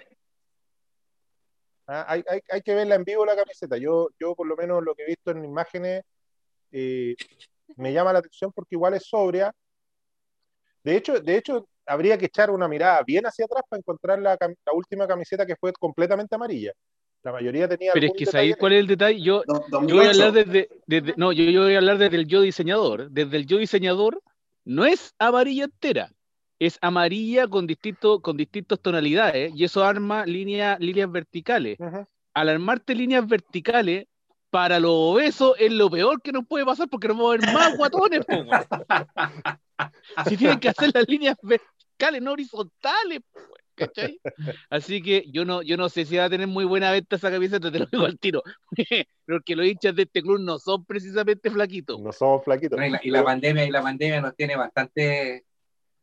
Ah, 1.86 2.06
hay, 2.08 2.24
hay, 2.28 2.40
hay, 2.50 2.62
que 2.62 2.74
verla 2.74 2.94
en 2.94 3.04
vivo 3.04 3.26
la 3.26 3.36
camiseta. 3.36 3.76
Yo, 3.76 4.08
yo 4.18 4.34
por 4.34 4.46
lo 4.46 4.56
menos 4.56 4.82
lo 4.82 4.94
que 4.94 5.02
he 5.02 5.06
visto 5.06 5.30
en 5.30 5.44
imágenes 5.44 6.02
eh, 6.72 7.14
me 7.76 7.92
llama 7.92 8.12
la 8.12 8.20
atención 8.20 8.52
porque 8.52 8.74
igual 8.74 8.94
es 8.94 9.04
sobria, 9.04 9.52
de 10.84 10.96
hecho, 10.96 11.18
de 11.18 11.36
hecho, 11.36 11.66
habría 11.86 12.18
que 12.18 12.26
echar 12.26 12.50
una 12.50 12.68
mirada 12.68 13.02
bien 13.04 13.24
hacia 13.24 13.46
atrás 13.46 13.62
para 13.68 13.78
encontrar 13.78 14.20
la, 14.20 14.36
última 14.74 15.08
camiseta 15.08 15.46
que 15.46 15.56
fue 15.56 15.72
completamente 15.72 16.34
amarilla. 16.34 16.72
La 17.22 17.32
mayoría 17.32 17.66
tenía. 17.66 17.92
Pero 17.94 18.06
es 18.06 18.12
que 18.12 18.26
¿sabéis 18.26 18.56
cuál 18.56 18.74
es 18.74 18.80
el 18.80 18.86
detalle? 18.86 19.18
Yo, 19.22 19.42
yo 19.46 19.96
voy 19.96 20.04
a 20.04 20.10
hablar 20.10 20.32
desde, 20.32 20.68
no, 21.16 21.32
yo, 21.32 21.44
yo, 21.44 21.62
voy 21.62 21.74
a 21.74 21.78
hablar 21.78 21.96
desde 21.96 22.16
el 22.16 22.26
yo 22.26 22.42
diseñador. 22.42 23.10
Desde 23.10 23.38
el 23.38 23.46
yo 23.46 23.56
diseñador 23.56 24.20
no 24.66 24.84
es 24.84 25.14
amarilla 25.18 25.64
entera, 25.64 26.12
es 26.66 26.78
amarilla 26.80 27.48
con 27.48 27.66
distintos 27.66 28.20
con 28.20 28.36
distintas 28.36 28.80
tonalidades 28.80 29.52
y 29.54 29.64
eso 29.64 29.84
arma 29.84 30.26
líneas 30.26 30.78
verticales. 31.10 31.78
Al 32.34 32.48
armarte 32.48 32.94
líneas 32.94 33.26
verticales, 33.26 34.06
para 34.50 34.78
los 34.78 34.92
obesos 34.92 35.54
es 35.58 35.72
lo 35.72 35.90
peor 35.90 36.22
que 36.22 36.32
nos 36.32 36.46
puede 36.46 36.64
pasar 36.64 36.88
porque 36.88 37.08
no 37.08 37.14
vamos 37.14 37.34
a 37.34 37.38
ver 37.38 37.52
más 37.52 37.76
guatones. 37.76 38.20
si 40.28 40.36
tienen 40.36 40.60
que 40.60 40.68
hacer 40.68 40.90
las 40.94 41.08
líneas 41.08 41.36
verticales, 41.42 42.22
no 42.22 42.32
horizontales. 42.32 43.20
¿cachai? 43.74 44.20
Así 44.70 45.02
que 45.02 45.24
yo 45.30 45.44
no, 45.44 45.62
yo 45.62 45.76
no 45.76 45.88
sé 45.88 46.04
si 46.04 46.16
va 46.16 46.26
a 46.26 46.30
tener 46.30 46.46
muy 46.46 46.64
buena 46.64 46.90
venta 46.90 47.16
esa 47.16 47.30
camiseta, 47.30 47.70
te 47.70 47.78
lo 47.78 47.86
digo 47.86 48.04
al 48.04 48.18
tiro. 48.18 48.42
Porque 49.26 49.56
los 49.56 49.66
hinchas 49.66 49.94
de 49.94 50.02
este 50.02 50.22
club 50.22 50.40
no 50.40 50.58
son 50.58 50.84
precisamente 50.84 51.50
flaquitos. 51.50 52.00
No 52.00 52.12
somos 52.12 52.44
flaquitos. 52.44 52.78
y, 53.02 53.10
la, 53.10 53.24
pandemia, 53.24 53.64
y 53.64 53.70
la 53.70 53.82
pandemia 53.82 54.20
nos 54.20 54.36
tiene 54.36 54.56
bastante. 54.56 55.44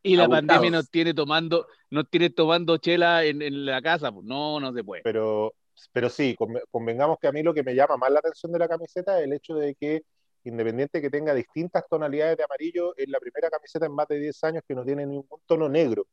Y 0.02 0.16
la 0.16 0.28
pandemia 0.28 0.70
nos 0.70 0.90
tiene 0.90 1.14
tomando, 1.14 1.66
nos 1.90 2.08
tiene 2.10 2.30
tomando 2.30 2.76
chela 2.78 3.24
en, 3.24 3.40
en 3.40 3.64
la 3.64 3.80
casa. 3.80 4.10
Pues 4.10 4.26
no, 4.26 4.58
no 4.58 4.72
se 4.72 4.82
puede. 4.82 5.02
Pero 5.02 5.54
pero 5.90 6.08
sí, 6.08 6.36
convengamos 6.70 7.18
que 7.18 7.26
a 7.26 7.32
mí 7.32 7.42
lo 7.42 7.54
que 7.54 7.62
me 7.62 7.74
llama 7.74 7.96
más 7.96 8.10
la 8.10 8.20
atención 8.20 8.52
de 8.52 8.58
la 8.58 8.68
camiseta 8.68 9.18
es 9.18 9.24
el 9.24 9.32
hecho 9.32 9.54
de 9.54 9.74
que, 9.74 10.02
independiente 10.44 11.00
que 11.00 11.10
tenga 11.10 11.34
distintas 11.34 11.84
tonalidades 11.88 12.36
de 12.36 12.44
amarillo, 12.44 12.94
es 12.96 13.08
la 13.08 13.18
primera 13.18 13.50
camiseta 13.50 13.86
en 13.86 13.94
más 13.94 14.08
de 14.08 14.18
10 14.18 14.44
años 14.44 14.62
que 14.66 14.74
no 14.74 14.84
tiene 14.84 15.06
ningún 15.06 15.40
tono 15.46 15.68
negro, 15.68 16.06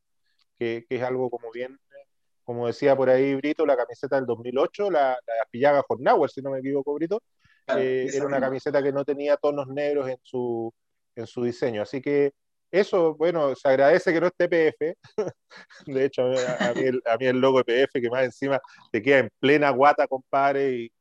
que, 0.57 0.85
es 0.89 1.03
algo 1.03 1.29
como 1.29 1.51
bien, 1.51 1.77
como 2.43 2.67
decía 2.67 2.95
por 2.95 3.09
ahí 3.09 3.35
Brito, 3.35 3.65
la 3.65 3.77
camiseta 3.77 4.15
del 4.15 4.25
2008, 4.25 4.89
la, 4.91 5.09
la 5.09 5.45
Pillaga 5.51 5.85
Hornauer, 5.87 6.29
si 6.29 6.41
no 6.41 6.51
me 6.51 6.59
equivoco, 6.59 6.93
Brito, 6.93 7.21
eh, 7.77 8.07
era 8.11 8.25
una 8.25 8.39
camiseta 8.39 8.81
que 8.81 8.91
no 8.91 9.05
tenía 9.05 9.37
tonos 9.37 9.67
negros 9.67 10.09
en 10.09 10.17
su, 10.23 10.73
en 11.15 11.27
su 11.27 11.43
diseño. 11.43 11.83
Así 11.83 12.01
que 12.01 12.33
eso, 12.71 13.15
bueno, 13.15 13.55
se 13.55 13.67
agradece 13.67 14.13
que 14.13 14.21
no 14.21 14.27
esté 14.27 14.47
PF. 14.47 14.95
De 15.87 16.05
hecho, 16.05 16.23
a 16.23 16.73
mí, 16.73 16.81
el, 16.81 17.01
a 17.05 17.17
mí, 17.17 17.25
el, 17.25 17.39
logo 17.39 17.61
de 17.63 17.87
PF, 17.87 18.01
que 18.01 18.09
más 18.09 18.23
encima 18.23 18.59
te 18.91 19.01
queda 19.01 19.19
en 19.19 19.29
plena 19.39 19.69
guata, 19.71 20.07
compadre, 20.07 20.71
y, 20.73 20.91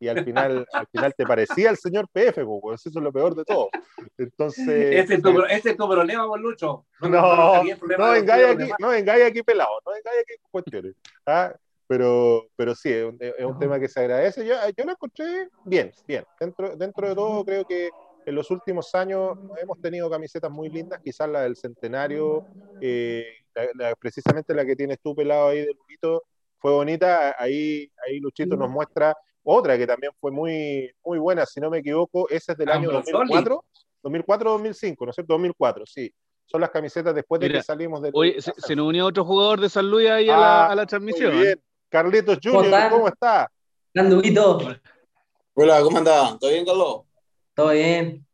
y 0.00 0.08
al 0.08 0.24
final, 0.24 0.66
al 0.72 0.86
final 0.86 1.14
te 1.16 1.26
parecía 1.26 1.70
el 1.70 1.76
señor 1.76 2.08
PF, 2.12 2.44
pues 2.44 2.86
eso 2.86 2.98
es 2.98 3.02
lo 3.02 3.12
peor 3.12 3.34
de 3.34 3.44
todo. 3.44 3.68
Entonces. 4.16 4.68
Ese 4.68 5.14
es 5.14 5.22
tu, 5.22 5.42
ese 5.42 5.70
es 5.70 5.76
tu 5.76 5.88
problema, 5.88 6.24
Lucho. 6.36 6.86
No, 7.00 7.08
no, 7.08 7.62
no 7.64 8.10
vengáis 8.10 8.46
aquí, 8.46 8.70
no 8.78 8.90
aquí 8.90 9.42
pelado, 9.42 9.80
no 9.84 9.92
vengáis 9.92 10.20
aquí 10.20 10.34
con 10.40 10.50
cuestiones. 10.50 10.94
¿ah? 11.26 11.52
Pero, 11.88 12.46
pero 12.54 12.74
sí, 12.74 12.90
es 12.90 13.04
un, 13.06 13.16
es 13.18 13.44
un, 13.44 13.58
tema 13.58 13.80
que 13.80 13.88
se 13.88 14.00
agradece. 14.00 14.46
Yo, 14.46 14.54
yo 14.76 14.84
lo 14.84 14.92
encontré 14.92 15.48
bien, 15.64 15.90
bien. 16.06 16.22
Dentro, 16.38 16.76
dentro 16.76 17.08
de 17.08 17.14
todo, 17.14 17.44
creo 17.44 17.64
que 17.64 17.90
en 18.28 18.34
los 18.34 18.50
últimos 18.50 18.94
años 18.94 19.38
hemos 19.60 19.80
tenido 19.80 20.10
camisetas 20.10 20.50
muy 20.50 20.68
lindas, 20.68 21.00
quizás 21.02 21.30
la 21.30 21.42
del 21.42 21.56
centenario, 21.56 22.46
eh, 22.78 23.24
precisamente 23.98 24.54
la 24.54 24.66
que 24.66 24.76
tienes 24.76 24.98
tú 25.02 25.14
pelado 25.14 25.48
ahí 25.48 25.60
de 25.60 25.72
Luchito, 25.72 26.22
fue 26.58 26.72
bonita. 26.72 27.34
Ahí, 27.38 27.90
ahí 28.06 28.20
Luchito 28.20 28.54
nos 28.54 28.68
muestra 28.68 29.16
otra 29.42 29.78
que 29.78 29.86
también 29.86 30.12
fue 30.20 30.30
muy, 30.30 30.90
muy 31.02 31.18
buena, 31.18 31.46
si 31.46 31.58
no 31.58 31.70
me 31.70 31.78
equivoco, 31.78 32.28
esa 32.28 32.52
es 32.52 32.58
del 32.58 32.68
año 32.68 32.90
2004, 32.90 33.64
2004-2005, 34.02 34.96
¿no 35.00 35.10
es 35.10 35.14
cierto? 35.14 35.32
2004, 35.32 35.86
sí. 35.86 36.12
Son 36.44 36.60
las 36.60 36.70
camisetas 36.70 37.14
después 37.14 37.40
de 37.40 37.50
que 37.50 37.62
salimos 37.62 38.02
de... 38.02 38.10
Oye, 38.12 38.40
se, 38.40 38.76
nos 38.76 38.86
unió 38.86 39.06
otro 39.06 39.24
jugador 39.24 39.60
de 39.60 39.70
San 39.70 39.90
Luis 39.90 40.10
ahí 40.10 40.28
a, 40.28 40.36
la, 40.36 40.66
ah, 40.66 40.72
a, 40.72 40.74
la, 40.74 40.86
transmisión. 40.86 41.34
Muy 41.34 41.44
bien. 41.44 41.62
Carlitos 41.88 42.38
Junior, 42.42 42.90
¿cómo 42.90 43.08
está? 43.08 43.50
Hola, 45.54 45.82
¿cómo 45.82 45.98
anda? 45.98 46.38
¿Todo 46.38 46.50
bien, 46.50 46.66
Carlos? 46.66 47.07
¿Todo 47.58 47.70
bien? 47.70 48.24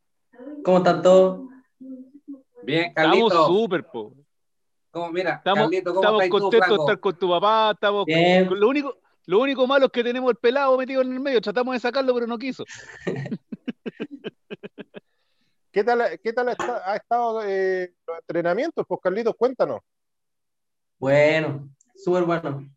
¿Cómo 0.62 0.76
están 0.76 1.00
todos? 1.00 1.48
Bien, 2.62 2.92
Carlito. 2.92 3.28
Estamos 3.28 3.46
súper, 3.46 3.86
po. 3.86 4.12
¿Cómo, 4.90 5.10
mira, 5.12 5.36
estamos, 5.36 5.62
Carlito, 5.62 5.94
¿cómo 5.94 6.00
estamos 6.02 6.28
contentos 6.28 6.68
de 6.68 6.74
estar 6.74 7.00
con 7.00 7.18
tu 7.18 7.30
papá. 7.30 7.70
Estamos 7.72 8.04
con, 8.04 8.60
lo, 8.60 8.68
único, 8.68 8.98
lo 9.24 9.38
único 9.38 9.66
malo 9.66 9.86
es 9.86 9.92
que 9.92 10.04
tenemos 10.04 10.30
el 10.30 10.36
pelado 10.36 10.76
metido 10.76 11.00
en 11.00 11.10
el 11.10 11.20
medio. 11.20 11.40
Tratamos 11.40 11.72
de 11.72 11.80
sacarlo, 11.80 12.12
pero 12.12 12.26
no 12.26 12.36
quiso. 12.36 12.66
¿Qué 15.72 15.82
tal, 15.82 16.20
qué 16.22 16.32
tal 16.34 16.48
ha 16.84 16.96
estado 16.96 17.42
eh, 17.46 17.94
los 18.06 18.18
entrenamientos? 18.18 18.84
Pues 18.86 19.00
Carlitos, 19.02 19.34
cuéntanos. 19.38 19.80
Bueno, 20.98 21.70
súper 21.96 22.24
bueno. 22.24 22.68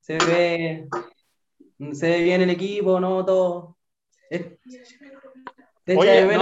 Se 0.00 0.18
ve, 0.18 0.88
se 1.92 2.10
ve 2.10 2.22
bien 2.24 2.42
el 2.42 2.50
equipo, 2.50 2.98
¿no? 2.98 3.24
Todo, 3.24 3.78
Oye, 5.86 6.36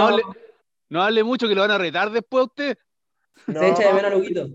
no, 0.89 1.01
hable, 1.01 1.23
mucho 1.23 1.47
que 1.47 1.55
lo 1.55 1.61
van 1.61 1.71
a 1.71 1.77
retar 1.77 2.11
después 2.11 2.41
a 2.41 2.45
usted. 2.45 2.77
No, 3.47 3.59
Se 3.59 3.69
echa 3.69 3.87
de 3.87 3.93
menos 3.93 4.13
Luquito. 4.13 4.47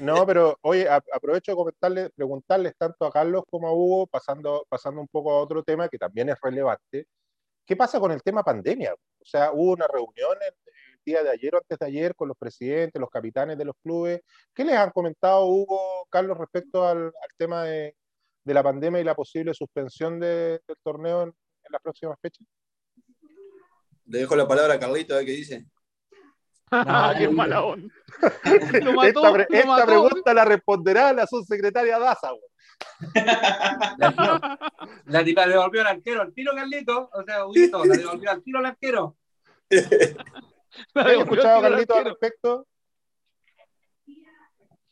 No, 0.00 0.26
pero 0.26 0.58
oye, 0.62 0.88
aprovecho 0.88 1.52
de 1.52 1.56
comentarle, 1.56 2.10
preguntarles 2.10 2.74
tanto 2.76 3.04
a 3.04 3.12
Carlos 3.12 3.44
como 3.50 3.68
a 3.68 3.72
Hugo, 3.72 4.06
pasando, 4.06 4.66
pasando 4.68 5.00
un 5.00 5.08
poco 5.08 5.32
a 5.32 5.40
otro 5.40 5.62
tema 5.62 5.88
que 5.88 5.98
también 5.98 6.28
es 6.30 6.36
relevante. 6.42 7.06
¿Qué 7.66 7.76
pasa 7.76 8.00
con 8.00 8.10
el 8.10 8.22
tema 8.22 8.42
pandemia? 8.42 8.94
O 8.94 9.24
sea, 9.24 9.52
hubo 9.52 9.72
una 9.72 9.86
reunión 9.86 10.36
el, 10.46 10.54
día 11.04 11.22
de 11.24 11.30
ayer 11.30 11.52
o 11.54 11.58
antes 11.58 11.78
de 11.80 11.86
ayer 11.86 12.14
con 12.14 12.28
los 12.28 12.36
presidentes, 12.36 13.00
los 13.00 13.10
capitanes 13.10 13.58
de 13.58 13.64
los 13.64 13.74
clubes. 13.82 14.20
¿Qué 14.54 14.64
les 14.64 14.76
han 14.76 14.90
comentado, 14.90 15.46
Hugo, 15.46 16.06
Carlos, 16.08 16.38
respecto 16.38 16.86
al, 16.86 17.06
al 17.06 17.30
tema 17.36 17.64
de, 17.64 17.96
de 18.44 18.54
la 18.54 18.62
pandemia 18.62 19.00
y 19.00 19.04
la 19.04 19.14
posible 19.14 19.54
suspensión 19.54 20.18
del 20.20 20.60
torneo 20.82 21.22
en, 21.22 21.34
las 21.70 21.82
próximas 21.82 22.18
fechas? 22.20 22.46
Le 24.06 24.18
dejo 24.18 24.36
la 24.36 24.48
palabra 24.48 24.74
a 24.74 24.78
Carlito, 24.78 25.14
a 25.14 25.18
ver 25.18 25.26
qué 25.26 25.32
dice. 25.32 25.66
Ah, 26.70 27.14
qué 27.16 27.28
mala 27.28 27.62
onda. 27.64 27.94
esta, 29.04 29.86
pregunta 29.86 30.32
la 30.32 30.44
responderá 30.44 31.12
la 31.12 31.26
subsecretaria 31.26 31.98
Daza. 31.98 32.30
La, 35.06 35.22
le 35.22 35.34
devolvió 35.34 35.82
al 35.82 35.86
arquero, 35.86 36.22
al 36.22 36.32
tiro 36.32 36.52
Carlito, 36.54 37.10
o 37.12 37.22
sea, 37.24 37.46
Huguito, 37.46 37.84
le 37.84 37.98
devolvió 37.98 38.30
al 38.30 38.42
tiro 38.42 38.58
al 38.58 38.66
arquero. 38.66 39.16
¿Qué 39.68 40.16
han 40.94 41.20
escuchado, 41.20 41.60
Carlito, 41.60 41.94
al 41.94 42.04
respecto? 42.06 42.66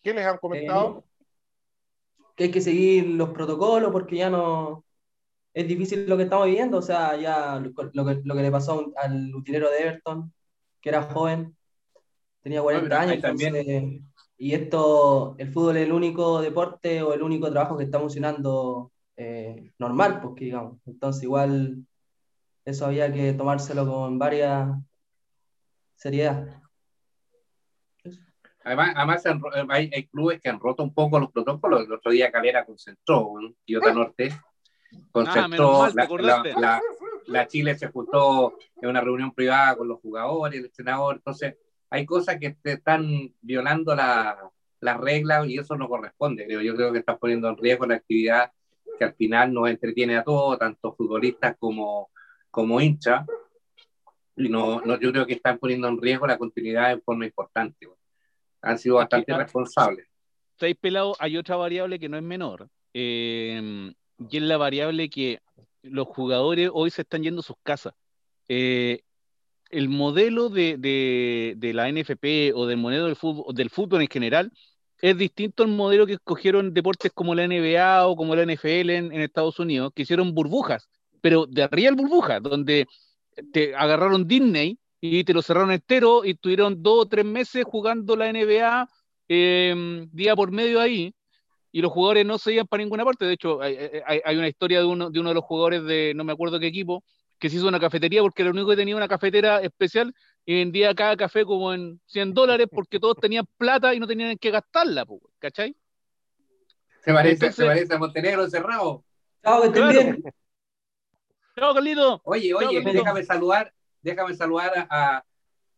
¿Qué 0.02 0.14
les 0.14 0.26
han 0.26 0.38
comentado? 0.38 1.04
Eh, 1.06 1.10
que 2.36 2.44
hay 2.44 2.50
que 2.50 2.60
seguir 2.60 3.06
los 3.06 3.30
protocolos 3.30 3.90
porque 3.90 4.16
ya 4.16 4.30
no 4.30 4.84
es 5.52 5.68
difícil 5.68 6.08
lo 6.08 6.16
que 6.16 6.24
estamos 6.24 6.46
viviendo. 6.46 6.78
O 6.78 6.82
sea, 6.82 7.16
ya 7.16 7.58
lo, 7.58 7.74
que, 8.04 8.20
lo 8.24 8.34
que, 8.34 8.42
le 8.42 8.50
pasó 8.50 8.92
al 8.96 9.34
utilero 9.34 9.70
de 9.70 9.80
Everton, 9.80 10.32
que 10.80 10.88
era 10.88 11.02
joven, 11.02 11.56
tenía 12.42 12.62
40 12.62 13.00
años. 13.00 13.14
Entonces, 13.14 14.02
y 14.36 14.54
esto, 14.54 15.34
el 15.38 15.52
fútbol 15.52 15.76
es 15.76 15.86
el 15.86 15.92
único 15.92 16.40
deporte 16.40 17.02
o 17.02 17.12
el 17.12 17.22
único 17.22 17.50
trabajo 17.50 17.76
que 17.76 17.84
está 17.84 18.00
funcionando 18.00 18.90
eh, 19.16 19.72
normal, 19.78 20.20
porque 20.20 20.46
digamos. 20.46 20.78
Entonces, 20.86 21.22
igual 21.24 21.84
eso 22.64 22.86
había 22.86 23.12
que 23.12 23.32
tomárselo 23.34 23.86
con 23.86 24.18
varias 24.18 24.70
seriedad. 25.94 26.62
Además, 28.62 28.92
además 28.94 29.26
hay, 29.70 30.06
clubes 30.08 30.40
que 30.40 30.48
han 30.48 30.60
roto 30.60 30.82
un 30.82 30.94
poco 30.94 31.18
los 31.18 31.30
protocolos. 31.30 31.84
El 31.84 31.92
otro 31.92 32.10
día 32.10 32.30
Calera 32.30 32.64
concentró, 32.64 33.34
y 33.64 33.74
otra 33.74 33.92
Norte 33.92 34.32
concentró. 35.12 35.84
Ah, 35.84 35.92
la, 35.94 36.80
la, 37.26 37.46
Chile 37.46 37.76
se 37.78 37.88
juntó 37.88 38.56
en 38.80 38.88
una 38.88 39.00
reunión 39.00 39.32
privada 39.32 39.76
con 39.76 39.88
los 39.88 40.00
jugadores, 40.00 40.58
el 40.58 40.66
entrenador. 40.66 41.16
Entonces, 41.16 41.56
hay 41.90 42.06
cosas 42.06 42.38
que 42.38 42.50
te 42.50 42.72
están 42.72 43.32
violando 43.40 43.94
las 43.94 44.36
la 44.80 44.96
reglas 44.96 45.46
y 45.46 45.58
eso 45.58 45.76
no 45.76 45.88
corresponde. 45.88 46.46
Yo 46.48 46.74
creo 46.74 46.92
que 46.92 47.00
estás 47.00 47.18
poniendo 47.18 47.48
en 47.48 47.56
riesgo 47.56 47.86
la 47.86 47.96
actividad 47.96 48.50
que 48.98 49.04
al 49.04 49.14
final 49.14 49.52
nos 49.52 49.68
entretiene 49.68 50.16
a 50.16 50.24
todos, 50.24 50.58
tanto 50.58 50.94
futbolistas 50.94 51.56
como, 51.58 52.10
como 52.50 52.80
hinchas. 52.80 53.26
Y 54.36 54.48
no, 54.48 54.80
no, 54.80 54.98
yo 54.98 55.12
creo 55.12 55.26
que 55.26 55.34
están 55.34 55.58
poniendo 55.58 55.88
en 55.88 56.00
riesgo 56.00 56.26
la 56.26 56.38
continuidad 56.38 56.94
de 56.94 57.00
forma 57.00 57.26
importante 57.26 57.88
han 58.62 58.78
sido 58.78 58.96
bastante 58.96 59.34
responsables. 59.34 60.06
Seis 60.58 60.76
pelados, 60.78 61.16
hay 61.18 61.36
otra 61.36 61.56
variable 61.56 61.98
que 61.98 62.08
no 62.08 62.18
es 62.18 62.22
menor, 62.22 62.68
eh, 62.92 63.92
y 64.28 64.36
es 64.36 64.42
la 64.42 64.56
variable 64.56 65.08
que 65.08 65.40
los 65.82 66.06
jugadores 66.08 66.70
hoy 66.72 66.90
se 66.90 67.02
están 67.02 67.22
yendo 67.22 67.40
a 67.40 67.44
sus 67.44 67.56
casas. 67.62 67.94
Eh, 68.48 69.00
el 69.70 69.88
modelo 69.88 70.48
de, 70.48 70.76
de, 71.56 71.74
la 71.74 71.90
NFP 71.90 72.52
o 72.54 72.66
del 72.66 72.76
modelo 72.76 73.06
del 73.06 73.16
fútbol, 73.16 73.54
del 73.54 73.70
fútbol 73.70 74.02
en 74.02 74.08
general 74.08 74.52
es 75.00 75.16
distinto 75.16 75.62
al 75.62 75.70
modelo 75.70 76.06
que 76.06 76.14
escogieron 76.14 76.74
deportes 76.74 77.12
como 77.14 77.34
la 77.34 77.46
NBA 77.46 78.06
o 78.06 78.16
como 78.16 78.34
la 78.34 78.44
NFL 78.44 78.90
en, 78.90 79.12
en 79.12 79.20
Estados 79.20 79.58
Unidos, 79.58 79.92
que 79.94 80.02
hicieron 80.02 80.34
burbujas, 80.34 80.88
pero 81.20 81.46
de 81.46 81.68
real 81.68 81.94
burbujas, 81.94 82.42
donde 82.42 82.86
te 83.52 83.74
agarraron 83.74 84.26
Disney 84.26 84.78
y 85.00 85.24
te 85.24 85.32
lo 85.32 85.40
cerraron 85.40 85.70
entero 85.70 86.24
y 86.24 86.32
estuvieron 86.32 86.82
dos 86.82 87.06
o 87.06 87.08
tres 87.08 87.24
meses 87.24 87.64
jugando 87.64 88.16
la 88.16 88.30
NBA 88.32 88.88
em, 89.28 90.10
día 90.10 90.36
por 90.36 90.50
medio 90.50 90.80
ahí 90.80 91.14
y 91.72 91.82
los 91.82 91.92
jugadores 91.92 92.26
no 92.26 92.38
se 92.38 92.52
iban 92.52 92.66
para 92.66 92.82
ninguna 92.82 93.04
parte. 93.04 93.24
De 93.24 93.34
hecho, 93.34 93.60
hay, 93.60 94.36
una 94.36 94.48
historia 94.48 94.80
de 94.80 94.86
uno, 94.86 95.10
de 95.10 95.20
uno 95.20 95.30
de 95.30 95.34
los 95.34 95.44
jugadores 95.44 95.84
de 95.84 96.12
no 96.14 96.24
me 96.24 96.32
acuerdo 96.32 96.58
qué 96.58 96.66
equipo 96.66 97.04
que 97.38 97.48
se 97.48 97.56
hizo 97.56 97.68
una 97.68 97.80
cafetería 97.80 98.20
porque 98.20 98.42
era 98.42 98.50
el 98.50 98.54
único 98.54 98.70
que 98.70 98.76
tenía 98.76 98.94
una 98.94 99.08
cafetera 99.08 99.60
especial 99.62 100.14
y 100.44 100.56
vendía 100.56 100.94
cada 100.94 101.16
café 101.16 101.44
como 101.44 101.72
en 101.72 101.98
100 102.06 102.34
dólares 102.34 102.66
porque 102.70 103.00
todos 103.00 103.16
tenían 103.16 103.46
plata 103.56 103.94
y 103.94 104.00
no 104.00 104.06
tenían 104.06 104.36
que 104.36 104.50
gastarla, 104.50 105.06
¿cachai? 105.38 105.74
Se 107.02 107.14
parece, 107.14 107.50
se 107.50 107.64
parece 107.64 107.94
a 107.94 107.98
Montenegro 107.98 108.48
cerrado. 108.50 109.04
Chao, 109.42 109.72
que 109.72 109.80
bien. 109.80 110.22
Chao, 111.58 111.72
Carlito. 111.72 112.20
Oye, 112.24 112.52
oye, 112.52 112.82
déjame 112.82 113.24
saludar 113.24 113.72
déjame 114.02 114.34
saludar 114.34 114.86
a, 114.90 115.24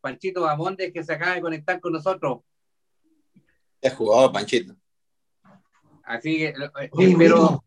Panchito 0.01 0.43
Bamonde 0.43 0.93
que 0.93 1.05
se 1.05 1.13
acaba 1.13 1.35
de 1.35 1.41
conectar 1.41 1.79
con 1.79 1.93
nosotros. 1.93 2.41
Es 3.81 3.95
jugador, 3.95 4.33
Panchito. 4.33 4.75
Así 6.05 6.39
que 6.39 6.55
espero. 6.99 7.65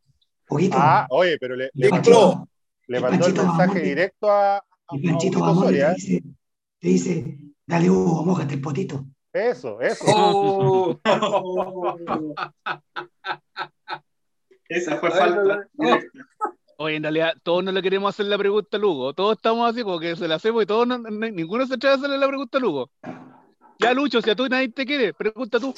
Ah, 0.74 1.08
oye, 1.10 1.38
pero 1.40 1.56
le, 1.56 1.72
le 1.74 1.90
mandó, 1.90 2.48
le 2.88 3.00
mandó 3.00 3.26
el 3.26 3.34
mensaje 3.34 3.80
directo 3.80 4.30
a, 4.30 4.58
a, 4.58 4.64
Panchito 4.88 5.40
Bamonde 5.40 5.80
te 5.80 5.94
dice, 5.96 6.22
te 6.80 6.88
dice, 6.88 7.40
dale 7.66 7.90
Hugo, 7.90 8.24
mojate 8.24 8.54
el 8.54 8.62
potito. 8.62 9.04
Eso, 9.34 9.82
eso. 9.82 10.06
Oh. 10.08 11.00
Esa 14.70 14.98
fue 14.98 15.12
falta. 15.12 15.68
Oye, 16.78 16.98
en 16.98 17.04
realidad, 17.04 17.34
todos 17.44 17.64
no 17.64 17.72
le 17.72 17.82
queremos 17.82 18.10
hacer 18.10 18.26
la 18.26 18.38
pregunta 18.38 18.78
a 18.78 18.80
Lugo. 18.80 19.14
Todos 19.14 19.38
estamos 19.38 19.70
así 19.70 19.84
como 19.84 20.00
que 20.00 20.16
se 20.16 20.28
la 20.28 20.36
hacemos 20.36 20.64
y 20.64 20.66
todos 20.66 20.88
ninguno 20.88 21.66
se 21.66 21.76
atreve 21.76 21.96
a 21.96 21.98
hacerle 21.98 22.18
la 22.18 22.28
pregunta 22.28 22.58
a 22.58 22.62
Lugo. 22.62 22.92
Ya, 23.80 23.94
Lucho, 23.94 24.22
si 24.22 24.30
a 24.30 24.36
tú 24.36 24.48
nadie 24.48 24.70
te 24.70 24.86
quiere, 24.86 25.14
pregunta 25.14 25.60
tú. 25.60 25.74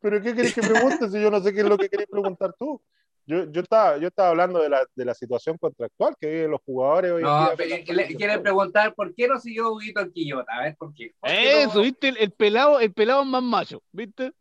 ¿Pero 0.00 0.22
qué 0.22 0.34
querés 0.34 0.54
que 0.54 0.62
pregunte 0.62 1.08
si 1.08 1.20
yo 1.20 1.30
no 1.30 1.40
sé 1.40 1.52
qué 1.52 1.60
es 1.60 1.68
lo 1.68 1.78
que 1.78 1.88
querés 1.88 2.06
preguntar 2.10 2.54
tú? 2.58 2.80
Yo, 3.28 3.50
yo, 3.50 3.60
estaba, 3.60 3.98
yo 3.98 4.06
estaba 4.06 4.28
hablando 4.28 4.60
de 4.62 4.68
la, 4.68 4.86
de 4.94 5.04
la 5.04 5.12
situación 5.12 5.58
contractual 5.58 6.14
que 6.20 6.30
viven 6.30 6.50
los 6.52 6.60
jugadores 6.64 7.10
hoy 7.10 7.22
no, 7.24 7.50
en 7.50 7.56
día. 7.56 8.06
quieren 8.16 8.40
preguntar 8.40 8.94
por 8.94 9.12
qué 9.16 9.26
no 9.26 9.40
siguió 9.40 9.72
Huguito 9.72 10.00
el 10.00 10.12
Quillota. 10.12 10.52
A 10.52 10.62
ver, 10.62 10.76
¿por 10.76 10.94
qué? 10.94 11.12
Eso, 11.22 11.80
¿viste? 11.80 12.08
El, 12.08 12.30
pelado, 12.30 12.78
el 12.78 12.92
pelado 12.92 13.24
más 13.24 13.42
macho, 13.42 13.82
¿viste? 13.90 14.32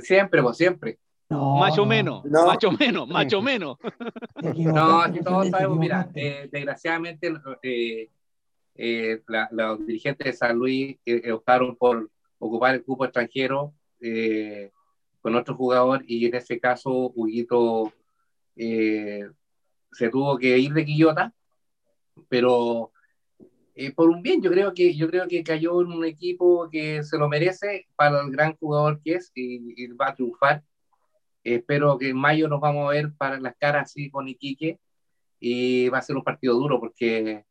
Siempre, 0.00 0.42
pues 0.42 0.58
siempre. 0.58 0.98
No, 1.30 1.56
macho 1.56 1.86
menos, 1.86 2.22
macho 2.26 2.70
menos, 2.72 3.08
macho 3.08 3.40
menos. 3.40 3.78
No, 4.56 5.00
aquí 5.00 5.20
todos 5.20 5.48
sabemos, 5.48 5.78
mira, 5.78 6.10
eh, 6.14 6.48
desgraciadamente 6.52 7.32
eh, 7.62 8.10
eh, 8.74 9.22
los 9.52 9.86
dirigentes 9.86 10.26
de 10.26 10.32
San 10.34 10.56
Luis 10.56 10.98
optaron 11.32 11.76
por 11.76 12.10
ocupar 12.38 12.74
el 12.74 12.84
cupo 12.84 13.04
extranjero 13.04 13.72
con 15.20 15.36
otro 15.36 15.54
jugador 15.54 16.04
y 16.06 16.26
en 16.26 16.34
ese 16.34 16.58
caso 16.58 17.12
Huguito 17.14 17.92
se 18.56 20.08
tuvo 20.10 20.38
que 20.38 20.58
ir 20.58 20.72
de 20.72 20.84
Quillota, 20.84 21.32
pero 22.28 22.92
por 23.96 24.10
un 24.10 24.22
bien, 24.22 24.42
yo 24.42 24.50
creo 24.50 24.74
que 24.74 24.94
yo 24.94 25.08
creo 25.08 25.26
que 25.28 25.42
cayó 25.42 25.80
en 25.80 25.92
un 25.92 26.04
equipo 26.04 26.68
que 26.70 27.02
se 27.02 27.16
lo 27.16 27.28
merece 27.28 27.86
para 27.96 28.20
el 28.20 28.30
gran 28.30 28.56
jugador 28.56 29.00
que 29.02 29.14
es 29.14 29.32
y 29.34 29.86
va 29.92 30.08
a 30.08 30.14
triunfar. 30.14 30.62
Espero 31.44 31.98
que 31.98 32.10
en 32.10 32.16
mayo 32.16 32.48
nos 32.48 32.60
vamos 32.60 32.86
a 32.86 32.92
ver 32.92 33.12
para 33.16 33.40
las 33.40 33.56
caras 33.56 33.84
así 33.84 34.10
con 34.10 34.28
Iquique 34.28 34.78
y 35.40 35.88
va 35.88 35.98
a 35.98 36.02
ser 36.02 36.16
un 36.16 36.22
partido 36.22 36.54
duro 36.54 36.78
porque 36.78 37.44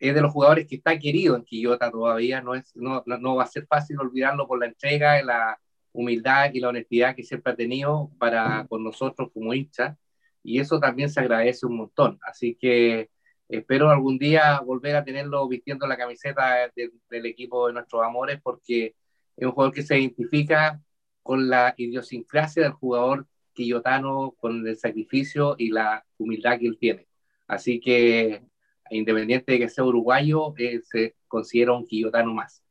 es 0.00 0.14
de 0.14 0.20
los 0.22 0.32
jugadores 0.32 0.66
que 0.66 0.76
está 0.76 0.98
querido 0.98 1.36
en 1.36 1.44
Quillota 1.44 1.90
todavía, 1.90 2.40
no, 2.40 2.54
es, 2.54 2.74
no, 2.74 3.02
no 3.06 3.36
va 3.36 3.44
a 3.44 3.46
ser 3.46 3.66
fácil 3.66 3.98
olvidarlo 4.00 4.46
por 4.48 4.58
la 4.58 4.66
entrega, 4.66 5.22
la 5.22 5.60
humildad 5.92 6.50
y 6.52 6.60
la 6.60 6.68
honestidad 6.70 7.14
que 7.14 7.22
siempre 7.22 7.52
ha 7.52 7.56
tenido 7.56 8.10
para 8.18 8.66
con 8.68 8.82
nosotros 8.84 9.30
como 9.32 9.54
hinchas 9.54 9.96
y 10.42 10.60
eso 10.60 10.80
también 10.80 11.10
se 11.10 11.20
agradece 11.20 11.66
un 11.66 11.76
montón, 11.76 12.18
así 12.22 12.56
que 12.58 13.10
espero 13.48 13.90
algún 13.90 14.18
día 14.18 14.60
volver 14.60 14.96
a 14.96 15.04
tenerlo 15.04 15.46
vistiendo 15.48 15.86
la 15.86 15.96
camiseta 15.96 16.70
del 16.74 17.26
equipo 17.26 17.66
de 17.66 17.74
nuestros 17.74 18.02
amores 18.02 18.40
porque 18.42 18.94
es 19.36 19.46
un 19.46 19.52
jugador 19.52 19.74
que 19.74 19.82
se 19.82 19.98
identifica 19.98 20.80
con 21.22 21.48
la 21.48 21.74
idiosincrasia 21.76 22.62
del 22.62 22.72
jugador 22.72 23.26
quillotano, 23.52 24.34
con 24.38 24.66
el 24.66 24.76
sacrificio 24.76 25.54
y 25.58 25.70
la 25.70 26.04
humildad 26.18 26.58
que 26.58 26.66
él 26.66 26.78
tiene. 26.78 27.06
Así 27.46 27.80
que, 27.80 28.42
independiente 28.90 29.52
de 29.52 29.58
que 29.58 29.68
sea 29.68 29.84
uruguayo, 29.84 30.54
eh, 30.58 30.80
se 30.82 31.16
considera 31.28 31.72
un 31.72 31.86
quillotano 31.86 32.34
más. 32.34 32.62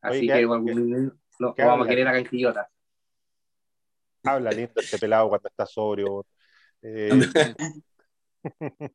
Así 0.00 0.26
que, 0.26 0.42
lo, 0.42 1.54
vamos 1.56 1.86
a 1.86 1.88
querer 1.88 2.08
acá 2.08 2.18
en 2.18 2.26
Quillota. 2.26 2.68
Habla 4.24 4.50
lindo 4.50 4.72
este 4.76 4.98
pelado 4.98 5.28
cuando 5.28 5.48
está 5.48 5.66
sobrio. 5.66 6.26
Eh, 6.82 7.10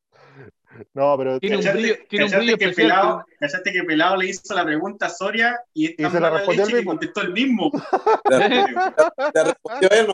No, 0.94 1.16
pero 1.18 1.38
tiene 1.38 1.56
un 1.56 1.62
brillo, 1.62 1.94
tiene 2.08 2.24
un 2.24 2.30
brillo 2.30 2.56
que 2.56 2.70
Pelado, 2.70 3.26
¿Cachaste 3.38 3.72
que 3.72 3.82
Pelado 3.84 4.16
le 4.16 4.28
hizo 4.28 4.54
la 4.54 4.64
pregunta 4.64 5.06
a 5.06 5.10
Soria 5.10 5.60
y, 5.74 6.02
y 6.02 6.10
se 6.10 6.20
la 6.20 6.30
respondió 6.30 6.64
el 6.64 6.72
mismo? 6.72 6.90
contestó 6.90 7.20
el 7.20 7.32
mismo. 7.32 7.70
la, 8.30 9.44
respondió 9.44 9.90
él. 9.90 10.06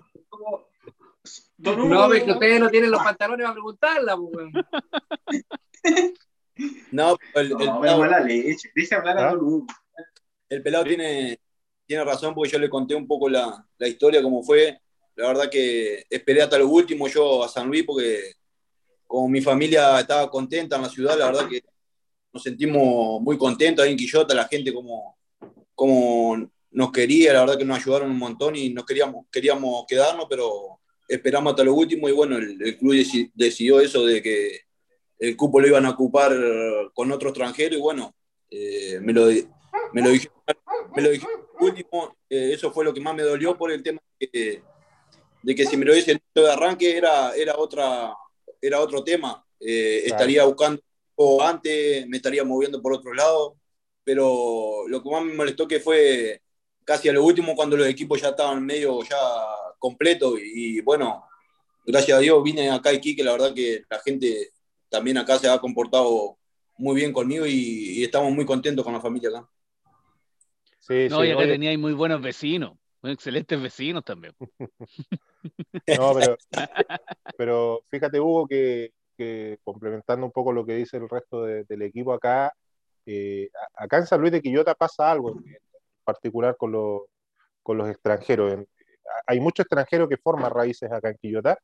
No, 1.58 2.08
pero 2.08 2.24
que 2.24 2.32
ustedes 2.32 2.60
no 2.60 2.68
tienen 2.70 2.90
los 2.90 3.02
pantalones 3.02 3.44
para 3.44 3.54
preguntarla, 3.54 4.16
pues, 4.16 4.52
No, 6.90 7.16
el, 7.34 7.46
el, 7.46 7.50
no, 7.50 7.80
pelado, 7.80 7.98
mala 7.98 8.20
leche. 8.20 8.70
Dice 8.74 8.94
hablar 8.94 9.18
a 9.18 9.30
¿Ah? 9.30 9.34
Don 9.34 9.66
El 10.48 10.62
pelado 10.62 10.84
tiene, 10.84 11.38
tiene 11.86 12.04
razón 12.04 12.34
porque 12.34 12.50
yo 12.50 12.58
le 12.58 12.68
conté 12.68 12.94
un 12.94 13.06
poco 13.06 13.28
la, 13.28 13.64
la 13.78 13.88
historia, 13.88 14.22
cómo 14.22 14.42
fue. 14.42 14.80
la 15.16 15.28
verdad 15.28 15.50
que 15.50 16.04
esperé 16.10 16.42
hasta 16.42 16.58
lo 16.58 16.68
último 16.68 17.08
yo 17.08 17.44
a 17.44 17.48
San 17.48 17.68
Luis 17.68 17.84
porque 17.84 18.34
como 19.06 19.28
mi 19.28 19.40
familia 19.40 19.98
estaba 19.98 20.30
contenta 20.30 20.76
en 20.76 20.82
la 20.82 20.88
ciudad, 20.88 21.18
la 21.18 21.26
verdad 21.26 21.48
que 21.48 21.62
nos 22.32 22.42
sentimos 22.42 23.20
muy 23.22 23.38
contentos 23.38 23.84
ahí 23.84 23.92
en 23.92 23.96
Quillota, 23.96 24.34
la 24.34 24.46
gente 24.46 24.72
como, 24.72 25.18
como 25.74 26.50
nos 26.70 26.92
quería, 26.92 27.32
la 27.32 27.40
verdad 27.40 27.58
que 27.58 27.64
nos 27.64 27.78
ayudaron 27.78 28.10
un 28.10 28.18
montón 28.18 28.54
y 28.54 28.70
nos 28.70 28.84
queríamos, 28.84 29.26
queríamos 29.32 29.86
quedarnos, 29.88 30.26
pero 30.28 30.80
esperamos 31.08 31.52
hasta 31.52 31.64
lo 31.64 31.74
último 31.74 32.08
y 32.08 32.12
bueno, 32.12 32.36
el, 32.36 32.76
club 32.76 32.94
decidió 33.34 33.80
eso 33.80 34.04
de 34.04 34.22
que 34.22 34.60
el 35.18 35.36
cupo 35.36 35.60
lo 35.60 35.66
iban 35.66 35.86
a 35.86 35.90
ocupar 35.90 36.32
con 36.94 37.10
otro 37.12 37.30
extranjero 37.30 37.76
y 37.76 37.80
bueno, 37.80 38.14
eh, 38.50 38.98
me, 39.00 39.12
lo, 39.12 39.26
me 39.92 40.02
lo 40.02 40.10
dije, 40.10 40.28
me 40.94 41.02
lo 41.02 41.10
último, 41.60 42.16
eh, 42.30 42.52
eso 42.52 42.72
fue 42.72 42.84
lo 42.84 42.94
que 42.94 43.00
más 43.00 43.14
me 43.14 43.22
dolió 43.22 43.56
por 43.56 43.70
el 43.70 43.82
tema 43.82 44.00
de, 44.18 44.62
que 45.54 45.66
si 45.66 45.76
me 45.76 45.84
lo 45.84 45.94
dice 45.94 46.20
de 46.34 46.50
arranque 46.50 46.96
era, 46.96 47.34
era, 47.34 47.56
otra, 47.56 48.14
era 48.60 48.80
otro 48.80 49.02
tema, 49.04 49.44
eh, 49.60 50.02
estaría 50.04 50.44
buscando 50.44 50.82
antes, 51.40 52.06
me 52.06 52.18
estaría 52.18 52.44
moviendo 52.44 52.80
por 52.80 52.92
otro 52.92 53.12
lado, 53.12 53.56
pero 54.04 54.84
lo 54.86 55.02
que 55.02 55.10
más 55.10 55.22
me 55.22 55.34
molestó 55.34 55.66
que 55.66 55.80
fue 55.80 56.40
casi 56.84 57.08
a 57.08 57.12
lo 57.12 57.24
último 57.24 57.54
cuando 57.54 57.76
los 57.76 57.86
equipos 57.86 58.20
ya 58.20 58.28
estaban 58.28 58.64
medio 58.64 59.02
ya 59.02 59.18
completos 59.78 60.38
y, 60.42 60.80
bueno, 60.80 61.24
gracias 61.84 62.16
a 62.16 62.20
Dios 62.20 62.42
vine 62.42 62.70
acá 62.70 62.90
aquí, 62.90 63.14
que 63.14 63.24
la 63.24 63.32
verdad 63.32 63.54
que 63.54 63.82
la 63.90 63.98
gente 64.00 64.52
también 64.88 65.18
acá 65.18 65.38
se 65.38 65.48
ha 65.48 65.58
comportado 65.58 66.38
muy 66.76 66.96
bien 66.96 67.12
conmigo 67.12 67.44
y, 67.46 68.02
estamos 68.02 68.32
muy 68.32 68.46
contentos 68.46 68.84
con 68.84 68.94
la 68.94 69.00
familia 69.00 69.30
acá. 69.30 69.48
Sí, 70.78 71.08
no, 71.10 71.24
y 71.24 71.30
acá 71.30 71.44
teníais 71.44 71.78
muy 71.78 71.92
buenos 71.92 72.22
vecinos, 72.22 72.78
muy 73.02 73.12
excelentes 73.12 73.60
vecinos 73.60 74.04
también. 74.04 74.34
no, 75.98 76.14
pero, 76.14 76.36
pero 77.36 77.82
fíjate, 77.90 78.20
Hugo, 78.20 78.46
que, 78.46 78.92
complementando 79.64 80.24
un 80.24 80.32
poco 80.32 80.52
lo 80.52 80.64
que 80.64 80.76
dice 80.76 80.96
el 80.96 81.08
resto 81.08 81.42
del 81.42 81.82
equipo 81.82 82.12
acá, 82.12 82.52
eh, 83.04 83.50
acá 83.74 83.98
en 83.98 84.06
San 84.06 84.20
Luis 84.20 84.32
de 84.32 84.40
Quillota 84.40 84.74
pasa 84.74 85.10
algo, 85.10 85.30
en 85.30 85.58
particular 86.04 86.56
con, 86.56 86.72
con 87.62 87.76
los 87.76 87.88
extranjeros. 87.88 88.64
Hay 89.26 89.40
muchos 89.40 89.64
extranjeros 89.64 90.08
que 90.08 90.16
forman 90.18 90.52
raíces 90.52 90.90
acá 90.92 91.10
en 91.10 91.16
Quillota 91.16 91.58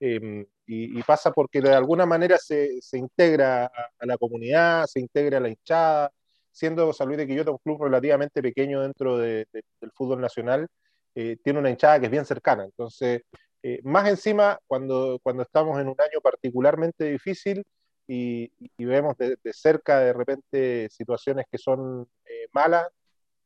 Em, 0.00 0.46
y, 0.66 1.02
pasa 1.02 1.32
porque 1.32 1.60
de 1.60 1.74
alguna 1.74 2.06
manera 2.06 2.38
se, 2.38 2.80
se 2.80 2.98
integra 2.98 3.66
a, 3.66 4.06
la 4.06 4.16
comunidad, 4.18 4.86
se 4.86 5.00
integra 5.00 5.38
a 5.38 5.40
la 5.40 5.48
hinchada, 5.48 6.12
siendo 6.52 6.92
San 6.92 7.08
Luis 7.08 7.18
de 7.18 7.26
Quillota 7.26 7.50
un 7.50 7.58
club 7.58 7.82
relativamente 7.84 8.42
pequeño 8.42 8.82
dentro 8.82 9.18
del 9.18 9.46
fútbol 9.94 10.20
nacional, 10.20 10.68
eh, 11.14 11.36
tiene 11.42 11.58
una 11.58 11.70
hinchada 11.70 11.98
que 12.00 12.06
es 12.06 12.12
bien 12.12 12.24
cercana. 12.24 12.64
Entonces, 12.64 13.22
eh, 13.62 13.80
más 13.84 14.08
encima, 14.08 14.58
cuando, 14.66 15.18
cuando 15.22 15.42
estamos 15.42 15.80
en 15.80 15.88
un 15.88 15.96
año 16.00 16.20
particularmente 16.22 17.04
difícil 17.04 17.64
y, 18.06 18.50
vemos 18.78 19.16
de, 19.18 19.36
cerca 19.52 20.00
de 20.00 20.12
repente 20.12 20.88
situaciones 20.90 21.46
que 21.50 21.58
son 21.58 22.08
eh, 22.24 22.46
malas, 22.52 22.86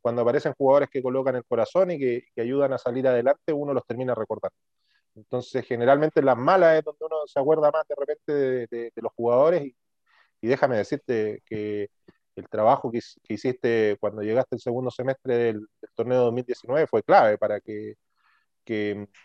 cuando 0.00 0.22
aparecen 0.22 0.55
jugadores 0.55 0.90
que 0.90 1.03
colocan 1.03 1.36
el 1.36 1.44
corazón 1.44 1.90
y 1.92 1.98
que, 1.98 2.24
que 2.34 2.42
ayudan 2.42 2.72
a 2.72 2.78
salir 2.78 3.07
adelante, 3.07 3.53
uno 3.53 3.72
los 3.74 3.86
termina 3.86 4.14
recordando. 4.14 4.57
Entonces, 5.14 5.66
generalmente 5.66 6.22
las 6.22 6.36
malas 6.36 6.78
es 6.78 6.84
donde 6.84 7.04
uno 7.04 7.16
se 7.26 7.38
acuerda 7.38 7.70
más 7.70 7.86
de 7.86 7.94
repente 7.96 8.32
de, 8.32 8.92
los 8.96 9.12
jugadores 9.12 9.64
y, 10.40 10.48
déjame 10.48 10.76
decirte 10.76 11.42
que 11.46 11.90
el 12.36 12.48
trabajo 12.48 12.90
que, 12.90 13.00
hiciste 13.28 13.96
cuando 14.00 14.22
llegaste 14.22 14.56
el 14.56 14.60
segundo 14.62 14.90
semestre 14.90 15.36
del, 15.36 15.66
torneo 15.94 16.22
2019 16.24 16.86
fue 16.86 17.02
clave 17.02 17.38
para 17.38 17.60
que, 17.60 17.96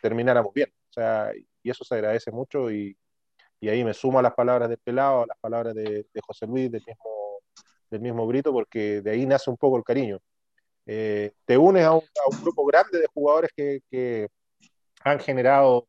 termináramos 0.02 0.54
bien. 0.54 0.70
O 0.90 0.94
sea, 0.94 1.32
y 1.64 1.70
eso 1.70 1.84
se 1.84 1.96
agradece 1.96 2.32
mucho 2.32 2.72
y, 2.72 2.98
ahí 3.62 3.84
me 3.84 3.94
sumo 3.94 4.20
a 4.20 4.22
las 4.22 4.34
palabras 4.34 4.70
del 4.70 4.80
pelado, 4.80 5.24
a 5.24 5.28
las 5.28 5.38
palabras 5.40 5.74
de, 5.76 6.06
José 6.26 6.48
Luis, 6.48 6.72
del 6.72 6.84
mismo, 6.86 7.42
del 7.90 8.02
mismo 8.02 8.28
Brito, 8.28 8.52
porque 8.54 9.02
de 9.02 9.12
ahí 9.12 9.26
nace 9.26 9.50
un 9.50 9.58
poco 9.58 9.78
el 9.78 9.84
cariño. 9.84 10.20
Eh, 10.86 11.34
te 11.46 11.58
unes 11.58 11.86
a 11.86 11.94
un, 11.94 12.04
grupo 12.42 12.66
grande 12.66 13.00
de 13.00 13.08
jugadores 13.08 13.52
que 13.56 14.30
han 15.04 15.20
generado 15.20 15.88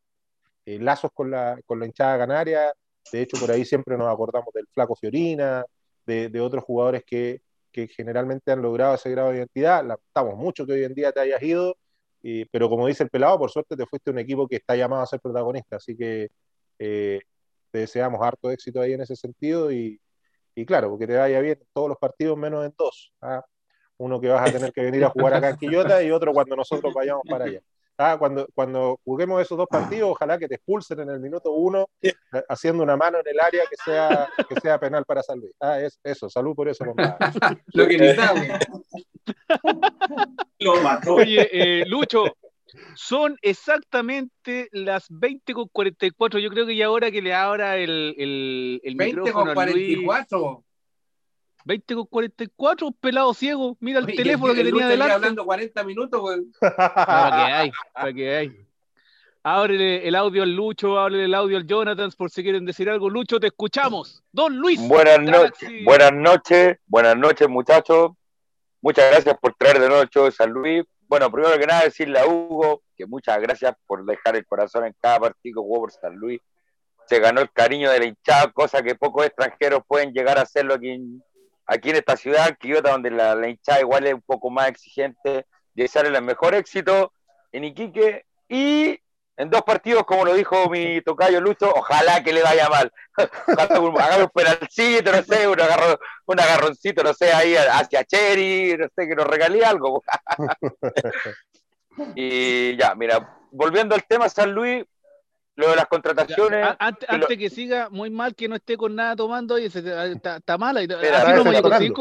eh, 0.65 0.79
lazos 0.79 1.11
con 1.13 1.31
la, 1.31 1.59
con 1.65 1.79
la 1.79 1.85
hinchada 1.85 2.17
canaria. 2.19 2.73
De 3.11 3.21
hecho, 3.21 3.37
por 3.39 3.51
ahí 3.51 3.65
siempre 3.65 3.97
nos 3.97 4.07
acordamos 4.07 4.53
del 4.53 4.67
Flaco 4.67 4.95
Fiorina, 4.95 5.65
de, 6.05 6.41
otros 6.41 6.63
jugadores 6.63 7.03
que, 7.05 7.41
que, 7.71 7.87
generalmente 7.87 8.51
han 8.51 8.61
logrado 8.61 8.95
ese 8.95 9.11
grado 9.11 9.29
de 9.29 9.37
identidad. 9.37 9.85
Lamentamos 9.85 10.35
mucho 10.35 10.65
que 10.65 10.73
hoy 10.73 10.83
en 10.83 10.93
día 10.93 11.11
te 11.11 11.19
hayas 11.19 11.41
ido, 11.41 11.75
pero 12.51 12.69
como 12.69 12.87
dice 12.87 13.03
el 13.03 13.09
pelado, 13.09 13.37
por 13.37 13.51
suerte 13.51 13.75
te 13.75 13.85
fuiste 13.85 14.11
un 14.11 14.19
equipo 14.19 14.47
que 14.47 14.57
está 14.57 14.75
llamado 14.75 15.03
a 15.03 15.07
ser 15.07 15.19
protagonista. 15.19 15.77
Así 15.77 15.95
que 15.95 16.29
eh, 16.79 17.21
te 17.71 17.79
deseamos 17.79 18.21
harto 18.21 18.49
éxito 18.49 18.81
ahí 18.81 18.93
en 18.93 19.01
ese 19.01 19.15
sentido 19.15 19.71
y, 19.71 19.99
y, 20.55 20.65
claro, 20.65 20.89
porque 20.89 21.07
te 21.07 21.15
vaya 21.15 21.39
bien 21.41 21.57
en 21.59 21.67
todos 21.73 21.89
los 21.89 21.97
partidos 21.97 22.37
menos 22.37 22.65
en 22.65 22.73
dos. 22.77 23.13
¿ah? 23.21 23.43
Uno 23.97 24.19
que 24.19 24.29
vas 24.29 24.49
a 24.49 24.51
tener 24.51 24.71
que 24.71 24.81
venir 24.81 25.03
a 25.03 25.09
jugar 25.09 25.33
acá 25.33 25.49
en 25.49 25.57
Quillota 25.57 26.01
y 26.01 26.11
otro 26.11 26.33
cuando 26.33 26.55
nosotros 26.55 26.93
vayamos 26.93 27.23
para 27.29 27.45
allá. 27.45 27.61
Ah, 28.01 28.15
cuando, 28.17 28.47
cuando 28.55 28.97
juguemos 29.03 29.41
esos 29.41 29.57
dos 29.57 29.67
partidos, 29.69 30.11
ojalá 30.11 30.39
que 30.39 30.47
te 30.47 30.55
expulsen 30.55 31.01
en 31.01 31.09
el 31.09 31.19
minuto 31.19 31.51
uno, 31.51 31.85
eh, 32.01 32.13
haciendo 32.47 32.81
una 32.81 32.95
mano 32.95 33.17
en 33.19 33.27
el 33.27 33.37
área 33.41 33.63
que 33.69 33.75
sea, 33.75 34.29
que 34.47 34.57
sea 34.61 34.79
penal 34.79 35.03
para 35.03 35.21
San 35.21 35.41
Ah, 35.59 35.81
es, 35.81 35.99
eso, 36.01 36.29
salud 36.29 36.55
por 36.55 36.69
eso, 36.69 36.85
Lo 37.73 37.87
que 37.89 37.97
necesitamos. 37.97 38.45
Lo 40.59 40.81
mató. 40.81 41.15
Oye, 41.15 41.49
eh, 41.51 41.85
Lucho, 41.87 42.23
son 42.95 43.37
exactamente 43.41 44.69
las 44.71 45.07
20 45.09 45.53
con 45.53 45.67
44. 45.67 46.39
Yo 46.39 46.49
creo 46.49 46.65
que 46.65 46.77
ya 46.77 46.85
ahora 46.85 47.11
que 47.11 47.21
le 47.21 47.33
abra 47.33 47.75
el, 47.75 48.15
el, 48.17 48.79
el 48.81 48.95
20 48.95 49.15
micrófono 49.17 49.45
con 49.45 49.53
44. 49.55 50.63
20 51.65 51.95
con 51.95 52.05
44, 52.05 52.91
pelado 52.91 53.33
ciego. 53.33 53.77
Mira 53.79 53.99
el 53.99 54.05
teléfono 54.05 54.53
que 54.53 54.63
tenía 54.63 54.87
delante. 54.87 55.13
hablando 55.13 55.45
40 55.45 55.83
minutos, 55.83 56.21
Para 56.59 57.45
que 57.45 57.53
hay, 57.53 57.71
para 57.93 58.13
que 58.13 58.35
hay. 58.35 58.65
Ábrele 59.43 60.07
el 60.07 60.15
audio 60.15 60.43
al 60.43 60.53
Lucho, 60.53 60.99
ábrele 60.99 61.25
el 61.25 61.33
audio 61.33 61.57
al 61.57 61.65
Jonathan 61.65 62.11
por 62.17 62.29
si 62.29 62.43
quieren 62.43 62.65
decir 62.65 62.89
algo. 62.89 63.09
Lucho, 63.09 63.39
te 63.39 63.47
escuchamos. 63.47 64.21
Don 64.31 64.57
Luis. 64.57 64.85
Buenas 64.85 65.21
noches, 65.21 65.69
buenas 65.85 66.13
noches, 66.13 66.77
buenas 66.87 67.17
noches, 67.17 67.47
muchachos. 67.47 68.11
Muchas 68.81 69.09
gracias 69.11 69.37
por 69.39 69.53
traer 69.55 69.79
de 69.79 69.87
nuevo 69.87 70.03
el 70.03 70.09
show 70.09 70.25
de 70.25 70.31
San 70.31 70.51
Luis. 70.51 70.83
Bueno, 71.07 71.31
primero 71.31 71.57
que 71.57 71.65
nada, 71.65 71.83
decirle 71.83 72.19
a 72.19 72.27
Hugo 72.27 72.83
que 72.95 73.05
muchas 73.05 73.39
gracias 73.41 73.75
por 73.87 74.05
dejar 74.05 74.35
el 74.35 74.45
corazón 74.45 74.85
en 74.85 74.95
cada 74.99 75.19
partido 75.19 75.61
que 75.61 75.65
jugó 75.65 75.79
por 75.79 75.91
San 75.91 76.15
Luis. 76.15 76.39
Se 77.07 77.19
ganó 77.19 77.41
el 77.41 77.51
cariño 77.51 77.89
de 77.89 77.99
la 77.99 78.05
hinchada, 78.05 78.51
cosa 78.51 78.83
que 78.83 78.95
pocos 78.95 79.25
extranjeros 79.25 79.81
pueden 79.87 80.13
llegar 80.13 80.37
a 80.37 80.43
hacerlo 80.43 80.75
aquí 80.75 80.89
en, 80.89 81.23
aquí 81.69 81.91
en 81.91 81.97
esta 81.97 82.17
ciudad, 82.17 82.57
Quillota, 82.59 82.91
donde 82.91 83.11
la, 83.11 83.47
hinchada 83.47 83.79
igual 83.79 84.05
es 84.07 84.15
un 84.15 84.21
poco 84.21 84.49
más 84.49 84.67
exigente, 84.69 85.45
de 85.73 85.87
sale 85.87 86.09
el 86.09 86.21
mejor 86.23 86.55
éxito 86.55 87.13
en 87.51 87.63
Iquique 87.63 88.25
y 88.49 88.99
en 89.37 89.49
dos 89.49 89.61
partidos, 89.61 90.03
como 90.03 90.25
lo 90.25 90.33
dijo 90.33 90.69
mi 90.69 90.99
tocayo 91.01 91.39
Lucho, 91.39 91.71
ojalá 91.73 92.21
que 92.23 92.33
le 92.33 92.41
vaya 92.41 92.67
mal. 92.67 92.91
Agarra 93.47 94.23
un 94.23 94.29
penalcito, 94.33 95.11
no 95.13 95.23
sé, 95.23 95.47
un, 95.47 95.57
un 96.25 96.39
agarroncito, 96.39 97.03
no 97.03 97.13
sé, 97.13 97.31
ahí 97.31 97.55
hacia 97.55 98.03
Cherry, 98.03 98.75
no 98.77 98.87
sé, 98.93 99.07
que 99.07 99.15
nos 99.15 99.27
regale 99.27 99.63
algo. 99.63 100.03
y 102.15 102.75
ya, 102.75 102.95
mira, 102.95 103.37
volviendo 103.51 103.95
al 103.95 104.03
tema 104.05 104.27
San 104.27 104.51
Luis, 104.51 104.83
lo 105.59 105.69
de 105.69 105.75
las 105.75 105.87
contrataciones. 105.87 106.75
antes, 106.79 107.37
que 107.37 107.49
siga, 107.49 107.89
muy 107.89 108.09
mal 108.09 108.33
que 108.33 108.47
no 108.47 108.55
esté 108.55 108.77
con 108.77 108.95
nada 108.95 109.15
tomando 109.15 109.59
y 109.59 109.65
está, 109.65 110.37
está 110.37 110.57
mala. 110.57 110.79
Mira, 110.81 111.21
así 111.21 111.43
no 111.43 111.51
me 111.51 111.61
conseguir 111.61 111.93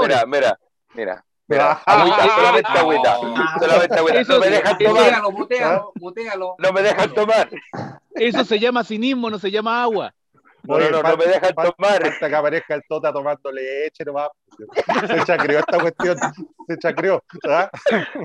Mira, 0.00 0.26
mira, 0.26 0.58
mira. 0.94 1.24
Mira, 1.48 1.72
agüita, 1.84 2.28
solamente 2.36 2.70
agüita. 2.70 3.16
Solamente 3.58 3.94
agüita. 3.96 4.22
No 4.22 4.38
me 4.38 4.50
dejan 4.50 4.78
tomar. 4.78 5.32
Mutealo, 5.32 5.92
mutealo, 5.96 6.54
No 6.58 6.72
me 6.72 6.82
dejan 6.82 7.12
tomar. 7.12 7.50
Eso 8.14 8.44
se 8.44 8.60
llama 8.60 8.84
cinismo, 8.84 9.28
no 9.30 9.38
se 9.40 9.50
llama 9.50 9.82
agua. 9.82 10.14
No, 10.62 10.78
no, 10.78 10.90
no, 10.90 11.02
no 11.02 11.16
me 11.16 11.26
dejan 11.26 11.54
tomar. 11.54 12.06
Hasta 12.06 12.28
que 12.28 12.34
aparezca 12.34 12.74
el 12.74 12.82
Tota 12.88 13.12
tomando 13.12 13.50
leche 13.52 14.04
nomás. 14.04 14.28
Se 15.06 15.24
chacrió 15.24 15.58
esta 15.58 15.78
cuestión. 15.78 16.18
Se 16.66 16.78
chacrió. 16.78 17.22
¿ah? 17.48 17.70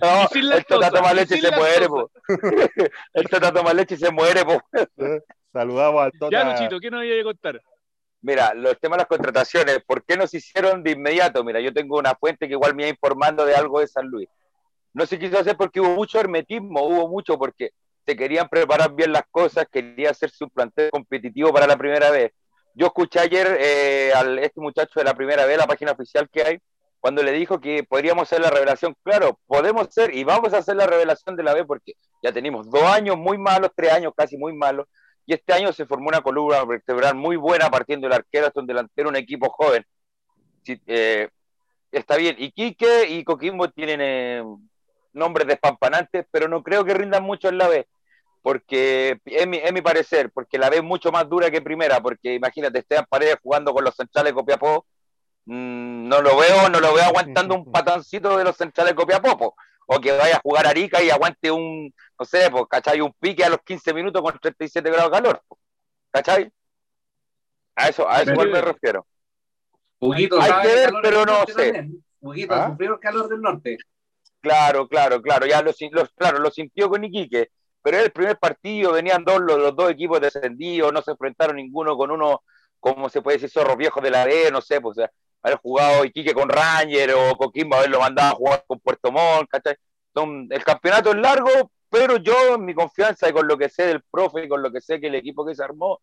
No, 0.02 0.28
el 0.56 0.66
Tota 0.66 0.90
toma 0.90 1.14
leche 1.14 1.38
y 1.38 1.42
se 1.42 1.52
muere, 1.52 1.88
po. 1.88 2.12
El 3.14 3.30
Tota 3.30 3.52
toma 3.52 3.74
leche 3.74 3.96
y 3.96 3.98
se 3.98 4.12
muere, 4.12 4.44
po. 4.46 4.62
Saludamos 5.52 6.04
al 6.04 6.12
Tota. 6.20 6.32
Ya, 6.32 6.52
Luchito, 6.52 6.80
¿qué 6.80 6.92
nos 6.92 7.04
iba 7.04 7.22
a 7.22 7.24
contar? 7.24 7.62
Mira, 8.22 8.54
los 8.56 8.80
temas 8.80 8.98
de 8.98 9.02
las 9.02 9.08
contrataciones, 9.08 9.84
¿por 9.86 10.04
qué 10.04 10.18
no 10.18 10.26
se 10.26 10.38
hicieron 10.38 10.84
de 10.84 10.92
inmediato? 10.92 11.44
Mira, 11.44 11.60
yo 11.60 11.72
tengo 11.72 11.98
una 11.98 12.16
fuente 12.16 12.48
que 12.48 12.54
igual 12.54 12.74
me 12.74 12.84
iba 12.84 12.90
informando 12.90 13.46
de 13.46 13.56
algo 13.56 13.80
de 13.80 13.88
San 13.88 14.08
Luis. 14.08 14.28
No 14.94 15.06
se 15.06 15.20
quiso 15.20 15.38
hacer 15.38 15.56
porque 15.56 15.80
hubo 15.80 15.94
mucho 15.94 16.20
hermetismo, 16.20 16.82
hubo 16.84 17.08
mucho 17.08 17.38
porque 17.38 17.72
se 18.06 18.16
querían 18.16 18.48
preparar 18.48 18.94
bien 18.94 19.12
las 19.12 19.24
cosas, 19.32 19.66
quería 19.72 20.12
hacerse 20.12 20.44
un 20.44 20.50
plantel 20.50 20.90
competitivo 20.92 21.52
para 21.52 21.68
la 21.68 21.78
primera 21.78 22.12
vez. 22.12 22.32
Yo 22.74 22.88
escuché 22.88 23.20
ayer 23.20 23.58
eh, 23.60 24.12
a 24.14 24.22
este 24.42 24.62
muchacho 24.62 25.00
de 25.00 25.06
la 25.06 25.14
primera 25.14 25.46
vez, 25.46 25.58
la 25.58 25.66
página 25.66 25.94
oficial 25.94 26.30
que 26.32 26.44
hay, 26.44 26.60
cuando 27.00 27.24
le 27.24 27.32
dijo 27.32 27.60
que 27.60 27.84
podríamos 27.84 28.24
hacer 28.24 28.42
la 28.42 28.50
revelación, 28.50 28.96
claro, 29.04 29.40
podemos 29.48 29.88
ser 29.92 30.14
y 30.14 30.24
vamos 30.24 30.54
a 30.54 30.58
hacer 30.58 30.76
la 30.76 30.88
revelación 30.88 31.36
de 31.36 31.44
la 31.44 31.54
B 31.54 31.64
porque 31.64 31.94
ya 32.22 32.32
tenemos 32.32 32.70
dos 32.70 32.84
años 32.84 33.18
muy 33.18 33.38
malos, 33.38 33.72
tres 33.76 33.94
años 33.94 34.14
casi 34.16 34.38
muy 34.38 34.54
malos, 34.54 34.88
y 35.26 35.34
este 35.34 35.54
año 35.54 35.72
se 35.72 35.86
formó 35.86 36.10
una 36.10 36.22
columna 36.22 36.64
vertebral 36.66 37.16
muy 37.16 37.36
buena 37.36 37.70
partiendo 37.70 38.08
del 38.08 38.18
arquero 38.18 38.48
hasta 38.48 38.60
un 38.60 38.68
delantero, 38.68 39.10
un 39.10 39.16
equipo 39.16 39.50
joven. 39.50 39.86
Eh, 40.68 41.30
está 41.92 42.18
bien, 42.18 42.36
y 42.38 42.52
Quique 42.52 43.08
y 43.08 43.24
Coquimbo 43.24 43.70
tienen 43.70 44.02
eh, 44.02 44.44
nombres 45.14 45.48
despampanantes, 45.48 46.26
pero 46.30 46.48
no 46.48 46.62
creo 46.62 46.84
que 46.84 46.94
rindan 46.94 47.24
mucho 47.24 47.50
en 47.50 47.58
la 47.58 47.68
B, 47.68 47.88
porque 48.46 49.20
es 49.26 49.48
mi, 49.48 49.60
mi 49.74 49.82
parecer, 49.82 50.30
porque 50.30 50.60
la 50.60 50.68
es 50.68 50.84
mucho 50.84 51.12
más 51.12 51.28
dura 51.28 51.50
que 51.50 51.64
primera, 51.64 52.00
porque 52.00 52.36
imagínate, 52.36 52.78
Esteban 52.78 53.08
Paredes 53.10 53.38
jugando 53.42 53.74
con 53.74 53.84
los 53.84 53.96
centrales 53.96 54.34
de 54.34 54.36
Copiapó, 54.36 54.86
mmm, 55.46 56.08
no 56.08 56.22
lo 56.22 56.38
veo, 56.38 56.70
no 56.70 56.80
lo 56.80 56.94
veo 56.94 57.06
aguantando 57.06 57.56
un 57.56 57.66
patancito 57.72 58.38
de 58.38 58.44
los 58.44 58.56
centrales 58.56 58.92
de 58.92 58.98
Copiapó, 58.98 59.56
o 59.88 60.00
que 60.00 60.12
vaya 60.12 60.36
a 60.36 60.42
jugar 60.42 60.68
Arica 60.68 61.02
y 61.02 61.10
aguante 61.10 61.50
un, 61.50 61.92
no 62.20 62.24
sé, 62.24 62.52
pues, 62.52 62.66
¿cachai? 62.70 63.02
Un 63.02 63.14
pique 63.20 63.44
a 63.44 63.50
los 63.50 63.64
15 63.66 63.96
minutos 63.96 64.22
con 64.22 64.38
37 64.38 64.92
grados 64.92 65.10
de 65.10 65.18
calor, 65.18 65.42
¿cachai? 66.12 66.52
A 67.74 67.90
eso, 67.90 68.08
a 68.08 68.22
eso 68.22 68.32
me 68.32 68.62
refiero. 68.62 69.08
Hay 70.02 70.28
que 70.28 70.68
ver, 70.68 70.94
pero 71.02 71.26
no 71.26 71.48
sé. 71.48 71.90
Huguito, 72.20 72.54
¿Ah? 72.54 72.68
sufrió 72.70 72.94
el 72.94 73.00
calor 73.00 73.28
del 73.28 73.42
norte. 73.42 73.78
Claro, 74.40 74.88
claro, 74.88 75.20
claro, 75.20 75.48
ya 75.48 75.64
lo, 75.64 75.74
claro, 76.16 76.38
lo 76.38 76.52
sintió 76.52 76.90
con 76.90 77.04
Iquique, 77.04 77.50
pero 77.86 78.00
el 78.00 78.12
primer 78.12 78.40
partido, 78.40 78.94
venían 78.94 79.24
dos, 79.24 79.40
los, 79.42 79.76
dos 79.76 79.92
equipos 79.92 80.20
descendidos, 80.20 80.92
no 80.92 81.04
se 81.04 81.12
enfrentaron 81.12 81.56
ninguno 81.58 81.96
con 81.96 82.10
uno, 82.10 82.42
como 82.80 83.10
se 83.10 83.22
puede 83.22 83.38
decir, 83.38 83.52
zorros 83.52 83.78
viejos 83.78 84.02
de 84.02 84.10
la 84.10 84.26
D, 84.26 84.50
no 84.52 84.60
sé, 84.60 84.82
pues, 84.82 84.98
haber 85.44 85.60
jugado 85.60 86.04
Iquique 86.04 86.34
con 86.34 86.50
Ranger 86.50 87.14
o 87.14 87.38
Coquimbo, 87.38 87.76
haberlo 87.76 88.00
mandado 88.00 88.32
a 88.32 88.36
jugar 88.38 88.64
con 88.66 88.80
Puerto 88.80 89.12
Montt, 89.12 89.50
¿cachai? 89.52 89.76
el 90.50 90.64
campeonato 90.64 91.12
es 91.12 91.18
largo, 91.18 91.72
pero 91.88 92.18
yo, 92.18 92.56
en 92.56 92.66
mi 92.66 92.74
confianza 92.74 93.30
y 93.30 93.34
con 93.34 93.48
lo 93.48 93.56
que 93.56 93.70
sé 93.70 93.86
del 93.86 94.02
profe 94.10 94.46
y 94.46 94.48
con 94.50 94.64
lo 94.64 94.72
que 94.72 94.82
sé 94.82 95.00
que 95.00 95.06
el 95.06 95.16
equipo 95.16 95.46
que 95.46 95.54
se 95.54 95.64
armó, 95.64 96.02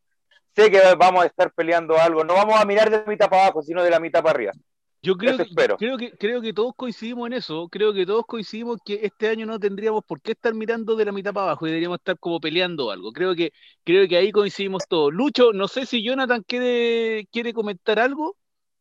sé 0.54 0.70
que 0.70 0.80
vamos 0.96 1.24
a 1.24 1.26
estar 1.26 1.52
peleando 1.52 1.98
algo. 1.98 2.22
No 2.22 2.34
vamos 2.34 2.60
a 2.60 2.64
mirar 2.64 2.90
de 2.90 2.98
la 2.98 3.04
mitad 3.06 3.28
para 3.28 3.46
abajo, 3.46 3.60
sino 3.60 3.82
de 3.82 3.90
la 3.90 3.98
mitad 3.98 4.22
para 4.22 4.34
arriba. 4.36 4.52
Yo 5.04 5.16
creo 5.16 5.36
que, 5.36 5.44
creo, 5.78 5.98
que, 5.98 6.12
creo 6.16 6.40
que 6.40 6.52
todos 6.52 6.74
coincidimos 6.76 7.26
en 7.26 7.32
eso. 7.32 7.68
Creo 7.68 7.92
que 7.92 8.06
todos 8.06 8.24
coincidimos 8.24 8.78
que 8.84 9.00
este 9.02 9.28
año 9.28 9.46
no 9.46 9.58
tendríamos 9.58 10.04
por 10.04 10.20
qué 10.20 10.30
estar 10.30 10.54
mirando 10.54 10.94
de 10.94 11.04
la 11.04 11.10
mitad 11.10 11.32
para 11.32 11.46
abajo 11.46 11.66
y 11.66 11.70
deberíamos 11.70 11.98
estar 11.98 12.16
como 12.20 12.38
peleando 12.38 12.92
algo. 12.92 13.12
Creo 13.12 13.34
que, 13.34 13.52
creo 13.82 14.06
que 14.06 14.16
ahí 14.16 14.30
coincidimos 14.30 14.86
todos. 14.88 15.12
Lucho, 15.12 15.52
no 15.52 15.66
sé 15.66 15.86
si 15.86 16.04
Jonathan 16.04 16.44
quiere, 16.46 17.26
quiere 17.32 17.52
comentar 17.52 17.98
algo 17.98 18.36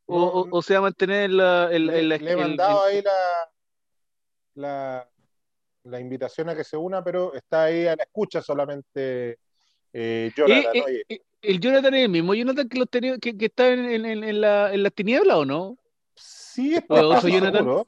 o, 0.06 0.48
o, 0.52 0.62
se 0.62 0.74
va 0.74 0.80
a 0.80 0.82
mantener 0.84 1.32
la, 1.32 1.70
el, 1.72 1.88
le, 1.88 2.20
le 2.20 2.32
he 2.32 2.36
mandado 2.36 2.84
ahí 2.84 3.02
la, 4.56 5.08
la, 5.84 6.00
invitación 6.00 6.50
a 6.50 6.56
que 6.56 6.64
se 6.64 6.78
una, 6.78 7.04
pero 7.04 7.34
está 7.34 7.64
ahí 7.64 7.88
a 7.88 7.96
la 7.96 8.04
escucha 8.04 8.42
solamente 8.42 9.40
eh, 9.94 10.32
Jonathan. 10.36 10.76
Eh, 10.76 11.04
eh, 11.08 11.22
¿El 11.42 11.60
Jonathan 11.60 11.94
es 11.96 12.04
el 12.04 12.10
mismo 12.10 12.36
Jonathan 12.36 12.70
que, 12.70 12.78
los 12.78 12.90
tenía, 12.90 13.18
que, 13.18 13.36
que 13.36 13.46
está 13.46 13.70
en, 13.70 14.06
en, 14.06 14.24
en, 14.24 14.42
la, 14.42 14.74
en 14.74 14.84
las 14.84 14.94
tinieblas 14.94 15.38
o 15.38 15.46
no? 15.46 15.78
Sí, 16.54 16.76
es 16.76 16.84
Jonathan. 17.24 17.86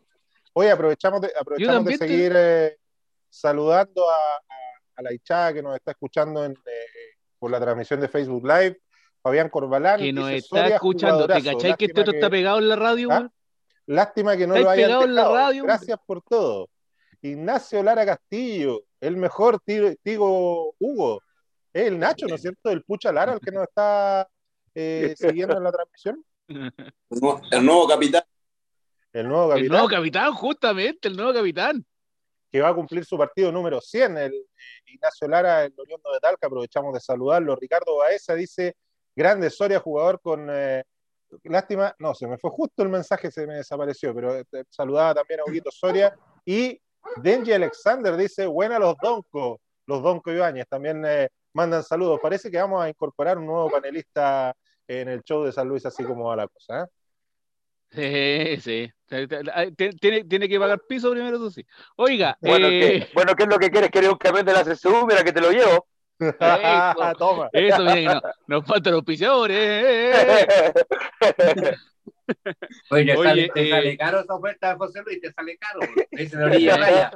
Hoy 0.53 0.67
aprovechamos 0.67 1.21
de, 1.21 1.31
aprovechamos 1.37 1.85
de 1.85 1.97
seguir 1.97 2.31
eh, 2.35 2.77
saludando 3.29 4.05
a, 4.09 5.01
la 5.01 5.11
hinchada 5.11 5.53
que 5.53 5.63
nos 5.63 5.75
está 5.75 5.91
escuchando 5.91 6.45
en, 6.45 6.53
eh, 6.53 6.85
por 7.39 7.51
la 7.51 7.59
transmisión 7.59 7.99
de 7.99 8.07
Facebook 8.07 8.45
Live. 8.45 8.79
Fabián 9.21 9.49
Corbalán. 9.49 9.99
Que 9.99 10.13
nos 10.13 10.29
está 10.31 10.67
escuchando. 10.67 11.27
¿Te 11.27 11.41
cachai 11.43 11.75
que 11.75 11.85
este 11.85 12.01
está 12.01 12.29
pegado 12.29 12.59
en 12.59 12.69
la 12.69 12.75
radio? 12.75 13.09
¿Ah? 13.11 13.29
Lástima 13.85 14.37
que 14.37 14.47
no 14.47 14.57
lo 14.57 14.69
hayan 14.69 14.87
pegado 14.87 15.03
en 15.03 15.15
la 15.15 15.27
radio. 15.27 15.63
Gracias 15.63 15.99
por 16.05 16.21
todo. 16.21 16.69
Ignacio 17.21 17.81
Lara 17.83 18.05
Castillo, 18.05 18.83
el 19.01 19.17
mejor 19.17 19.59
Tigo 19.61 20.75
Hugo. 20.77 21.21
Es 21.73 21.87
el 21.87 21.97
Nacho, 21.97 22.27
¿no 22.27 22.35
es 22.35 22.41
cierto? 22.41 22.69
El 22.69 22.83
Pucha 22.83 23.11
Lara, 23.11 23.33
el 23.33 23.39
que 23.39 23.51
nos 23.51 23.63
está 23.63 24.27
eh, 24.75 25.15
siguiendo 25.17 25.57
en 25.57 25.63
la 25.63 25.71
transmisión. 25.71 26.23
El 26.47 27.65
nuevo 27.65 27.87
capitán. 27.87 28.23
El 29.13 29.27
nuevo 29.27 29.49
capitán. 29.49 29.63
El 29.63 29.71
nuevo 29.71 29.87
capitán, 29.87 30.33
justamente, 30.33 31.07
el 31.07 31.15
nuevo 31.15 31.33
capitán. 31.33 31.85
Que 32.51 32.61
va 32.61 32.69
a 32.69 32.73
cumplir 32.73 33.05
su 33.05 33.15
partido 33.15 33.51
número 33.51 33.79
100, 33.79 34.17
el 34.17 34.33
eh, 34.33 34.91
Ignacio 34.91 35.27
Lara, 35.27 35.63
el 35.63 35.73
Oriundo 35.77 36.11
de 36.11 36.19
Talca, 36.19 36.47
aprovechamos 36.47 36.93
de 36.95 36.99
saludarlo. 36.99 37.55
Ricardo 37.55 37.97
Baeza 37.97 38.33
dice, 38.33 38.75
grande 39.15 39.49
Soria, 39.51 39.79
jugador 39.79 40.19
con... 40.19 40.47
Eh, 40.49 40.83
lástima, 41.43 41.95
no, 41.99 42.15
se 42.15 42.27
me 42.27 42.37
fue 42.39 42.49
justo 42.49 42.81
el 42.81 42.89
mensaje, 42.89 43.31
se 43.31 43.45
me 43.45 43.55
desapareció, 43.55 44.13
pero 44.13 44.35
eh, 44.35 44.45
saludaba 44.69 45.13
también 45.13 45.41
a 45.41 45.43
Huguito 45.45 45.69
Soria. 45.71 46.15
Y 46.43 46.79
Denji 47.17 47.53
Alexander 47.53 48.17
dice, 48.17 48.47
buena 48.47 48.79
los 48.79 48.95
Donco, 49.01 49.61
los 49.85 50.01
Donco 50.01 50.31
Ibáñez, 50.31 50.67
también 50.67 51.03
mandan 51.53 51.83
saludos. 51.83 52.19
Parece 52.19 52.49
que 52.49 52.57
vamos 52.57 52.83
a 52.83 52.89
incorporar 52.89 53.37
un 53.37 53.45
nuevo 53.45 53.69
panelista 53.69 54.55
en 54.87 55.07
el 55.07 55.21
show 55.21 55.43
de 55.43 55.51
San 55.51 55.67
Luis, 55.67 55.85
así 55.85 56.03
como 56.03 56.25
va 56.25 56.35
la 56.35 56.47
cosa. 56.47 56.87
Sí, 58.57 58.57
sí. 58.59 58.91
Tiene, 59.99 60.23
tiene 60.23 60.49
que 60.49 60.59
pagar 60.59 60.81
piso 60.87 61.11
primero, 61.11 61.37
eso 61.37 61.51
sí. 61.51 61.63
Oiga. 61.95 62.35
Bueno, 62.41 62.67
¿qué, 62.67 62.95
eh, 62.97 63.09
bueno, 63.13 63.35
¿qué 63.35 63.43
es 63.43 63.49
lo 63.49 63.59
que 63.59 63.69
quieres? 63.69 63.91
¿Quieres 63.91 64.09
un 64.09 64.17
camión 64.17 64.45
de 64.45 64.53
la 64.53 64.63
CSU? 64.63 65.05
Mira 65.05 65.23
que 65.23 65.31
te 65.31 65.41
lo 65.41 65.51
llevo. 65.51 65.87
Eso, 66.19 67.13
Toma. 67.19 67.49
eso 67.53 67.83
no, 67.83 68.21
nos 68.47 68.65
faltan 68.65 68.93
los 68.93 69.03
pisadores. 69.03 69.57
Eh, 69.57 70.47
eh, 71.21 71.75
Oye, 72.89 73.15
Oye 73.15 73.49
te 73.53 73.69
sale 73.69 73.97
caro 73.97 74.21
esa 74.21 74.33
oferta, 74.33 74.75
José 74.77 75.01
Luis, 75.05 75.21
te 75.21 75.31
sale 75.31 75.57
caro. 75.57 75.81
La 76.31 76.45
orilla. 76.45 77.11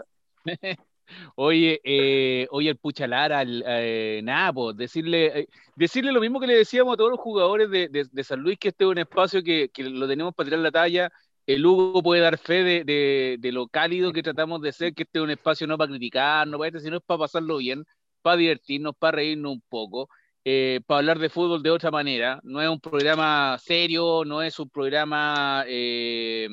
Oye, 1.35 1.79
eh, 1.83 2.47
oye, 2.51 2.69
el 2.69 2.77
Puchalara, 2.77 3.43
eh, 3.45 4.21
nada, 4.23 4.53
pues, 4.53 4.77
decirle, 4.77 5.41
eh, 5.41 5.47
decirle 5.75 6.11
lo 6.11 6.21
mismo 6.21 6.39
que 6.39 6.47
le 6.47 6.55
decíamos 6.55 6.93
a 6.93 6.97
todos 6.97 7.11
los 7.11 7.19
jugadores 7.19 7.69
de, 7.69 8.23
San 8.23 8.41
Luis, 8.41 8.57
que 8.59 8.69
este 8.69 8.83
es 8.83 8.89
un 8.89 8.97
espacio 8.97 9.43
que, 9.43 9.69
lo 9.77 10.07
tenemos 10.07 10.33
para 10.33 10.47
tirar 10.47 10.59
la 10.59 10.71
talla. 10.71 11.11
El 11.45 11.65
Hugo 11.65 12.03
puede 12.03 12.21
dar 12.21 12.37
fe 12.37 12.63
de, 12.83 13.51
lo 13.51 13.67
cálido 13.67 14.11
que 14.13 14.23
tratamos 14.23 14.61
de 14.61 14.71
ser, 14.71 14.93
que 14.93 15.03
este 15.03 15.19
es 15.19 15.23
un 15.23 15.31
espacio 15.31 15.67
no 15.67 15.77
para 15.77 15.89
criticar, 15.89 16.47
no 16.47 16.57
para 16.57 16.79
sino 16.79 16.97
es 16.97 17.03
para 17.05 17.19
pasarlo 17.19 17.57
bien, 17.57 17.85
para 18.21 18.37
divertirnos, 18.37 18.95
para 18.97 19.17
reírnos 19.17 19.53
un 19.53 19.61
poco, 19.69 20.09
eh, 20.43 20.81
para 20.85 20.99
hablar 20.99 21.19
de 21.19 21.29
fútbol 21.29 21.63
de 21.63 21.71
otra 21.71 21.91
manera. 21.91 22.39
No 22.43 22.61
es 22.61 22.69
un 22.69 22.79
programa 22.79 23.57
serio, 23.59 24.23
no 24.25 24.41
es 24.41 24.59
un 24.59 24.69
programa 24.69 25.63
eh, 25.67 26.49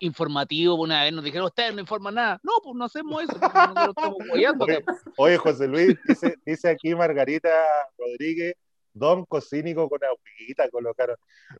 informativo 0.00 0.74
una 0.74 1.02
vez 1.02 1.12
nos 1.12 1.24
dijeron, 1.24 1.46
ustedes 1.46 1.74
no 1.74 1.80
informan 1.80 2.14
nada. 2.14 2.40
No, 2.42 2.52
pues 2.62 2.74
no 2.76 2.84
hacemos 2.84 3.22
eso, 3.22 3.38
Oye, 5.16 5.36
José 5.36 5.68
Luis, 5.68 5.96
dice, 6.06 6.36
dice, 6.44 6.68
aquí 6.68 6.94
Margarita 6.94 7.50
Rodríguez, 7.98 8.54
Don 8.92 9.24
Cocínico 9.24 9.88
con 9.88 9.98
agüita 10.04 10.68
colocaron. 10.70 11.16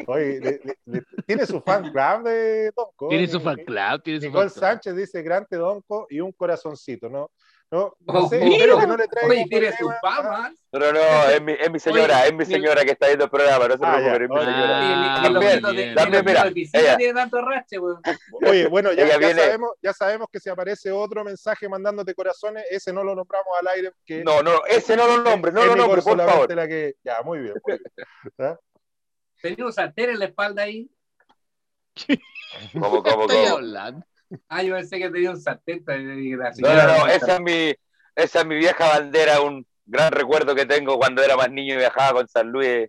Oye, 0.06 0.60
tiene 1.26 1.46
su 1.46 1.60
fan 1.60 1.90
club 1.90 2.22
de 2.24 2.70
Donco. 2.76 3.08
Tiene 3.08 3.26
su 3.26 3.40
fan 3.40 3.56
club, 3.56 4.02
tiene 4.02 4.20
su 4.20 4.26
Nicole 4.26 4.48
Sánchez 4.48 4.94
dice 4.94 5.22
grande 5.22 5.56
Donco 5.56 6.06
y 6.08 6.20
un 6.20 6.32
corazoncito, 6.32 7.08
¿no? 7.08 7.30
No, 7.74 7.96
no 8.06 8.28
sé, 8.28 8.36
espero 8.36 8.78
que 8.78 8.86
no 8.86 8.96
le 8.96 9.08
traiga. 9.08 9.28
Oye, 9.28 9.46
tiene 9.48 9.76
su 9.76 9.90
fama. 10.00 10.54
Pero 10.70 10.92
no, 10.92 11.00
es 11.28 11.42
mi, 11.42 11.54
es 11.54 11.70
mi 11.72 11.80
señora, 11.80 12.24
es 12.24 12.32
mi 12.32 12.44
señora 12.44 12.84
que 12.84 12.92
está 12.92 13.08
viendo 13.08 13.24
el 13.24 13.30
programa, 13.30 13.66
no 13.66 13.76
se 13.76 13.84
ah, 13.84 13.96
es 13.96 14.20
mi 14.20 14.38
señora. 14.38 15.22
También, 15.24 15.94
también, 15.96 16.24
mira, 16.24 16.52
ella 16.72 16.96
tiene 16.96 17.14
tanto 17.14 17.42
rache, 17.42 17.78
Oye, 18.46 18.68
bueno, 18.68 18.92
ya, 18.92 19.18
ya, 19.18 19.34
sabemos, 19.34 19.70
ya 19.82 19.92
sabemos 19.92 20.28
que 20.30 20.38
si 20.38 20.50
aparece 20.50 20.92
otro 20.92 21.24
mensaje 21.24 21.68
mandándote 21.68 22.14
corazones, 22.14 22.64
ese 22.70 22.92
no 22.92 23.02
lo 23.02 23.12
nombramos 23.12 23.52
al 23.58 23.66
aire. 23.66 23.90
Que 24.06 24.22
no, 24.22 24.40
no, 24.40 24.64
ese 24.68 24.96
no 24.96 25.08
lo 25.08 25.24
nombre, 25.24 25.50
no 25.50 25.64
lo 25.64 25.74
nombre, 25.74 26.00
por 26.00 26.16
favor. 26.16 26.54
La 26.54 26.68
que... 26.68 26.94
Ya, 27.02 27.22
muy 27.24 27.40
bien. 27.40 27.54
Muy 27.60 27.78
¿Ah? 28.38 28.56
¿Tenía 29.42 29.66
un 29.66 29.72
sartén 29.72 30.10
en 30.10 30.20
la 30.20 30.26
espalda 30.26 30.62
ahí? 30.62 30.88
¿Cómo, 32.72 33.02
cómo, 33.02 33.26
cómo? 33.26 34.04
Ah, 34.48 34.62
yo 34.62 34.74
pensé 34.74 34.98
que 34.98 35.10
tenía 35.10 35.30
un 35.30 35.40
sartén. 35.40 35.84
No, 35.86 36.74
no, 36.74 36.86
no, 36.86 37.06
esa 37.06 37.34
es, 37.34 37.40
mi, 37.40 37.74
esa 38.14 38.40
es 38.40 38.46
mi 38.46 38.56
vieja 38.56 38.88
bandera, 38.88 39.40
un 39.40 39.66
gran 39.86 40.12
recuerdo 40.12 40.54
que 40.54 40.66
tengo 40.66 40.96
cuando 40.98 41.22
era 41.22 41.36
más 41.36 41.50
niño 41.50 41.74
y 41.74 41.78
viajaba 41.78 42.20
con 42.20 42.28
San 42.28 42.48
Luis. 42.50 42.88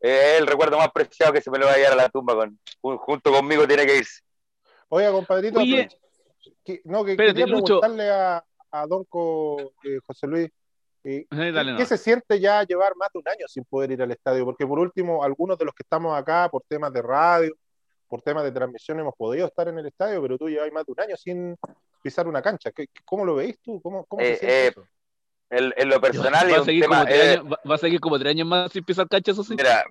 Es 0.00 0.40
el 0.40 0.46
recuerdo 0.46 0.78
más 0.78 0.90
preciado 0.92 1.32
que 1.32 1.40
se 1.40 1.50
me 1.50 1.58
lo 1.58 1.66
va 1.66 1.72
a 1.72 1.76
llevar 1.76 1.92
a 1.92 1.96
la 1.96 2.08
tumba. 2.08 2.34
Con, 2.34 2.58
junto 2.98 3.32
conmigo 3.32 3.66
tiene 3.66 3.86
que 3.86 3.98
irse. 3.98 4.22
Oiga, 4.88 5.12
compadrito, 5.12 5.60
que, 6.64 6.80
no, 6.84 7.04
que 7.04 7.16
quería 7.16 7.46
preguntarle 7.46 8.10
a, 8.10 8.44
a 8.70 8.86
Donco 8.86 9.74
eh, 9.84 9.98
José 10.04 10.26
Luis. 10.26 10.50
Eh, 11.04 11.26
¿Qué 11.30 11.86
se 11.86 11.98
siente 11.98 12.38
ya 12.38 12.62
llevar 12.62 12.94
más 12.96 13.08
de 13.12 13.18
un 13.18 13.28
año 13.28 13.46
sin 13.48 13.64
poder 13.64 13.90
ir 13.90 14.02
al 14.02 14.12
estadio? 14.12 14.44
Porque 14.44 14.66
por 14.66 14.78
último, 14.78 15.24
algunos 15.24 15.58
de 15.58 15.64
los 15.64 15.74
que 15.74 15.82
estamos 15.82 16.16
acá 16.16 16.48
por 16.50 16.62
temas 16.68 16.92
de 16.92 17.02
radio, 17.02 17.54
por 18.12 18.20
temas 18.20 18.44
de 18.44 18.52
transmisión 18.52 19.00
hemos 19.00 19.14
podido 19.16 19.46
estar 19.46 19.68
en 19.68 19.78
el 19.78 19.86
estadio, 19.86 20.20
pero 20.20 20.36
tú 20.36 20.46
llevas 20.46 20.70
más 20.70 20.84
de 20.84 20.92
un 20.92 21.00
año 21.00 21.16
sin 21.16 21.56
pisar 22.02 22.28
una 22.28 22.42
cancha. 22.42 22.70
¿Cómo 23.06 23.24
lo 23.24 23.36
veis 23.36 23.58
tú? 23.62 23.80
¿Cómo, 23.80 24.04
cómo 24.04 24.22
se 24.22 24.32
eh, 24.32 24.36
siente 24.36 24.82
en, 25.48 25.88
lo 25.88 25.98
personal 25.98 26.46
va, 26.52 26.58
a 26.58 26.64
seguir 26.64 26.84
como 26.84 27.04
tres 27.06 27.38
años, 27.38 27.54
va, 27.70 27.74
a 27.74 27.78
seguir 27.78 28.00
como 28.00 28.18
tres 28.18 28.30
años 28.32 28.46
más 28.46 28.70
sin 28.70 28.84
pisar 28.84 29.08
cancha, 29.08 29.32
eso 29.32 29.42
sí. 29.42 29.54
Mira, 29.56 29.82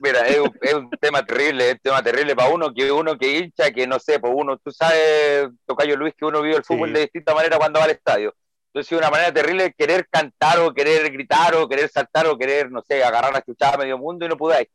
mira 0.00 0.26
es, 0.26 0.40
un, 0.40 0.50
es, 0.60 0.74
un, 0.74 0.90
tema 1.00 1.24
terrible, 1.24 1.68
es 1.68 1.74
un 1.74 1.78
tema 1.78 2.02
terrible 2.02 2.34
para 2.34 2.50
uno 2.52 2.74
que 2.74 2.90
uno 2.90 3.16
que 3.16 3.38
hincha, 3.38 3.70
que 3.70 3.86
no 3.86 4.00
sé, 4.00 4.18
pues 4.18 4.32
uno, 4.34 4.58
tú 4.58 4.72
sabes, 4.72 5.48
Tocayo 5.64 5.96
Luis, 5.96 6.14
que 6.16 6.24
uno 6.24 6.42
vive 6.42 6.56
el 6.56 6.64
fútbol 6.64 6.92
de 6.92 7.02
distinta 7.02 7.32
manera 7.32 7.58
cuando 7.58 7.78
va 7.78 7.84
al 7.84 7.92
estadio. 7.92 8.34
Entonces, 8.72 8.98
una 8.98 9.10
manera 9.10 9.32
terrible 9.32 9.72
querer 9.78 10.08
cantar 10.10 10.58
o 10.58 10.74
querer 10.74 11.12
gritar 11.12 11.54
o 11.54 11.68
querer 11.68 11.88
saltar 11.88 12.26
o 12.26 12.36
querer, 12.36 12.72
no 12.72 12.82
sé, 12.82 13.04
agarrar 13.04 13.32
la 13.32 13.42
chuchada 13.42 13.74
a 13.74 13.78
medio 13.78 13.98
mundo 13.98 14.26
y 14.26 14.28
no 14.28 14.36
podáis. 14.36 14.66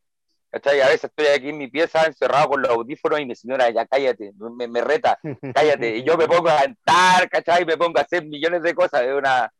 ¿Cachai? 0.54 0.82
A 0.82 0.86
veces 0.86 1.06
estoy 1.06 1.26
aquí 1.26 1.49
en 1.49 1.58
mi 1.58 1.68
pieza 1.68 2.06
encerrado 2.06 2.49
con 2.49 2.62
los 2.62 2.70
audífonos 2.70 3.20
y 3.20 3.26
mi 3.26 3.36
señora, 3.36 3.72
ya 3.72 3.88
cállate, 3.88 4.34
me, 4.38 4.68
me 4.68 4.82
reta, 4.82 5.18
cállate. 5.56 5.97
Y 5.97 6.04
yo 6.04 6.16
me 6.16 6.28
pongo 6.28 6.47
a 6.47 6.60
cantar, 6.60 7.28
¿cachai? 7.28 7.66
Me 7.66 7.76
pongo 7.76 7.97
a 7.97 8.04
hacer 8.04 8.24
millones 8.24 8.62
de 8.62 8.76
cosas. 8.76 9.01
Es 9.01 9.16
una, 9.16 9.51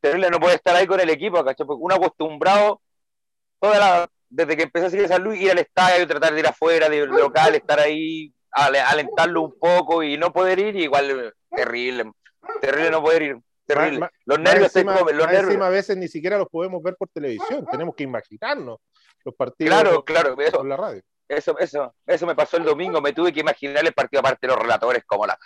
terrible, 0.00 0.30
no 0.30 0.38
puede 0.38 0.54
estar 0.54 0.76
ahí 0.76 0.86
con 0.86 1.00
el 1.00 1.10
equipo, 1.10 1.44
¿cachai? 1.44 1.66
Porque 1.66 1.82
uno 1.82 1.96
acostumbrado, 1.96 2.80
toda 3.58 3.78
la, 3.80 4.08
desde 4.28 4.56
que 4.56 4.62
empecé 4.62 4.86
a 4.86 4.90
seguir 4.90 5.08
San 5.08 5.24
Luis, 5.24 5.40
ir 5.40 5.50
al 5.50 5.58
estadio, 5.58 6.06
tratar 6.06 6.32
de 6.32 6.38
ir 6.38 6.46
afuera, 6.46 6.88
de, 6.88 7.06
local, 7.06 7.56
estar 7.56 7.80
ahí, 7.80 8.32
alentarlo 8.52 9.42
un 9.42 9.58
poco 9.58 10.04
y 10.04 10.16
no 10.16 10.32
poder 10.32 10.60
ir, 10.60 10.76
igual 10.76 11.34
terrible, 11.50 12.12
terrible 12.60 12.90
no 12.92 13.02
poder 13.02 13.22
ir. 13.22 13.36
Terrible. 13.66 14.08
los 14.24 14.38
nervios 14.40 14.72
se 14.72 14.84
comen, 14.84 15.16
los 15.16 15.30
nervios. 15.30 15.62
a 15.62 15.68
veces 15.68 15.96
ni 15.96 16.08
siquiera 16.08 16.38
los 16.38 16.48
podemos 16.48 16.82
ver 16.82 16.96
por 16.96 17.08
televisión, 17.08 17.64
tenemos 17.70 17.94
que 17.94 18.02
imaginarnos 18.02 18.78
los 19.24 19.34
partidos 19.34 19.74
claro, 19.74 20.04
claro, 20.04 20.34
eso, 20.40 20.58
por 20.58 20.66
la 20.66 20.76
radio. 20.76 21.02
Eso, 21.28 21.56
eso, 21.58 21.94
eso 22.06 22.26
me 22.26 22.34
pasó 22.34 22.56
el 22.56 22.64
domingo, 22.64 23.00
me 23.00 23.12
tuve 23.12 23.32
que 23.32 23.40
imaginar 23.40 23.86
el 23.86 23.92
partido 23.92 24.20
aparte 24.20 24.46
de 24.46 24.52
los 24.52 24.60
relatores 24.60 25.04
como 25.06 25.26
la, 25.26 25.38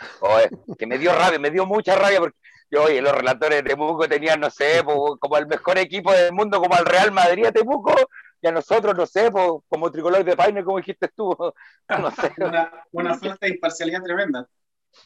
que 0.79 0.87
me 0.87 0.99
dio 0.99 1.13
rabia, 1.13 1.39
me 1.39 1.51
dio 1.51 1.67
mucha 1.67 1.95
rabia 1.95 2.21
porque 2.21 2.39
yo, 2.71 2.85
oye, 2.85 3.03
los 3.03 3.13
relatores 3.13 3.63
de 3.63 3.71
Temuco 3.71 4.09
tenían, 4.09 4.41
no 4.41 4.51
sé, 4.51 4.83
como 4.83 5.37
el 5.37 5.47
mejor 5.47 5.79
equipo 5.79 6.11
del 6.13 6.33
mundo, 6.33 6.61
como 6.61 6.75
al 6.75 6.87
Real 6.87 7.13
Madrid 7.13 7.47
a 7.47 7.53
Temuco, 7.53 7.95
y 8.41 8.47
a 8.47 8.53
nosotros, 8.53 8.95
no 8.97 9.07
sé, 9.07 9.31
como 9.31 9.91
tricolor 9.91 10.25
de 10.25 10.37
Paine, 10.37 10.65
como 10.65 10.79
dijiste 10.79 11.09
tú, 11.15 11.37
no 11.89 12.11
sé. 12.11 12.33
Una, 12.39 12.87
una 12.93 13.19
falta 13.19 13.47
de 13.47 13.55
imparcialidad 13.55 14.03
tremenda. 14.03 14.49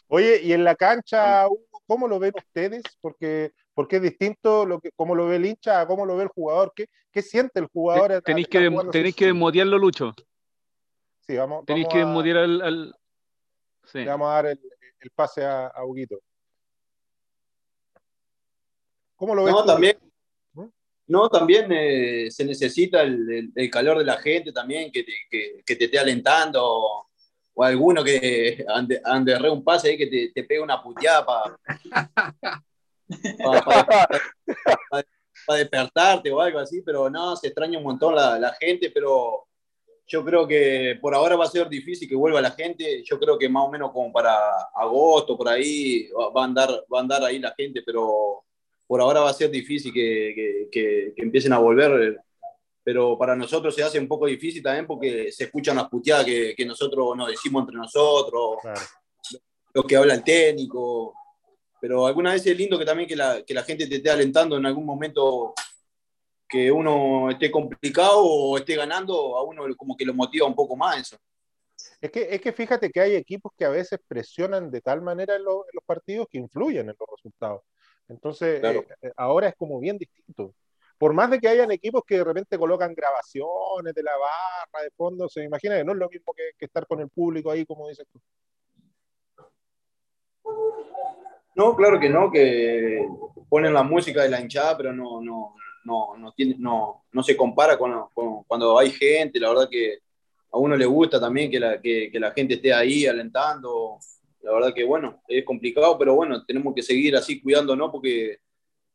Oye, 0.09 0.41
y 0.43 0.53
en 0.53 0.65
la 0.65 0.75
cancha, 0.75 1.47
¿cómo 1.87 2.09
lo 2.09 2.19
ven 2.19 2.33
ustedes? 2.37 2.83
Porque, 3.01 3.53
porque 3.79 3.99
es 3.99 4.03
distinto 4.03 4.67
lo 4.67 4.81
que, 4.81 4.91
cómo 4.91 5.15
lo 5.15 5.29
ve 5.29 5.37
el 5.37 5.47
hincha 5.47 5.81
a 5.81 5.87
cómo 5.87 6.05
lo 6.05 6.17
ve 6.17 6.25
el 6.25 6.31
jugador. 6.31 6.73
¿Qué, 6.75 6.89
qué 7.13 7.23
siente 7.23 7.61
el 7.61 7.67
jugador? 7.67 8.21
Tenéis 8.23 8.49
que, 8.49 8.59
tenéis 8.91 9.15
que 9.15 9.33
Lucho. 9.33 10.17
Sí, 11.21 11.37
vamos. 11.37 11.65
Tenéis 11.65 11.87
que 11.87 11.99
desmotear 11.99 12.39
al. 12.39 12.93
Sí. 13.85 13.99
Le 14.01 14.07
vamos 14.07 14.31
a 14.31 14.33
dar 14.33 14.47
el, 14.47 14.61
el 14.99 15.11
pase 15.13 15.45
a, 15.45 15.69
a, 15.69 15.85
Huguito. 15.85 16.19
¿Cómo 19.15 19.37
lo 19.37 19.45
ves? 19.45 19.55
No, 19.55 19.65
también. 19.65 19.97
¿Mm? 20.55 20.67
No, 21.07 21.29
también 21.29 21.71
eh, 21.71 22.33
se 22.33 22.45
necesita 22.45 23.03
el, 23.03 23.53
el, 23.55 23.71
calor 23.71 23.99
de 23.99 24.05
la 24.07 24.17
gente 24.17 24.51
también, 24.51 24.91
que 24.91 25.05
te, 25.05 25.13
que, 25.31 25.63
que 25.65 25.77
te 25.77 25.85
esté 25.85 26.01
alentando 26.01 27.07
o 27.55 27.63
alguno 27.63 28.03
que 28.03 28.67
ande, 28.75 29.01
ande 29.05 29.39
re 29.39 29.49
un 29.49 29.63
pase 29.63 29.91
ahí 29.91 29.97
que 29.97 30.09
te, 30.09 30.33
te 30.35 30.43
pegue 30.43 30.61
una 30.61 30.83
puteada 30.83 31.25
para 31.25 31.59
pa, 33.39 34.09
despertarte 35.57 36.31
o 36.31 36.41
algo 36.41 36.59
así, 36.59 36.83
pero 36.83 37.09
no, 37.09 37.37
se 37.37 37.49
extraña 37.49 37.79
un 37.79 37.85
montón 37.85 38.15
la, 38.15 38.39
la, 38.39 38.53
gente, 38.55 38.91
pero 38.91 39.47
yo 40.07 40.25
creo 40.25 40.47
que 40.47 40.99
por 41.01 41.15
ahora 41.15 41.37
va 41.37 41.45
a 41.45 41.49
ser 41.49 41.69
difícil 41.69 42.09
que 42.09 42.17
vuelva 42.17 42.41
la 42.41 42.51
gente, 42.53 43.03
yo 43.05 43.19
creo 43.19 43.39
que 43.39 43.49
más 43.49 43.65
o 43.65 43.71
menos 43.71 43.93
como 43.93 44.13
para 44.13 44.35
agosto, 44.75 45.37
por 45.37 45.49
ahí, 45.49 46.09
va, 46.35 46.43
a, 46.43 46.45
andar, 46.45 46.71
va 46.93 46.99
a 46.99 47.03
andar 47.03 47.23
ahí 47.23 47.39
la 47.39 47.55
gente, 47.57 47.83
pero 47.85 48.45
por 48.87 49.01
ahora 49.01 49.21
va 49.21 49.31
a 49.31 49.35
ser 49.35 49.51
difícil 49.51 49.93
que, 49.93 50.69
que, 50.73 51.13
que 51.15 51.23
empiecen 51.23 51.53
a 51.53 51.59
volver. 51.59 52.19
Pero 52.83 53.19
para 53.19 53.37
nosotros 53.37 53.75
se 53.75 53.83
hace 53.83 53.99
un 53.99 54.09
poco 54.09 54.25
difícil 54.25 54.63
también 54.63 54.87
porque 54.87 55.31
se 55.31 55.45
escuchan 55.45 55.77
las 55.77 55.91
puteadas 55.91 56.25
que, 56.25 56.55
que 56.57 56.65
nosotros 56.65 57.15
nos 57.15 57.29
decimos 57.29 57.61
entre 57.61 57.77
nosotros, 57.77 58.57
lo 59.75 59.83
que 59.83 59.97
habla 59.97 60.15
el 60.15 60.25
técnico. 60.25 61.13
Pero 61.81 62.07
alguna 62.07 62.33
vez 62.33 62.47
es 62.47 62.57
lindo 62.57 62.79
que 62.79 62.85
también 62.85 63.09
que 63.09 63.17
la, 63.17 63.43
que 63.43 63.55
la 63.55 63.63
gente 63.63 63.87
te 63.87 63.97
esté 63.97 64.11
alentando 64.11 64.57
en 64.57 64.67
algún 64.67 64.85
momento 64.85 65.55
que 66.49 66.73
uno 66.73 67.31
esté 67.31 67.51
complicado 67.51 68.23
o 68.25 68.57
esté 68.57 68.75
ganando, 68.75 69.37
a 69.37 69.43
uno 69.43 69.65
como 69.77 69.97
que 69.97 70.05
lo 70.05 70.15
motiva 70.15 70.47
un 70.47 70.55
poco 70.55 70.77
más 70.77 71.01
eso. 71.01 71.17
Es 72.01 72.11
que, 72.11 72.29
es 72.31 72.41
que 72.41 72.53
fíjate 72.53 72.91
que 72.91 73.01
hay 73.01 73.15
equipos 73.15 73.53
que 73.57 73.65
a 73.65 73.71
veces 73.71 73.99
presionan 74.07 74.71
de 74.71 74.81
tal 74.81 75.03
manera 75.03 75.37
en, 75.37 75.45
los 75.45 75.65
partidos 75.85 76.27
que 76.31 76.39
influyen 76.39 76.89
en 76.89 76.97
los 76.99 77.09
resultados. 77.17 77.63
Entonces, 78.09 78.63
eh, 78.65 78.87
eh, 79.03 79.13
ahora 79.17 79.49
es 79.49 79.55
como 79.57 79.79
bien 79.79 79.99
distinto 79.99 80.55
por 80.99 81.13
más 81.13 81.31
de 81.31 81.39
que 81.41 81.49
hayan 81.49 81.71
equipos 81.71 82.03
que 82.05 82.17
de 82.17 82.25
repente 82.25 82.59
colocan 82.59 82.93
grabaciones 82.93 83.95
de 83.95 84.03
la 84.03 84.13
barra 84.17 84.83
de 84.83 84.91
fondo, 84.91 85.29
se 85.29 85.45
imagina 85.45 85.77
que 85.77 85.85
no 85.85 85.93
es 85.93 85.99
lo 85.99 86.09
mismo 86.09 86.35
que, 86.35 86.65
estar 86.65 86.87
con 86.87 87.01
el 87.01 87.09
público 87.09 87.51
ahí, 87.51 87.65
como 87.65 87.89
dices 87.89 88.05
tú. 88.13 88.21
No, 91.59 91.75
claro 91.75 91.99
que 91.99 92.09
no, 92.09 92.31
que 92.31 93.05
ponen 93.49 93.75
la 93.75 93.83
música 93.83 94.23
de 94.23 94.29
la 94.29 94.41
hinchada, 94.41 94.77
pero 94.77 94.93
no, 94.93 95.21
no, 95.21 95.57
no, 95.83 96.17
no, 96.17 96.31
tiene, 96.31 96.55
no, 96.57 97.03
no 97.11 97.23
se 97.25 97.37
compara 97.37 97.77
con, 97.77 97.93
cuando 98.47 98.79
hay 98.79 98.93
gente, 98.93 99.41
la 99.41 99.49
verdad 99.49 99.69
que 99.69 99.99
a 100.53 100.57
uno 100.57 100.77
le 100.77 100.87
gusta 100.87 101.19
también 101.19 101.51
que 101.51 101.59
la, 101.59 101.81
que, 101.81 102.13
la 102.15 102.31
gente 102.31 102.55
esté 102.55 102.73
ahí 102.73 103.07
alentando, 103.07 103.99
la 104.43 104.53
verdad 104.53 104.73
que 104.73 104.85
bueno, 104.85 105.21
es 105.27 105.45
complicado, 105.45 105.99
pero 105.99 106.15
bueno, 106.15 106.45
tenemos 106.45 106.73
que 106.77 106.83
seguir 106.83 107.17
así 107.17 107.41
cuidándonos 107.41 107.91
porque 107.91 108.39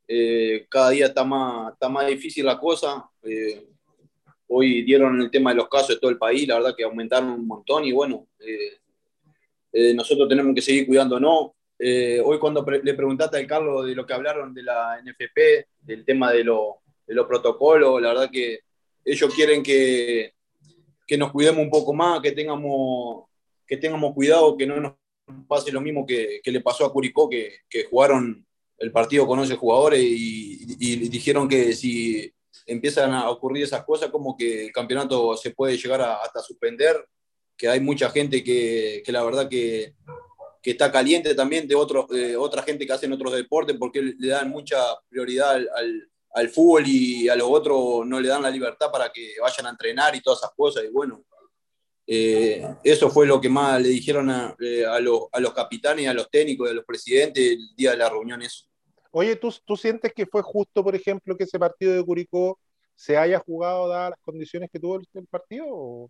eh, 0.07 0.66
cada 0.70 0.91
día 0.91 1.07
está 1.07 1.26
más, 1.26 1.74
está 1.74 1.89
más 1.89 2.07
difícil 2.07 2.45
la 2.45 2.57
cosa. 2.57 3.09
Eh, 3.24 3.68
hoy 4.47 4.84
dieron 4.84 5.20
el 5.20 5.30
tema 5.30 5.49
de 5.49 5.57
los 5.57 5.68
casos 5.68 5.89
de 5.89 5.97
todo 5.97 6.11
el 6.11 6.18
país, 6.18 6.47
la 6.47 6.55
verdad 6.55 6.76
que 6.78 6.86
aumentaron 6.86 7.32
un 7.32 7.45
montón 7.45 7.84
y 7.84 7.91
bueno, 7.91 8.26
eh, 8.39 9.93
nosotros 9.93 10.30
tenemos 10.30 10.55
que 10.55 10.61
seguir 10.61 10.88
cuidándonos. 10.88 11.51
Hoy 11.80 12.39
cuando 12.39 12.65
le 12.65 12.93
preguntaste 12.93 13.38
al 13.38 13.47
Carlos 13.47 13.86
de 13.86 13.95
lo 13.95 14.05
que 14.05 14.13
hablaron 14.13 14.53
de 14.53 14.63
la 14.63 15.01
NFP, 15.03 15.67
del 15.82 16.05
tema 16.05 16.32
de, 16.32 16.39
de 16.39 17.15
los 17.15 17.28
protocolos, 17.28 18.01
la 18.01 18.09
verdad 18.09 18.30
que 18.32 18.61
ellos 19.05 19.34
quieren 19.34 19.63
que, 19.63 20.34
nos 21.17 21.32
cuidemos 21.32 21.61
un 21.61 21.69
poco 21.69 21.93
más, 21.93 22.21
que 22.21 22.32
tengamos, 22.32 23.26
que 23.67 23.78
tengamos 23.78 24.13
cuidado, 24.13 24.57
que 24.57 24.65
no 24.65 24.80
nos 24.80 24.93
pase 25.47 25.71
lo 25.71 25.82
mismo 25.82 26.05
que, 26.05 26.41
le 26.43 26.61
pasó 26.61 26.86
a 26.86 26.91
Curicó, 26.91 27.30
que, 27.30 27.59
jugaron 27.89 28.45
el 28.80 28.91
partido 28.91 29.28
conoce 29.28 29.55
jugadores 29.55 30.01
y, 30.01 30.65
dijeron 31.09 31.47
que 31.47 31.74
si 31.74 32.34
empiezan 32.65 33.13
a 33.13 33.30
ocurrir 33.30 33.63
esas 33.63 33.84
cosas, 33.84 34.09
como 34.09 34.36
que 34.36 34.65
el 34.65 34.71
campeonato 34.71 35.36
se 35.38 35.51
puede 35.51 35.78
llegar 35.78 36.01
a, 36.01 36.15
hasta 36.15 36.39
suspender, 36.39 36.95
que 37.55 37.67
hay 37.67 37.80
mucha 37.80 38.09
gente 38.09 38.43
que 38.43 39.03
la 39.07 39.24
verdad 39.24 39.47
que, 39.47 39.93
que, 40.64 40.72
está 40.72 40.91
caliente 40.91 41.36
también 41.36 41.68
de 41.68 41.76
otros, 41.76 42.05
otra 42.38 42.64
gente 42.64 42.88
que 42.88 42.93
hacen 42.93 43.11
otros 43.11 43.34
deportes 43.34 43.76
porque 43.78 44.01
le 44.01 44.28
dan 44.30 44.49
mucha 44.49 44.78
prioridad 45.09 45.51
al, 45.51 46.09
al, 46.34 46.49
fútbol 46.49 46.86
y 46.88 47.28
a 47.28 47.36
los 47.36 47.47
otros 47.49 48.05
no 48.05 48.20
le 48.20 48.30
dan 48.30 48.41
la 48.41 48.49
libertad 48.49 48.89
para 48.91 49.11
que 49.11 49.34
vayan 49.41 49.68
a 49.68 49.70
entrenar 49.70 50.16
y 50.16 50.22
todas 50.22 50.39
esas 50.39 50.51
cosas. 50.55 50.84
Y 50.86 50.88
bueno, 50.88 51.24
eh, 52.05 52.76
eso 52.84 53.09
fue 53.09 53.26
lo 53.26 53.39
que 53.39 53.49
más 53.49 53.82
le 53.82 53.89
dijeron 53.89 54.30
a, 54.30 54.55
eh, 54.59 54.86
los, 55.01 55.22
a, 55.32 55.39
los, 55.39 55.53
capitanes, 55.53 56.07
a 56.07 56.14
los 56.14 56.30
técnicos, 56.30 56.70
a 56.70 56.74
los 56.74 56.86
presidentes 56.86 57.51
el 57.51 57.76
día 57.76 57.91
de 57.91 57.97
la 57.97 58.09
reunión. 58.09 58.41
Eso. 58.41 58.66
Oye, 59.11 59.36
¿tú, 59.36 59.53
¿tú 59.66 59.78
sientes 59.78 60.11
que 60.14 60.26
fue 60.26 60.41
justo, 60.41 60.84
por 60.84 60.95
ejemplo, 60.95 61.38
que 61.38 61.45
ese 61.45 61.59
partido 61.59 61.93
de 61.93 62.03
Curicó 62.03 62.59
se 62.95 63.18
haya 63.18 63.39
jugado 63.39 63.88
dadas 63.88 64.11
las 64.11 64.20
condiciones 64.22 64.70
que 64.72 64.80
tuvo 64.80 64.97
el, 64.97 65.28
partido? 65.28 65.66
O, 65.70 66.09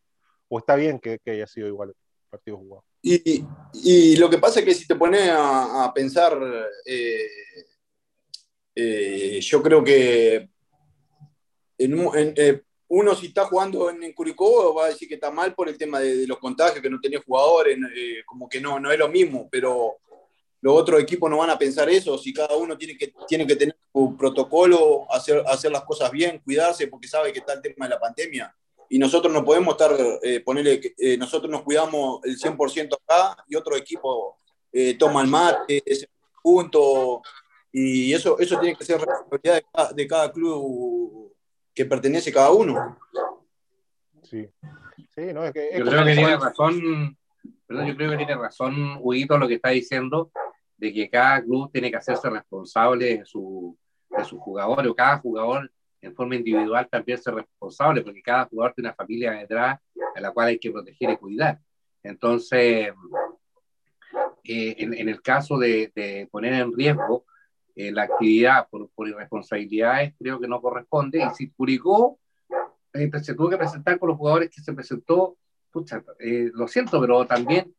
está 0.57 0.75
bien 0.75 0.99
que, 0.99 1.19
haya 1.25 1.47
sido 1.47 1.67
igual 1.67 1.93
el 2.33 2.39
partido 2.39 2.57
jugado? 2.57 2.85
Y, 3.01 3.43
y, 3.73 4.15
lo 4.15 4.29
que 4.29 4.37
pasa 4.37 4.59
es 4.59 4.65
que 4.65 4.73
si 4.73 4.87
te 4.87 4.95
pones 4.95 5.29
a, 5.31 5.91
pensar, 5.93 6.39
eh, 6.85 7.27
eh, 8.75 9.39
yo 9.41 9.61
creo 9.61 9.83
que 9.83 10.49
en, 11.77 12.33
eh, 12.35 12.61
uno 12.87 13.15
si 13.15 13.27
está 13.27 13.45
jugando 13.45 13.89
en, 13.89 14.13
Curicó 14.13 14.73
va 14.73 14.85
a 14.85 14.89
decir 14.89 15.07
que 15.07 15.15
está 15.15 15.31
mal 15.31 15.53
por 15.53 15.67
el 15.67 15.77
tema 15.77 15.99
de, 15.99 16.25
los 16.27 16.37
contagios, 16.39 16.81
que 16.81 16.89
no 16.89 16.99
tenía 16.99 17.21
jugadores, 17.21 17.77
como 18.25 18.47
que 18.47 18.61
no, 18.61 18.79
no 18.79 18.91
es 18.91 18.97
lo 18.97 19.09
mismo, 19.09 19.47
pero 19.51 19.97
los 20.61 20.75
otros 20.77 21.01
equipos 21.01 21.29
no 21.29 21.39
van 21.39 21.49
a 21.49 21.57
pensar 21.59 21.89
eso, 21.89 22.17
si 22.17 22.33
cada 22.33 22.55
uno 22.55 22.77
tiene 22.77 22.97
que, 22.97 23.13
tiene 23.27 23.45
que 23.45 23.57
tener 23.57 23.75
su 23.91 24.15
protocolo, 24.17 25.05
hacer, 25.11 25.43
hacer 25.45 25.71
las 25.71 25.83
cosas 25.83 26.09
bien, 26.09 26.39
cuidarse, 26.39 26.87
porque 26.87 27.07
sabe 27.07 27.33
que 27.33 27.39
está 27.39 27.53
el 27.53 27.61
tema 27.61 27.85
de 27.85 27.89
la 27.89 27.99
pandemia. 27.99 28.55
Y 28.89 28.99
nosotros 28.99 29.33
no 29.33 29.43
podemos 29.43 29.73
estar, 29.73 29.91
eh, 30.21 30.39
ponerle, 30.41 30.93
eh, 30.97 31.17
nosotros 31.17 31.49
nos 31.49 31.63
cuidamos 31.63 32.19
el 32.23 32.37
100% 32.37 32.95
acá 32.95 33.43
y 33.47 33.55
otro 33.55 33.75
equipo 33.75 34.37
eh, 34.71 34.95
toma 34.97 35.21
el 35.21 35.27
mate, 35.27 35.81
ese 35.85 36.09
punto, 36.41 37.21
y 37.71 38.13
eso, 38.13 38.37
eso 38.39 38.59
tiene 38.59 38.75
que 38.75 38.85
ser 38.85 38.99
responsabilidad 38.99 39.55
de 39.55 39.65
cada, 39.71 39.93
de 39.93 40.07
cada 40.07 40.31
club 40.31 41.33
que 41.73 41.85
pertenece 41.85 42.31
cada 42.31 42.51
uno. 42.51 42.97
Sí. 44.23 44.49
Sí, 45.15 45.33
no, 45.33 45.43
es 45.45 45.53
que, 45.53 45.69
yo 45.77 45.85
creo 45.85 46.05
que 46.05 46.13
tiene 46.13 46.37
razón, 46.37 47.17
yo 47.69 47.95
creo 47.95 48.11
que 48.11 48.17
tiene 48.17 48.35
razón 48.35 48.97
Huguito 48.99 49.37
lo 49.37 49.47
que 49.47 49.55
está 49.55 49.69
diciendo, 49.69 50.31
de 50.77 50.91
que 50.91 51.09
cada 51.09 51.41
club 51.43 51.71
tiene 51.71 51.91
que 51.91 51.97
hacerse 51.97 52.29
responsable 52.29 53.17
de 53.17 53.25
su, 53.25 53.77
de 54.09 54.23
sus 54.25 54.39
jugadores, 54.39 54.91
o 54.91 54.95
cada 54.95 55.19
jugador 55.19 55.71
en 56.03 56.13
forma 56.13 56.35
individual 56.35 56.87
también 56.89 57.17
ser 57.17 57.33
responsable, 57.35 58.01
porque 58.01 58.21
cada 58.21 58.45
jugador 58.45 58.73
tiene 58.73 58.89
una 58.89 58.95
familia 58.95 59.31
detrás 59.31 59.79
a 60.15 60.21
la 60.21 60.31
cual 60.31 60.47
hay 60.49 60.59
que 60.59 60.69
proteger 60.69 61.11
y 61.11 61.17
cuidar. 61.17 61.59
Entonces, 62.03 62.93
eh, 64.43 64.75
en, 64.77 65.09
el 65.09 65.21
caso 65.21 65.57
de, 65.57 66.27
poner 66.29 66.53
en 66.53 66.73
riesgo 66.73 67.25
eh, 67.75 67.91
la 67.91 68.03
actividad 68.03 68.67
por, 68.69 68.89
por, 68.89 69.07
irresponsabilidades, 69.07 70.13
creo 70.19 70.39
que 70.39 70.47
no 70.47 70.61
corresponde. 70.61 71.19
Y 71.19 71.35
si 71.35 71.49
Curicó 71.51 72.19
eh, 72.93 73.09
se 73.21 73.33
tuvo 73.33 73.49
que 73.49 73.57
presentar 73.57 73.97
con 73.97 74.09
los 74.09 74.17
jugadores 74.17 74.49
que 74.53 74.61
se 74.61 74.73
presentó, 74.73 75.37
pucha, 75.71 76.03
lo 76.19 76.67
siento, 76.67 76.99
pero 76.99 77.25
también 77.25 77.73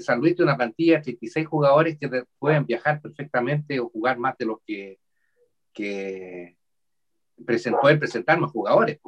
San 0.00 0.18
Luis 0.18 0.34
tiene 0.34 0.50
una 0.50 0.56
plantilla 0.56 0.96
de 0.96 1.02
36 1.02 1.46
jugadores 1.46 1.98
que 1.98 2.24
pueden 2.38 2.66
viajar 2.66 3.00
perfectamente 3.00 3.78
o 3.78 3.90
jugar 3.90 4.18
más 4.18 4.36
de 4.38 4.46
los 4.46 4.58
que, 4.66 4.98
que 5.72 6.57
pueden 7.80 7.98
presentar 7.98 8.38
más 8.38 8.50
jugadores. 8.50 9.00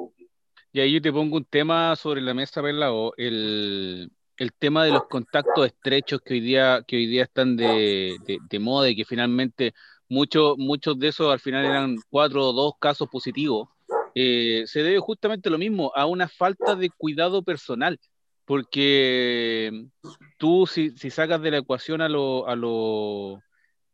Y 0.73 0.81
ahí 0.81 0.93
yo 0.93 1.03
te 1.03 1.13
pongo 1.13 1.37
un 1.37 1.45
tema 1.45 1.97
sobre 1.97 2.21
la 2.21 2.35
mesa, 2.35 2.63
Pelado, 2.63 3.13
el, 3.17 4.11
el 4.37 4.53
tema 4.53 4.85
de 4.85 4.93
los 4.93 5.05
contactos 5.09 5.67
estrechos 5.67 6.21
que 6.25 6.35
hoy 6.35 6.41
día, 6.41 6.85
que 6.87 6.97
hoy 6.97 7.07
día 7.07 7.25
están 7.25 7.57
de, 7.57 8.17
de, 8.49 8.59
moda 8.59 8.89
y 8.89 8.97
que 8.97 9.05
finalmente 9.05 9.75
muchos, 10.09 10.57
muchos 10.59 10.99
de 10.99 11.09
esos 11.09 11.33
al 11.33 11.41
final 11.41 11.65
eran 11.65 11.97
cuatro 12.09 12.49
o 12.49 12.53
dos 12.53 12.75
casos 12.79 13.09
positivos, 13.09 13.69
eh, 14.15 14.63
se 14.67 14.83
debe 14.83 14.99
justamente 15.01 15.51
lo 15.51 15.59
mismo, 15.59 15.93
a 15.95 16.07
una 16.07 16.29
falta 16.29 16.77
de 16.77 16.91
cuidado 16.91 17.43
personal 17.43 17.99
porque 18.51 19.87
tú 20.37 20.67
si, 20.67 20.91
si 20.97 21.09
sacas 21.09 21.41
de 21.41 21.53
la 21.53 21.59
ecuación 21.59 22.01
a 22.01 22.09
lo, 22.09 22.49
a 22.49 22.57
lo 22.57 23.41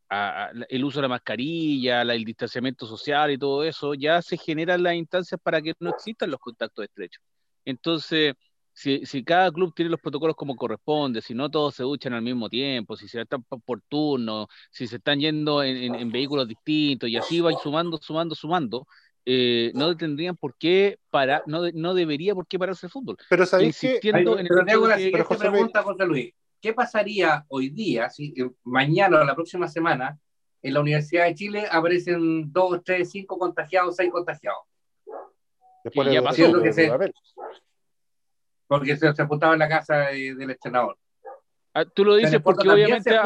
a, 0.08 0.50
el 0.68 0.84
uso 0.84 0.98
de 0.98 1.02
la 1.02 1.08
mascarilla, 1.08 2.02
el 2.02 2.24
distanciamiento 2.24 2.86
social 2.86 3.30
y 3.30 3.38
todo 3.38 3.64
eso, 3.64 3.94
ya 3.94 4.22
se 4.22 4.36
generan 4.36 4.82
las 4.82 4.94
instancias 4.94 5.40
para 5.42 5.60
que 5.60 5.74
no 5.80 5.90
existan 5.90 6.30
los 6.30 6.40
contactos 6.40 6.84
estrechos. 6.84 7.22
Entonces, 7.64 8.34
si, 8.72 9.06
si, 9.06 9.24
cada 9.24 9.50
club 9.50 9.72
tiene 9.74 9.90
los 9.90 10.00
protocolos 10.00 10.36
como 10.36 10.54
corresponde, 10.54 11.22
si 11.22 11.34
no 11.34 11.50
todos 11.50 11.74
se 11.74 11.82
duchan 11.82 12.12
al 12.12 12.22
mismo 12.22 12.48
tiempo, 12.48 12.94
si 12.96 13.08
se 13.08 13.22
están 13.22 13.42
por 13.42 13.80
turno, 13.88 14.48
si 14.70 14.86
se 14.86 14.96
están 14.96 15.18
yendo 15.18 15.62
en, 15.62 15.94
en 15.94 16.12
vehículos 16.12 16.46
distintos 16.46 17.08
y 17.08 17.16
así 17.16 17.40
va 17.40 17.52
sumando, 17.52 17.96
sumando, 17.96 18.34
sumando, 18.34 18.86
eh, 19.28 19.72
no 19.74 19.96
tendrían 19.96 20.36
por 20.36 20.56
qué 20.56 21.00
parar, 21.10 21.42
no, 21.46 21.62
no 21.74 21.94
debería 21.94 22.32
por 22.32 22.46
qué 22.46 22.60
pararse 22.60 22.86
el 22.86 22.92
fútbol. 22.92 23.16
Pero 23.28 23.44
sabéis 23.44 23.80
que... 23.80 23.98
pero 24.00 24.36
tengo 24.64 24.86
la 24.86 24.96
siguiente 24.96 25.36
pregunta, 25.36 25.82
José 25.82 26.06
Luis. 26.06 26.32
¿Qué 26.66 26.74
pasaría 26.74 27.44
hoy 27.46 27.68
día, 27.68 28.10
si 28.10 28.34
eh, 28.36 28.50
mañana 28.64 29.20
o 29.20 29.24
la 29.24 29.36
próxima 29.36 29.68
semana, 29.68 30.18
en 30.60 30.74
la 30.74 30.80
Universidad 30.80 31.26
de 31.26 31.34
Chile 31.36 31.64
aparecen 31.70 32.52
dos, 32.52 32.82
tres, 32.82 33.08
cinco 33.08 33.38
contagiados, 33.38 33.94
seis 33.94 34.10
contagiados? 34.10 34.64
Después 35.84 36.12
ya 36.12 36.20
pasó. 36.20 36.60
Que 36.60 36.72
se, 36.72 36.90
porque 38.66 38.96
se, 38.96 39.14
se 39.14 39.22
apuntaba 39.22 39.52
en 39.52 39.60
la 39.60 39.68
casa 39.68 40.08
del 40.08 40.50
entrenador. 40.50 40.98
Ah, 41.72 41.84
tú 41.84 42.04
lo 42.04 42.16
dices 42.16 42.40
porque 42.42 42.68
obviamente 42.68 43.16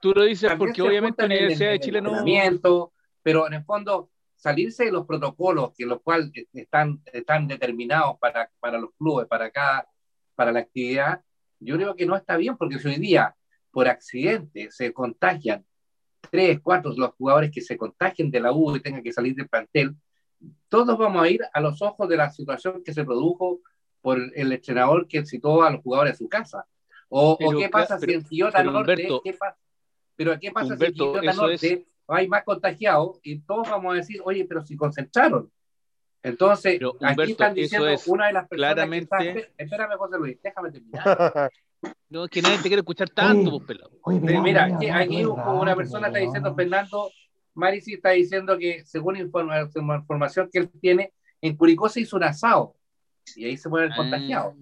tú 0.00 0.12
lo 0.12 0.24
dices 0.24 0.50
porque 0.58 0.82
obviamente 0.82 1.28
la 1.28 1.36
Universidad 1.36 1.70
de 1.70 1.78
Chile 1.78 2.00
no 2.00 2.90
pero 3.22 3.46
en 3.46 3.52
el 3.52 3.62
fondo 3.62 4.10
salirse 4.34 4.86
de 4.86 4.90
los 4.90 5.06
protocolos 5.06 5.74
que 5.76 5.86
los 5.86 6.02
cuales 6.02 6.32
están, 6.52 7.04
están 7.12 7.46
determinados 7.46 8.18
para, 8.18 8.50
para 8.58 8.78
los 8.78 8.90
clubes, 8.98 9.28
para 9.28 9.48
cada, 9.52 9.86
para 10.34 10.50
la 10.50 10.58
actividad, 10.58 11.22
yo 11.60 11.76
creo 11.76 11.94
que 11.94 12.06
no 12.06 12.16
está 12.16 12.36
bien, 12.36 12.56
porque 12.56 12.78
si 12.78 12.88
hoy 12.88 12.96
día 12.96 13.34
por 13.70 13.88
accidente 13.88 14.70
se 14.70 14.92
contagian 14.92 15.64
tres, 16.30 16.60
cuatro 16.62 16.92
los 16.96 17.10
jugadores 17.14 17.50
que 17.50 17.60
se 17.60 17.76
contagien 17.76 18.30
de 18.30 18.40
la 18.40 18.52
U 18.52 18.76
y 18.76 18.80
tengan 18.80 19.02
que 19.02 19.12
salir 19.12 19.34
del 19.34 19.48
plantel, 19.48 19.94
todos 20.68 20.96
vamos 20.98 21.22
a 21.22 21.28
ir 21.28 21.40
a 21.52 21.60
los 21.60 21.82
ojos 21.82 22.08
de 22.08 22.16
la 22.16 22.30
situación 22.30 22.82
que 22.84 22.92
se 22.92 23.04
produjo 23.04 23.60
por 24.00 24.18
el 24.34 24.52
entrenador 24.52 25.08
que 25.08 25.24
citó 25.26 25.62
a 25.62 25.70
los 25.70 25.82
jugadores 25.82 26.14
a 26.14 26.16
su 26.16 26.28
casa. 26.28 26.66
O, 27.08 27.38
qué 27.58 27.68
pasa 27.68 27.98
si 27.98 28.12
en 28.12 28.22
Quillota 28.22 28.62
Norte, 28.62 29.08
¿qué 29.24 29.32
pasa? 29.32 29.56
pero 30.14 30.38
qué 30.38 30.50
pasa 30.50 30.76
si 30.76 30.84
en 30.84 31.36
Norte 31.36 31.86
hay 32.08 32.28
más 32.28 32.44
contagiados 32.44 33.18
y 33.22 33.40
todos 33.40 33.68
vamos 33.68 33.92
a 33.92 33.96
decir, 33.96 34.20
oye, 34.24 34.44
pero 34.44 34.64
si 34.64 34.76
concentraron. 34.76 35.50
Entonces, 36.22 36.80
aquí 37.00 37.30
están 37.30 37.54
diciendo 37.54 37.88
una 38.06 38.26
de 38.26 38.32
las 38.32 38.48
personas 38.48 38.74
claramente... 38.74 39.16
que 39.18 39.38
está... 39.40 39.52
Espérame, 39.56 39.96
José 39.96 40.18
Luis, 40.18 40.38
déjame 40.42 40.70
terminar. 40.72 41.50
no, 42.08 42.24
es 42.24 42.30
que 42.30 42.42
nadie 42.42 42.56
te 42.56 42.62
quiere 42.62 42.80
escuchar 42.80 43.08
tanto, 43.10 43.50
pues, 43.50 43.66
pelado. 43.66 44.42
mira, 44.42 44.64
aquí, 44.94 45.24
una 45.24 45.76
persona 45.76 46.08
está 46.08 46.18
diciendo, 46.18 46.54
Fernando, 46.54 47.10
Marisi 47.54 47.94
está 47.94 48.10
diciendo 48.10 48.58
que 48.58 48.84
según 48.84 49.16
información 49.16 50.48
que 50.52 50.58
él 50.58 50.70
tiene, 50.80 51.12
en 51.40 51.56
Curicó 51.56 51.88
se 51.88 52.00
hizo 52.00 52.16
un 52.16 52.24
asado 52.24 52.74
y 53.36 53.44
ahí 53.44 53.56
se 53.56 53.68
puede 53.68 53.84
haber 53.84 53.94
ah, 53.94 53.96
contagiado. 53.96 54.54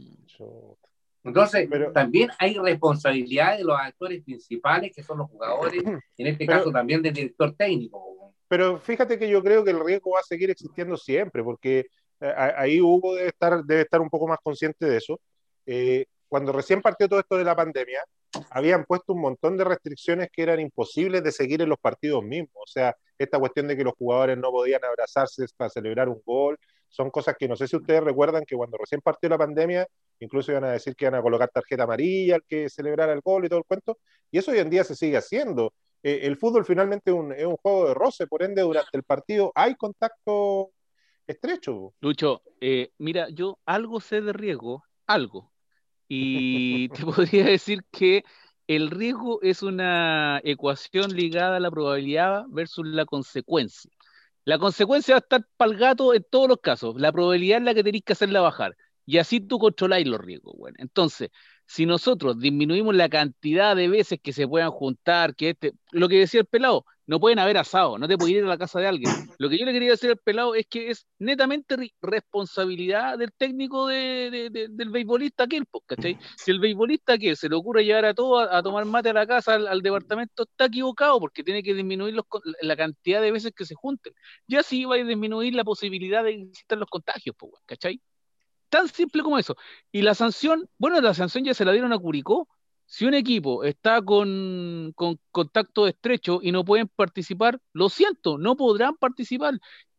Entonces, 1.24 1.68
también 1.92 2.30
hay 2.38 2.54
responsabilidad 2.54 3.58
de 3.58 3.64
los 3.64 3.78
actores 3.78 4.22
principales, 4.22 4.92
que 4.94 5.02
son 5.02 5.18
los 5.18 5.30
jugadores, 5.30 5.82
en 6.18 6.26
este 6.26 6.46
caso 6.46 6.70
también 6.70 7.02
del 7.02 7.14
director 7.14 7.54
técnico. 7.54 8.15
Pero 8.48 8.78
fíjate 8.78 9.18
que 9.18 9.28
yo 9.28 9.42
creo 9.42 9.64
que 9.64 9.70
el 9.70 9.84
riesgo 9.84 10.12
va 10.12 10.20
a 10.20 10.22
seguir 10.22 10.50
existiendo 10.50 10.96
siempre, 10.96 11.42
porque 11.42 11.86
eh, 12.20 12.34
ahí 12.56 12.80
Hugo 12.80 13.14
debe 13.14 13.28
estar, 13.28 13.64
debe 13.64 13.82
estar 13.82 14.00
un 14.00 14.10
poco 14.10 14.28
más 14.28 14.38
consciente 14.42 14.86
de 14.86 14.96
eso. 14.96 15.20
Eh, 15.66 16.06
cuando 16.28 16.52
recién 16.52 16.80
partió 16.80 17.08
todo 17.08 17.20
esto 17.20 17.36
de 17.36 17.44
la 17.44 17.56
pandemia, 17.56 18.02
habían 18.50 18.84
puesto 18.84 19.12
un 19.12 19.20
montón 19.20 19.56
de 19.56 19.64
restricciones 19.64 20.28
que 20.32 20.42
eran 20.42 20.60
imposibles 20.60 21.22
de 21.22 21.32
seguir 21.32 21.62
en 21.62 21.68
los 21.68 21.78
partidos 21.78 22.22
mismos. 22.22 22.54
O 22.54 22.66
sea, 22.66 22.96
esta 23.18 23.38
cuestión 23.38 23.68
de 23.68 23.76
que 23.76 23.84
los 23.84 23.94
jugadores 23.94 24.36
no 24.38 24.50
podían 24.50 24.84
abrazarse 24.84 25.46
para 25.56 25.70
celebrar 25.70 26.08
un 26.08 26.20
gol, 26.24 26.58
son 26.88 27.10
cosas 27.10 27.36
que 27.38 27.48
no 27.48 27.56
sé 27.56 27.68
si 27.68 27.76
ustedes 27.76 28.02
recuerdan 28.02 28.44
que 28.44 28.56
cuando 28.56 28.78
recién 28.78 29.00
partió 29.00 29.28
la 29.28 29.38
pandemia, 29.38 29.86
incluso 30.20 30.52
iban 30.52 30.64
a 30.64 30.72
decir 30.72 30.94
que 30.94 31.04
iban 31.06 31.16
a 31.16 31.22
colocar 31.22 31.50
tarjeta 31.50 31.82
amarilla 31.84 32.36
al 32.36 32.44
que 32.44 32.68
celebrara 32.70 33.12
el 33.12 33.20
gol 33.20 33.44
y 33.44 33.48
todo 33.48 33.58
el 33.58 33.64
cuento, 33.64 33.98
y 34.30 34.38
eso 34.38 34.50
hoy 34.50 34.58
en 34.58 34.70
día 34.70 34.84
se 34.84 34.94
sigue 34.94 35.16
haciendo. 35.16 35.72
Eh, 36.06 36.24
el 36.24 36.36
fútbol 36.36 36.64
finalmente 36.64 37.10
es 37.10 37.16
un, 37.16 37.32
es 37.32 37.44
un, 37.44 37.56
juego 37.56 37.88
de 37.88 37.94
roce, 37.94 38.28
por 38.28 38.44
ende 38.44 38.62
durante 38.62 38.96
el 38.96 39.02
partido 39.02 39.50
hay 39.56 39.74
contacto 39.74 40.70
estrecho. 41.26 41.94
Lucho, 42.00 42.42
eh, 42.60 42.92
mira, 42.98 43.28
yo 43.30 43.58
algo 43.66 43.98
sé 43.98 44.20
de 44.20 44.32
riesgo, 44.32 44.84
algo, 45.08 45.50
y 46.06 46.88
te 46.94 47.04
podría 47.04 47.46
decir 47.46 47.82
que 47.90 48.22
el 48.68 48.92
riesgo 48.92 49.42
es 49.42 49.64
una 49.64 50.40
ecuación 50.44 51.10
ligada 51.10 51.56
a 51.56 51.60
la 51.60 51.72
probabilidad 51.72 52.44
versus 52.50 52.86
la 52.86 53.04
consecuencia. 53.04 53.90
La 54.44 54.60
consecuencia 54.60 55.14
va 55.14 55.18
a 55.18 55.26
estar 55.26 55.44
para 55.56 55.72
el 55.72 55.76
gato 55.76 56.14
en 56.14 56.24
todos 56.30 56.48
los 56.48 56.60
casos. 56.60 56.94
La 57.00 57.10
probabilidad 57.10 57.58
es 57.58 57.64
la 57.64 57.74
que 57.74 57.82
tenéis 57.82 58.04
que 58.04 58.12
hacerla 58.12 58.40
bajar. 58.42 58.76
Y 59.06 59.18
así 59.18 59.40
tú 59.40 59.58
controláis 59.58 60.06
los 60.06 60.20
riesgos. 60.20 60.54
Bueno, 60.56 60.76
entonces, 60.78 61.30
si 61.66 61.86
nosotros 61.86 62.38
disminuimos 62.38 62.94
la 62.94 63.08
cantidad 63.08 63.76
de 63.76 63.88
veces 63.88 64.18
que 64.22 64.32
se 64.32 64.46
puedan 64.46 64.70
juntar, 64.70 65.34
que 65.34 65.50
este, 65.50 65.72
lo 65.92 66.08
que 66.08 66.18
decía 66.18 66.40
el 66.40 66.46
pelado, 66.46 66.84
no 67.06 67.20
pueden 67.20 67.38
haber 67.38 67.56
asado, 67.58 67.98
no 67.98 68.08
te 68.08 68.18
puedes 68.18 68.34
ir 68.34 68.44
a 68.44 68.48
la 68.48 68.58
casa 68.58 68.80
de 68.80 68.88
alguien. 68.88 69.10
Lo 69.38 69.48
que 69.48 69.58
yo 69.58 69.64
le 69.64 69.72
quería 69.72 69.90
decir 69.90 70.10
al 70.10 70.16
pelado 70.16 70.54
es 70.54 70.66
que 70.66 70.90
es 70.90 71.06
netamente 71.18 71.76
responsabilidad 72.02 73.16
del 73.18 73.32
técnico 73.32 73.86
de, 73.86 74.50
del 74.70 74.90
beisbolista 74.90 75.44
aquel, 75.44 75.64
¿cachai? 75.86 76.18
Si 76.36 76.50
el 76.50 76.58
beisbolista 76.58 77.16
que 77.18 77.36
se 77.36 77.48
le 77.48 77.54
ocurre 77.54 77.84
llevar 77.84 78.06
a 78.06 78.14
todo 78.14 78.38
a, 78.38 78.62
tomar 78.62 78.84
mate 78.86 79.10
a 79.10 79.12
la 79.12 79.26
casa, 79.26 79.54
al, 79.54 79.82
departamento, 79.82 80.44
está 80.44 80.66
equivocado 80.66 81.20
porque 81.20 81.44
tiene 81.44 81.62
que 81.62 81.74
disminuir 81.74 82.14
los, 82.14 82.24
la 82.62 82.76
cantidad 82.76 83.20
de 83.22 83.30
veces 83.30 83.52
que 83.54 83.64
se 83.64 83.74
junten. 83.74 84.12
Y 84.46 84.56
así 84.56 84.84
va 84.84 84.96
a 84.96 84.98
disminuir 84.98 85.54
la 85.54 85.64
posibilidad 85.64 86.24
de 86.24 86.32
que 86.36 86.42
existan 86.42 86.80
los 86.80 86.88
contagios, 86.88 87.36
¿cachai? 87.66 88.00
Tan 88.68 88.88
simple 88.88 89.22
como 89.22 89.38
eso. 89.38 89.56
Y 89.92 90.02
la 90.02 90.14
sanción, 90.14 90.68
bueno, 90.78 91.00
la 91.00 91.14
sanción 91.14 91.44
ya 91.44 91.54
se 91.54 91.64
la 91.64 91.72
dieron 91.72 91.92
a 91.92 91.98
Curicó. 91.98 92.48
Si 92.84 93.04
un 93.04 93.14
equipo 93.14 93.64
está 93.64 94.00
con, 94.02 94.92
con 94.94 95.18
contacto 95.32 95.88
estrecho 95.88 96.38
y 96.40 96.52
no 96.52 96.64
pueden 96.64 96.88
participar, 96.88 97.58
lo 97.72 97.88
siento, 97.88 98.38
no 98.38 98.56
podrán 98.56 98.96
participar. 98.96 99.54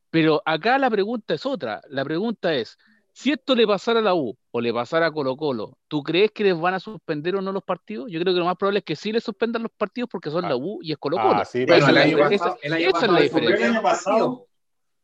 Pero 0.10 0.42
acá 0.46 0.78
la 0.78 0.90
pregunta 0.90 1.34
es 1.34 1.46
otra. 1.46 1.82
La 1.90 2.06
pregunta 2.06 2.54
es, 2.54 2.78
si 3.18 3.32
esto 3.32 3.56
le 3.56 3.66
pasara 3.66 4.00
a 4.00 4.04
la 4.04 4.14
U 4.14 4.38
o 4.52 4.62
le 4.62 4.72
pasara 4.72 5.08
a 5.08 5.12
Colo 5.12 5.36
Colo, 5.36 5.80
¿tú 5.88 6.04
crees 6.04 6.30
que 6.32 6.44
les 6.44 6.60
van 6.60 6.76
a 6.76 6.80
suspender 6.80 7.36
o 7.36 7.42
no 7.42 7.52
los 7.52 7.64
partidos? 7.64 8.12
Yo 8.12 8.20
creo 8.20 8.32
que 8.32 8.40
lo 8.40 8.46
más 8.46 8.56
probable 8.58 8.80
es 8.80 8.86
que 8.86 8.96
sí 8.96 9.12
les 9.12 9.24
suspendan 9.24 9.64
los 9.64 9.72
partidos 9.72 10.08
porque 10.08 10.30
son 10.30 10.44
la 10.44 10.52
ah. 10.52 10.58
U 10.58 10.80
y 10.84 10.92
es 10.92 10.98
Colo 11.00 11.18
Colo. 11.18 11.40
Ah, 11.40 11.44
sí, 11.44 11.66
bueno, 11.66 11.88
el 11.90 11.98
año 11.98 12.18
pasado, 12.18 12.58
el 12.62 12.74
año 12.74 12.92
pasado, 12.92 13.16
ocurrió 13.18 13.56
el 13.56 13.64
año 13.64 13.82
pasado. 13.82 14.48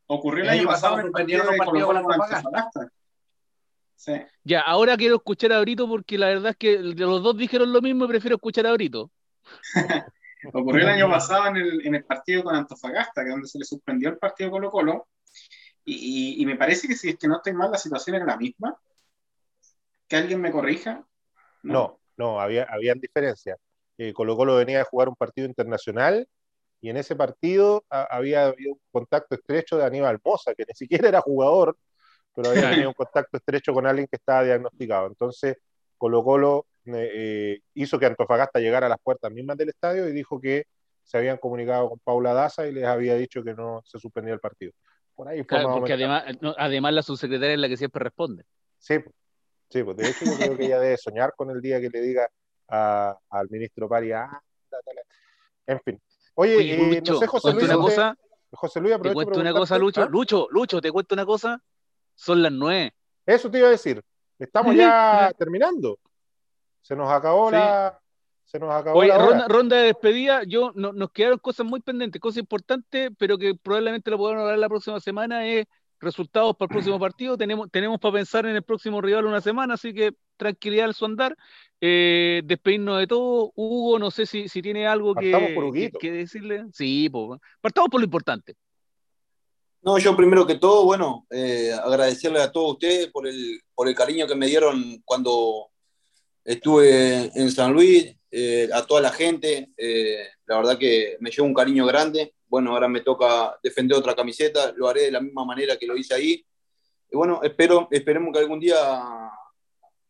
Ocurrió 0.05 0.43
el 0.43 0.49
año 0.49 0.67
pasado, 0.67 0.97
los 0.97 1.11
partidos 1.11 1.47
con 1.47 1.95
la 1.95 2.71
ya, 4.43 4.61
ahora 4.61 4.97
quiero 4.97 5.15
escuchar 5.15 5.53
a 5.53 5.61
Brito 5.61 5.87
porque 5.87 6.17
la 6.17 6.27
verdad 6.27 6.51
es 6.51 6.57
que 6.57 6.77
los 6.79 7.23
dos 7.23 7.37
dijeron 7.37 7.71
lo 7.71 7.81
mismo 7.81 8.05
y 8.05 8.07
prefiero 8.07 8.35
escuchar 8.35 8.67
a 8.67 8.73
Brito. 8.73 9.11
Ocurrió 10.53 10.83
el 10.83 10.89
año 10.89 11.09
pasado 11.09 11.47
en 11.47 11.57
el, 11.57 11.87
en 11.87 11.95
el, 11.95 12.03
partido 12.03 12.43
con 12.43 12.55
Antofagasta, 12.55 13.23
que 13.23 13.29
es 13.29 13.33
donde 13.33 13.47
se 13.47 13.59
le 13.59 13.65
suspendió 13.65 14.09
el 14.09 14.17
partido 14.17 14.51
Colo 14.51 14.69
Colo, 14.69 15.07
y, 15.85 16.41
y, 16.41 16.45
me 16.45 16.55
parece 16.55 16.87
que 16.87 16.95
si 16.95 17.09
es 17.09 17.17
que 17.17 17.27
no 17.27 17.37
estoy 17.37 17.53
mal, 17.53 17.71
la 17.71 17.77
situación 17.77 18.15
era 18.15 18.25
la 18.25 18.37
misma. 18.37 18.77
Que 20.07 20.15
alguien 20.15 20.39
me 20.39 20.51
corrija. 20.51 21.05
No, 21.61 21.99
no, 22.15 22.39
había, 22.39 22.63
habían 22.69 22.99
diferencias. 22.99 23.57
Eh, 23.97 24.13
Colo 24.13 24.37
Colo 24.37 24.55
venía 24.55 24.81
a 24.81 24.85
jugar 24.85 25.09
un 25.09 25.15
partido 25.15 25.47
internacional 25.47 26.27
y 26.81 26.89
en 26.89 26.97
ese 26.97 27.15
partido 27.15 27.85
había 27.89 28.45
habido 28.47 28.73
un 28.73 28.79
contacto 28.91 29.35
estrecho 29.35 29.77
de 29.77 29.85
Aníbal 29.85 30.19
Mosa, 30.23 30.53
que 30.53 30.65
ni 30.67 30.73
siquiera 30.73 31.07
era 31.07 31.21
jugador, 31.21 31.77
pero 32.33 32.49
había 32.49 32.69
tenido 32.69 32.89
un 32.89 32.95
contacto 32.95 33.37
estrecho 33.37 33.73
con 33.73 33.85
alguien 33.85 34.07
que 34.07 34.15
estaba 34.15 34.43
diagnosticado. 34.43 35.07
Entonces, 35.07 35.57
Colo 35.97 36.23
Colo 36.23 36.65
eh, 36.85 37.59
hizo 37.75 37.99
que 37.99 38.05
Antofagasta 38.05 38.59
llegara 38.59 38.87
a 38.87 38.89
las 38.89 38.99
puertas 39.01 39.31
mismas 39.31 39.57
del 39.57 39.69
estadio 39.69 40.07
y 40.07 40.11
dijo 40.11 40.39
que 40.39 40.65
se 41.03 41.17
habían 41.17 41.37
comunicado 41.37 41.89
con 41.89 41.99
Paula 41.99 42.33
Daza 42.33 42.67
y 42.67 42.71
les 42.71 42.85
había 42.85 43.15
dicho 43.15 43.43
que 43.43 43.53
no 43.53 43.81
se 43.85 43.99
suspendía 43.99 44.33
el 44.33 44.39
partido. 44.39 44.73
Por 45.15 45.27
ahí 45.27 45.43
porque 45.43 45.93
además, 45.93 46.23
además 46.57 46.93
la 46.93 47.03
subsecretaria 47.03 47.53
es 47.53 47.59
la 47.59 47.69
que 47.69 47.77
siempre 47.77 48.03
responde. 48.03 48.43
Sí, 48.79 48.95
sí 49.69 49.83
pues 49.83 49.95
de 49.97 50.09
hecho 50.09 50.25
yo 50.25 50.37
creo 50.37 50.57
que 50.57 50.65
ella 50.65 50.79
debe 50.79 50.97
soñar 50.97 51.33
con 51.35 51.51
el 51.51 51.61
día 51.61 51.79
que 51.79 51.89
le 51.89 52.01
diga 52.01 52.27
al 52.67 53.49
ministro 53.49 53.87
Paria, 53.87 54.23
ah, 54.23 54.41
en 55.67 55.79
fin. 55.81 56.01
Oye, 56.35 56.97
eh, 56.97 57.01
no 57.05 57.19
sé, 57.19 57.27
José 57.27 57.53
Luis, 57.53 57.65
una 57.65 57.75
cosa, 57.75 58.17
José 58.51 58.81
Luis, 58.81 58.95
te 59.01 59.13
cuento 59.13 59.39
una 59.39 59.53
cosa, 59.53 59.77
Lucho, 59.77 60.01
¿ah? 60.01 60.07
Lucho, 60.09 60.47
Lucho, 60.49 60.81
te 60.81 60.91
cuento 60.91 61.13
una 61.13 61.25
cosa, 61.25 61.61
son 62.15 62.41
las 62.41 62.51
nueve. 62.51 62.93
Eso 63.25 63.49
te 63.49 63.59
iba 63.59 63.67
a 63.67 63.71
decir, 63.71 64.01
estamos 64.39 64.75
ya 64.75 65.31
terminando. 65.37 65.97
Se 66.81 66.95
nos 66.95 67.09
acabó 67.09 67.49
la, 67.49 67.97
se 68.43 68.59
nos 68.59 68.73
acabó 68.73 69.01
ronda, 69.01 69.47
ronda, 69.47 69.77
de 69.77 69.83
despedida, 69.83 70.43
yo 70.43 70.71
no, 70.75 70.91
nos 70.91 71.11
quedaron 71.11 71.39
cosas 71.39 71.65
muy 71.65 71.79
pendientes, 71.79 72.21
cosas 72.21 72.39
importantes, 72.39 73.09
pero 73.17 73.37
que 73.37 73.55
probablemente 73.55 74.11
lo 74.11 74.17
podamos 74.17 74.41
hablar 74.41 74.59
la 74.59 74.69
próxima 74.69 74.99
semana, 74.99 75.47
es 75.47 75.65
resultados 76.03 76.55
para 76.55 76.67
el 76.67 76.73
próximo 76.75 76.99
partido. 76.99 77.37
Tenemos, 77.37 77.71
tenemos 77.71 77.99
para 77.99 78.13
pensar 78.13 78.45
en 78.45 78.55
el 78.55 78.63
próximo 78.63 79.01
rival 79.01 79.25
una 79.25 79.41
semana, 79.41 79.73
así 79.73 79.93
que 79.93 80.13
tranquilidad 80.37 80.85
al 80.85 80.93
su 80.93 81.05
andar. 81.05 81.35
Eh, 81.81 82.41
despedirnos 82.45 82.99
de 82.99 83.07
todo. 83.07 83.51
Hugo, 83.55 83.97
no 83.99 84.11
sé 84.11 84.25
si, 84.25 84.47
si 84.47 84.61
tiene 84.61 84.87
algo 84.87 85.15
que, 85.15 85.91
que, 85.99 86.11
decirle. 86.11 86.65
Sí, 86.71 87.09
pues, 87.09 87.39
partamos 87.59 87.89
por 87.89 88.01
lo 88.01 88.05
importante. 88.05 88.55
No, 89.85 89.97
yo 89.97 90.15
primero 90.15 90.47
que 90.47 90.55
todo, 90.55 90.85
bueno, 90.85 91.27
eh, 91.29 91.73
agradecerle 91.73 92.41
a 92.41 92.49
todos 92.49 92.73
ustedes 92.73 93.07
por 93.07 93.27
el, 93.27 93.59
por 93.75 93.89
el 93.89 93.93
cariño 93.93 94.25
que 94.25 94.35
me 94.35 94.47
dieron 94.47 95.01
cuando 95.03 95.71
estuve 96.45 97.29
en 97.35 97.51
San 97.51 97.73
Luis, 97.73 98.15
eh, 98.31 98.69
a 98.73 98.85
toda 98.85 99.01
la 99.01 99.11
gente, 99.11 99.73
eh, 99.75 100.25
la 100.45 100.57
verdad 100.57 100.77
que 100.77 101.17
me 101.19 101.29
llevo 101.31 101.47
un 101.47 101.53
cariño 101.53 101.85
grande. 101.85 102.33
Bueno, 102.47 102.71
ahora 102.71 102.87
me 102.87 103.01
toca 103.01 103.57
defender 103.61 103.97
otra 103.97 104.15
camiseta, 104.15 104.71
lo 104.75 104.87
haré 104.87 105.03
de 105.03 105.11
la 105.11 105.19
misma 105.19 105.43
manera 105.43 105.75
que 105.75 105.85
lo 105.85 105.97
hice 105.97 106.13
ahí. 106.13 106.45
Y 107.11 107.17
bueno, 107.17 107.41
espero, 107.43 107.89
esperemos 107.91 108.31
que 108.31 108.39
algún 108.39 108.61
día 108.61 109.03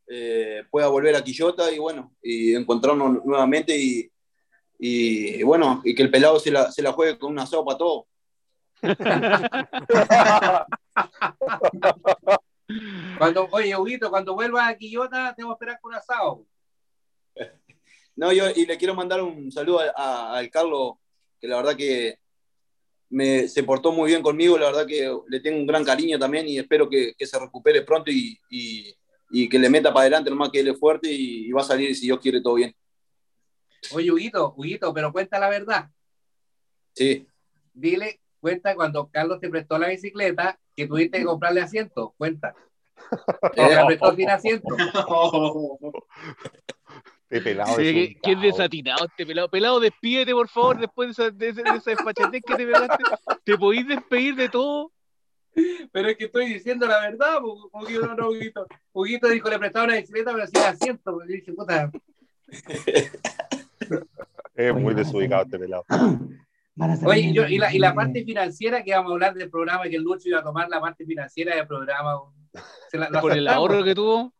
eh, 0.07 0.65
pueda 0.69 0.88
volver 0.88 1.15
a 1.15 1.24
Quillota 1.24 1.71
y 1.71 1.80
bueno, 1.80 2.15
y 2.21 2.53
encontrarnos 2.53 3.26
nuevamente 3.26 3.76
y, 3.76 4.07
y, 4.78 5.41
bueno, 5.41 5.82
y 5.84 5.95
que 5.95 6.03
el 6.03 6.11
pelado 6.11 6.39
se 6.39 6.51
la, 6.51 6.71
se 6.71 6.84
la 6.84 6.91
juegue 6.91 7.17
con 7.17 7.32
una 7.32 7.47
sopa 7.47 7.76
todo. 7.76 8.05
cuando, 13.17 13.47
oye, 13.51 13.75
Huguito, 13.75 14.09
cuando 14.09 14.36
vuelva 14.36 14.67
a 14.67 14.77
Quillota, 14.77 15.34
tengo 15.36 15.49
que 15.51 15.53
esperar 15.53 15.79
con 15.81 15.95
asado. 15.95 16.45
No, 18.15 18.31
yo 18.31 18.49
y 18.49 18.65
le 18.65 18.77
quiero 18.77 18.93
mandar 18.93 19.21
un 19.21 19.51
saludo 19.51 19.81
al 19.95 20.49
Carlos, 20.49 20.95
que 21.39 21.47
la 21.47 21.57
verdad 21.57 21.75
que 21.75 22.19
me, 23.09 23.47
se 23.47 23.63
portó 23.63 23.91
muy 23.91 24.09
bien 24.09 24.21
conmigo, 24.21 24.57
la 24.57 24.67
verdad 24.67 24.88
que 24.88 25.15
le 25.27 25.39
tengo 25.39 25.57
un 25.57 25.67
gran 25.67 25.84
cariño 25.84 26.19
también 26.19 26.47
y 26.47 26.59
espero 26.59 26.89
que, 26.89 27.15
se 27.19 27.39
recupere 27.39 27.81
pronto 27.81 28.11
y, 28.11 28.39
que 29.49 29.59
le 29.59 29.69
meta 29.69 29.91
para 29.91 30.01
adelante, 30.01 30.29
nomás 30.29 30.51
que 30.51 30.59
él 30.59 30.67
es 30.67 30.79
fuerte 30.79 31.11
y, 31.11 31.51
va 31.51 31.61
a 31.61 31.65
salir 31.65 31.95
si 31.95 32.05
Dios 32.05 32.19
quiere 32.19 32.41
todo 32.41 32.55
bien. 32.55 32.75
Oye, 33.91 34.11
Huguito, 34.11 34.53
Huguito, 34.55 34.93
pero 34.93 35.11
cuenta 35.11 35.39
la 35.39 35.49
verdad. 35.49 35.89
Sí. 36.93 37.27
Dile, 37.73 38.21
cuenta 38.43 38.75
cuando 38.75 39.07
Carlos 39.07 39.39
te 39.39 39.49
prestó 39.49 39.77
la 39.77 39.87
bicicleta 39.87 40.59
que 40.75 40.85
tuviste 40.85 41.19
que 41.19 41.23
comprarle 41.23 41.61
asiento, 41.61 42.13
cuenta. 42.17 42.53
Te 43.55 43.85
prestó 43.87 44.15
sin 44.15 44.29
asiento. 44.29 44.75
Este 47.29 47.49
pelado 47.49 47.75
sí, 47.77 48.15
qué, 48.21 48.35
desatinado 48.35 49.05
este 49.05 49.25
pelado. 49.25 49.49
Pelado, 49.49 49.79
despídete, 49.79 50.33
por 50.33 50.47
favor, 50.47 50.77
después 50.77 51.07
de 51.07 51.11
esa, 51.13 51.31
de, 51.31 51.49
esa 51.49 51.95
que 52.31 52.41
te 52.41 52.65
pegaste. 52.67 53.03
¿Te 53.43 53.57
podéis 53.57 53.87
despedir 53.87 54.35
de 54.35 54.49
todo? 54.49 54.91
Pero 55.91 56.09
es 56.09 56.17
que 56.17 56.25
estoy 56.25 56.53
diciendo 56.53 56.85
la 56.85 56.99
verdad, 56.99 57.39
Huguito, 57.41 58.05
no, 58.05 58.13
no, 58.13 58.29
Huguito. 58.29 58.67
Huguito 58.91 59.29
dijo, 59.29 59.49
le 59.49 59.57
prestaba 59.57 59.85
una 59.85 59.95
bicicleta, 59.95 60.31
pero 60.31 60.45
sin 60.45 60.59
asiento. 60.59 61.17
Dije, 61.25 61.53
puta. 61.53 61.91
Es 64.53 64.75
muy 64.75 64.93
desubicado 64.93 65.45
este 65.45 65.57
pelado. 65.57 65.83
Oye, 67.05 67.34
yo, 67.34 67.47
y, 67.47 67.59
la, 67.59 67.74
y 67.74 67.80
la 67.80 67.93
parte 67.93 68.24
financiera 68.24 68.84
que 68.84 68.93
vamos 68.93 69.11
a 69.11 69.13
hablar 69.13 69.34
del 69.36 69.49
programa, 69.49 69.84
que 69.84 69.95
el 69.95 70.03
Lucho 70.03 70.30
iba 70.30 70.39
a 70.39 70.43
tomar 70.43 70.69
la 70.69 70.82
parte 70.82 71.05
financiera 71.05 71.55
del 71.55 71.67
programa. 71.67 72.19
Se 72.89 72.97
la, 72.97 73.09
¿Por 73.21 73.38
el 73.38 73.47
ahorro 73.47 73.84
que 73.84 73.93
tuvo? 73.93 74.34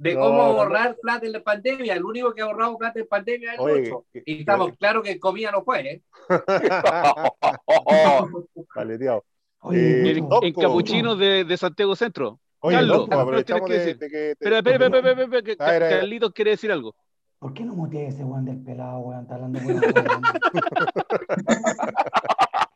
de 0.00 0.14
cómo 0.14 0.40
ahorrar 0.40 0.96
plata 1.00 1.26
en 1.26 1.32
la 1.32 1.42
pandemia. 1.42 1.94
El 1.94 2.04
único 2.04 2.32
que 2.32 2.40
ha 2.40 2.46
ahorrado 2.46 2.78
plata 2.78 3.00
en 3.00 3.06
pandemia 3.06 3.52
es 3.52 3.60
el 3.60 3.84
Lucho. 3.84 4.06
Y 4.24 4.40
estamos 4.40 4.70
claros 4.78 5.04
que 5.04 5.20
comía 5.20 5.50
no 5.50 5.62
fue, 5.62 5.80
¿eh? 5.80 6.02
vale, 8.74 8.98
tío. 8.98 9.22
Oye, 9.60 10.12
en, 10.12 10.26
en 10.42 10.54
Capuchinos 10.54 11.18
de, 11.18 11.44
de, 11.44 11.56
Santiago 11.58 11.94
Centro. 11.94 12.40
Oye, 12.60 12.76
Carlos, 12.76 13.08
aprovechamos 13.10 13.68
de, 13.68 13.94
de, 13.94 14.08
que... 14.08 14.30
Espera, 14.30 14.58
espera, 14.58 14.86
espera, 14.86 14.98
espera, 14.98 15.22
espera, 15.22 15.42
que 15.42 15.56
Carlitos 15.56 16.32
quiere 16.32 16.52
decir 16.52 16.72
algo. 16.72 16.96
¿Por 17.40 17.52
qué 17.54 17.64
no 17.64 17.74
muteé 17.74 18.08
ese 18.08 18.22
weón 18.22 18.44
del 18.44 18.62
pelado, 18.62 18.98
weón? 18.98 19.22
Está 19.22 19.36
hablando 19.36 19.58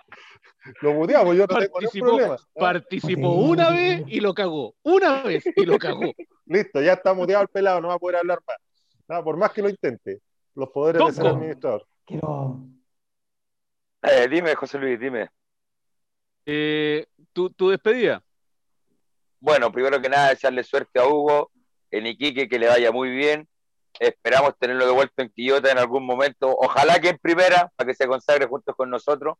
Lo 0.80 0.94
muteamos, 0.94 1.36
yo 1.36 1.46
no 1.46 1.48
tengo 1.48 1.80
ningún 1.80 2.00
problema. 2.00 2.36
Participó 2.54 3.34
una 3.34 3.68
vez 3.70 4.04
y 4.06 4.20
lo 4.20 4.32
cagó. 4.32 4.74
Una 4.82 5.22
vez 5.22 5.44
y 5.54 5.66
lo 5.66 5.78
cagó. 5.78 6.00
Listo, 6.46 6.80
ya 6.80 6.94
está 6.94 7.12
muteado 7.12 7.42
el 7.42 7.48
pelado, 7.48 7.82
no 7.82 7.88
va 7.88 7.94
a 7.94 7.98
poder 7.98 8.16
hablar 8.16 8.38
más. 8.46 8.56
Nada, 9.06 9.22
por 9.22 9.36
más 9.36 9.52
que 9.52 9.60
lo 9.60 9.68
intente. 9.68 10.22
Los 10.54 10.70
poderes 10.70 11.06
de 11.06 11.12
ser 11.12 11.26
administrador. 11.26 11.86
Quiero. 12.06 12.64
Eh, 14.00 14.26
dime, 14.30 14.54
José 14.54 14.78
Luis, 14.78 14.98
dime. 14.98 15.28
Eh, 16.46 17.04
¿tu, 17.34 17.50
¿Tu 17.50 17.68
despedida? 17.68 18.24
Bueno, 19.40 19.70
primero 19.70 20.00
que 20.00 20.08
nada, 20.08 20.30
desearle 20.30 20.64
suerte 20.64 20.98
a 20.98 21.06
Hugo, 21.06 21.50
en 21.90 22.06
Iquique, 22.06 22.48
que 22.48 22.58
le 22.58 22.68
vaya 22.68 22.90
muy 22.90 23.10
bien. 23.10 23.46
Esperamos 23.98 24.54
tenerlo 24.58 24.86
de 24.86 24.92
vuelta 24.92 25.22
en 25.22 25.30
Quillota 25.30 25.70
en 25.70 25.78
algún 25.78 26.04
momento. 26.04 26.54
Ojalá 26.58 26.98
que 27.00 27.10
en 27.10 27.18
primera, 27.18 27.70
para 27.76 27.88
que 27.88 27.94
se 27.94 28.06
consagre 28.06 28.46
juntos 28.46 28.74
con 28.76 28.90
nosotros. 28.90 29.36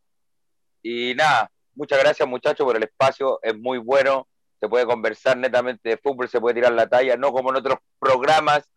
Y 0.83 1.15
nada, 1.15 1.51
muchas 1.75 1.99
gracias 1.99 2.29
muchachos 2.29 2.65
por 2.65 2.77
el 2.77 2.83
espacio, 2.83 3.41
es 3.43 3.57
muy 3.59 3.79
bueno, 3.79 4.29
se 4.61 4.69
puede 4.69 4.87
conversar 4.87 5.37
netamente 5.37 5.89
de 5.89 5.97
fútbol, 5.97 6.29
se 6.29 6.41
puede 6.41 6.55
tirar 6.55 6.73
la 6.73 6.89
talla, 6.89 7.17
no 7.17 7.33
como 7.33 7.51
en 7.51 7.57
otros 7.57 7.79
programas, 7.99 8.69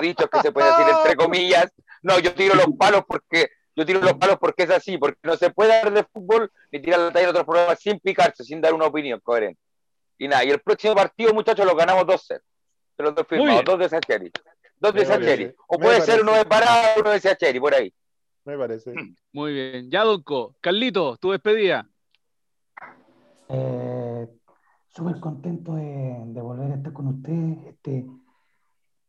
dichos 0.00 0.28
que 0.30 0.40
se 0.40 0.52
puede 0.52 0.68
decir 0.68 0.86
entre 0.88 1.16
comillas. 1.24 1.72
No, 2.02 2.18
yo 2.18 2.34
tiro 2.34 2.54
los 2.54 2.68
palos 2.78 3.02
porque 3.06 3.50
yo 3.74 3.84
tiro 3.84 4.00
los 4.00 4.14
palos 4.14 4.38
porque 4.38 4.62
es 4.62 4.70
así, 4.70 4.96
porque 4.96 5.18
no 5.22 5.36
se 5.36 5.50
puede 5.50 5.76
hablar 5.76 5.94
de 5.94 6.04
fútbol 6.04 6.50
ni 6.72 6.80
tirar 6.80 7.00
la 7.00 7.12
talla 7.12 7.24
en 7.24 7.30
otros 7.30 7.44
programas 7.44 7.80
sin 7.80 8.00
picarse, 8.00 8.44
sin 8.44 8.60
dar 8.60 8.72
una 8.74 8.86
opinión 8.86 9.20
coherente. 9.20 9.60
Y 10.18 10.28
nada, 10.28 10.44
y 10.44 10.50
el 10.50 10.60
próximo 10.60 10.94
partido, 10.94 11.34
muchachos, 11.34 11.66
lo 11.66 11.74
ganamos 11.74 12.04
2-0. 12.04 12.40
Se 12.96 13.02
los 13.02 13.14
dos 13.14 13.26
firmados, 13.28 13.64
dos 13.64 13.78
de 13.78 13.88
Sacheri. 13.90 14.32
Dos 14.78 14.94
de 14.94 15.04
Sacheri. 15.04 15.54
O 15.68 15.78
puede 15.78 16.00
ser 16.02 16.22
uno 16.22 16.34
de 16.34 16.44
Parada, 16.44 16.94
uno 16.98 17.10
de 17.10 17.20
Sacheri, 17.20 17.60
por 17.60 17.74
ahí 17.74 17.92
me 18.46 18.56
parece. 18.56 18.94
Muy 19.32 19.52
bien. 19.52 19.90
Ya, 19.90 20.04
Donco. 20.04 20.56
Carlito, 20.60 21.16
tu 21.18 21.32
despedida. 21.32 21.88
Eh, 23.48 24.28
Súper 24.88 25.20
contento 25.20 25.74
de, 25.74 26.40
volver 26.40 26.72
a 26.72 26.76
estar 26.76 26.92
con 26.92 27.08
ustedes. 27.08 27.58
Este, 27.66 28.06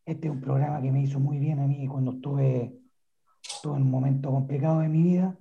este 0.05 0.27
es 0.27 0.33
un 0.33 0.41
programa 0.41 0.81
que 0.81 0.91
me 0.91 1.01
hizo 1.01 1.19
muy 1.19 1.37
bien 1.39 1.59
a 1.59 1.67
mí 1.67 1.87
cuando 1.87 2.11
estuve, 2.13 2.77
estuve 3.41 3.77
en 3.77 3.83
un 3.83 3.91
momento 3.91 4.31
complicado 4.31 4.79
de 4.79 4.89
mi 4.89 5.03
vida. 5.03 5.37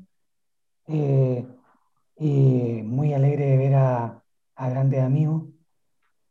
Eh, 0.87 1.45
y 2.19 2.83
muy 2.85 3.13
alegre 3.13 3.47
de 3.47 3.57
ver 3.57 3.75
a, 3.75 4.23
grandes 4.57 5.03
amigos, 5.03 5.45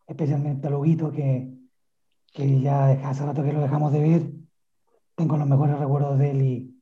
especialmente 0.07 0.67
a 0.67 0.69
Loguito, 0.69 1.11
que, 1.11 1.54
que 2.35 2.59
ya 2.59 2.89
hace 3.09 3.25
rato 3.25 3.43
que 3.43 3.53
lo 3.53 3.61
dejamos 3.61 3.93
de 3.93 3.99
ver. 4.01 4.31
Tengo 5.15 5.37
los 5.37 5.47
mejores 5.47 5.79
recuerdos 5.79 6.19
de 6.19 6.31
él 6.31 6.41
y, 6.41 6.81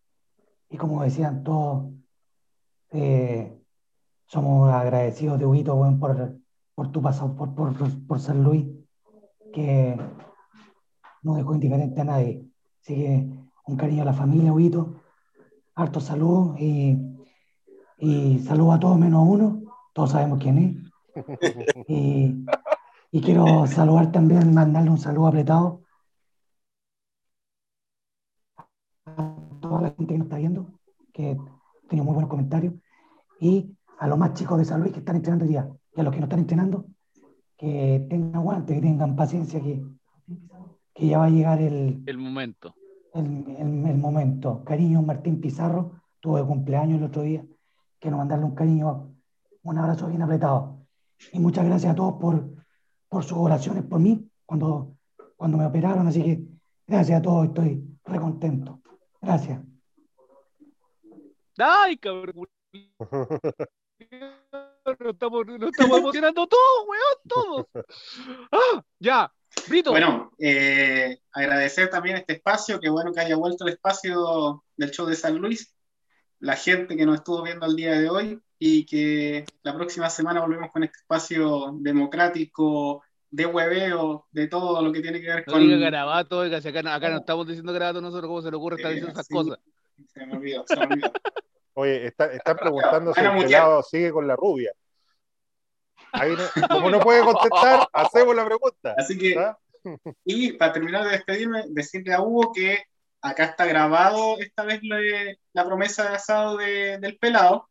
y 0.70 0.78
como 0.78 1.04
decían 1.04 1.44
todos, 1.44 1.94
eh, 2.90 3.56
somos 4.26 4.74
agradecidos 4.74 5.38
de 5.38 5.46
Huguito 5.46 5.78
por, 6.00 6.40
por 6.74 6.92
tu 6.92 7.02
pasado 7.04 7.36
por, 7.36 7.54
por, 7.54 7.76
por, 8.08 8.20
San 8.20 8.44
Luis, 8.44 8.66
que 9.54 9.96
no 11.22 11.36
dejó 11.36 11.54
indiferente 11.54 12.02
a 12.02 12.06
nadie. 12.06 12.48
Así 12.82 12.96
que 12.96 13.30
un 13.68 13.78
cariño 13.78 14.02
a 14.02 14.06
la 14.06 14.14
familia, 14.14 14.52
Huguito, 14.52 14.96
harto 15.76 16.00
salud 16.00 16.56
y, 16.58 16.98
y 18.00 18.40
saludo 18.40 18.72
a 18.72 18.80
todos 18.80 18.98
menos 18.98 19.20
a 19.20 19.30
uno, 19.30 19.62
todos 19.94 20.12
sabemos 20.12 20.40
quién 20.42 20.58
es. 20.58 20.84
Y, 21.88 22.44
y 23.16 23.22
quiero 23.22 23.68
saludar 23.68 24.12
también, 24.12 24.56
mandarle 24.56 24.90
un 24.90 24.98
saludo 24.98 25.28
apretado 25.28 25.84
toda 29.62 29.82
la 29.82 29.92
gente 29.92 30.14
que 30.14 30.18
nos 30.18 30.26
está 30.26 30.38
viendo, 30.38 30.80
que 31.14 31.38
tenido 31.88 32.06
muy 32.06 32.16
buenos 32.16 32.32
comentarios. 32.32 32.74
Y 33.40 33.70
a 34.00 34.08
los 34.08 34.18
más 34.18 34.34
chicos 34.34 34.58
de 34.58 34.66
San 34.66 34.82
Luis 34.82 34.94
que 34.94 35.00
están 35.00 35.16
entrenando 35.16 35.46
hoy 35.46 35.50
día 35.50 35.70
y 35.96 36.02
a 36.02 36.04
los 36.04 36.12
que 36.12 36.22
no 36.22 36.26
están 36.26 36.40
entrenando, 36.40 36.88
que 37.56 38.04
tengan 38.10 38.36
aguante, 38.36 38.74
que 38.74 38.82
tengan 38.82 39.16
paciencia, 39.16 39.62
que, 39.62 39.86
que 40.92 41.08
ya 41.08 41.20
va 41.20 41.26
a 41.26 41.30
llegar 41.30 41.62
el, 41.62 42.02
el 42.08 42.18
momento. 42.18 42.74
El, 43.14 43.46
el, 43.60 43.98
momento. 44.00 44.64
Cariño, 44.64 45.04
Martín 45.04 45.40
Pizarro, 45.40 46.02
tuvo 46.20 46.44
cumpleaños 46.48 46.98
el 46.98 47.04
otro 47.04 47.22
día. 47.22 47.46
Quiero 48.00 48.18
mandarle 48.18 48.46
un 48.46 48.56
cariño, 48.56 49.14
un 49.62 49.78
abrazo 49.78 50.08
bien 50.08 50.24
apretado. 50.24 50.80
Y 51.32 51.38
muchas 51.38 51.64
gracias 51.64 51.94
a 51.94 51.96
todos 51.96 52.16
por, 52.16 52.63
por 53.14 53.24
sus 53.24 53.38
oraciones 53.38 53.84
por 53.84 54.00
mí 54.00 54.28
cuando, 54.44 54.98
cuando 55.38 55.58
me 55.58 55.68
operaron. 55.68 56.08
Así 56.08 56.24
que 56.24 56.42
gracias 56.88 57.20
a 57.20 57.22
todos, 57.22 57.46
estoy 57.46 57.84
recontento. 58.04 58.82
Gracias. 59.22 59.62
¡Ay, 61.60 61.98
cabrón! 61.98 62.48
Nos 64.86 65.00
estamos, 65.00 65.46
estamos 65.48 65.98
emocionando 66.00 66.48
todos, 66.48 66.88
weón, 66.88 67.18
todos. 67.28 67.68
¡Ah! 68.52 68.84
Ya, 69.00 69.32
Brito. 69.68 69.92
Bueno, 69.92 70.32
eh, 70.40 71.20
agradecer 71.32 71.90
también 71.90 72.18
este 72.18 72.34
espacio, 72.34 72.80
que 72.80 72.90
bueno 72.90 73.14
que 73.14 73.20
haya 73.22 73.36
vuelto 73.36 73.66
el 73.66 73.74
espacio 73.74 74.64
del 74.76 74.92
show 74.92 75.06
de 75.06 75.16
San 75.16 75.38
Luis, 75.38 75.76
la 76.40 76.56
gente 76.56 76.98
que 76.98 77.06
nos 77.06 77.18
estuvo 77.18 77.44
viendo 77.44 77.68
el 77.68 77.76
día 77.76 77.92
de 77.92 78.10
hoy 78.10 78.42
y 78.66 78.86
que 78.86 79.44
la 79.62 79.76
próxima 79.76 80.10
semana 80.10 80.40
volvemos 80.40 80.72
con 80.72 80.86
este 80.86 81.00
espacio 81.00 81.76
democrático, 81.82 83.04
de 83.30 83.46
hueveo, 83.46 84.28
de 84.32 84.48
todo 84.48 84.82
lo 84.82 84.90
que 84.94 85.02
tiene 85.02 85.20
que 85.20 85.28
ver 85.28 85.44
no 85.46 85.52
con. 85.52 85.82
garabato, 85.82 86.40
acá, 86.44 86.60
acá 86.96 87.10
no 87.10 87.18
estamos 87.18 87.46
diciendo 87.46 87.74
garabato 87.74 88.00
nosotros, 88.00 88.30
¿cómo 88.30 88.42
se 88.42 88.50
le 88.50 88.56
ocurre 88.56 88.78
estar 88.78 88.92
diciendo 88.92 89.12
esas 89.12 89.28
cosas? 89.28 89.60
Se 90.14 90.26
me 90.26 90.38
olvidó, 90.38 90.64
se 90.66 90.78
me 90.78 90.86
olvidó. 90.86 91.12
Oye, 91.74 92.08
está, 92.08 92.28
están 92.28 92.56
preguntando 92.56 93.14
si 93.14 93.20
el 93.20 93.38
pelado 93.38 93.84
sigue 93.84 94.14
con 94.14 94.28
la 94.28 94.38
rubia. 94.38 94.72
como 96.70 96.90
no 96.90 97.02
puede 97.02 97.22
contestar, 97.22 97.86
hacemos 97.92 98.34
la 98.34 98.46
pregunta. 98.46 98.96
Así 98.98 99.18
que, 99.18 99.36
y 100.24 100.54
para 100.54 100.72
terminar 100.72 101.04
de 101.04 101.10
despedirme, 101.10 101.66
decirle 101.68 102.14
a 102.14 102.22
Hugo 102.22 102.54
que 102.54 102.86
acá 103.22 103.44
está 103.44 103.66
grabado 103.66 104.38
esta 104.40 104.64
vez 104.64 104.80
la 105.52 105.66
promesa 105.66 106.08
de 106.08 106.16
asado 106.16 106.56
del 106.56 107.18
pelado. 107.18 107.68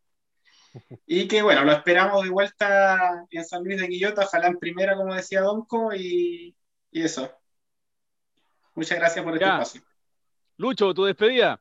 Y 1.07 1.29
que 1.29 1.43
bueno, 1.43 1.65
lo 1.65 1.73
esperamos 1.73 2.23
de 2.25 2.31
vuelta 2.31 3.27
en 3.31 3.45
San 3.45 3.65
Luis 3.65 3.81
de 3.81 3.89
Quillota, 3.89 4.25
ojalá 4.25 4.49
en 4.49 4.59
primera, 4.59 4.97
como 4.97 5.15
decía 5.15 5.41
Donco, 5.41 5.95
y, 5.95 6.57
y 6.91 7.03
eso. 7.03 7.31
Muchas 8.75 8.99
gracias 8.99 9.25
por 9.25 9.35
este 9.35 9.45
espacio. 9.45 9.83
Lucho, 10.57 10.95
tu 10.95 11.05
despedida. 11.05 11.61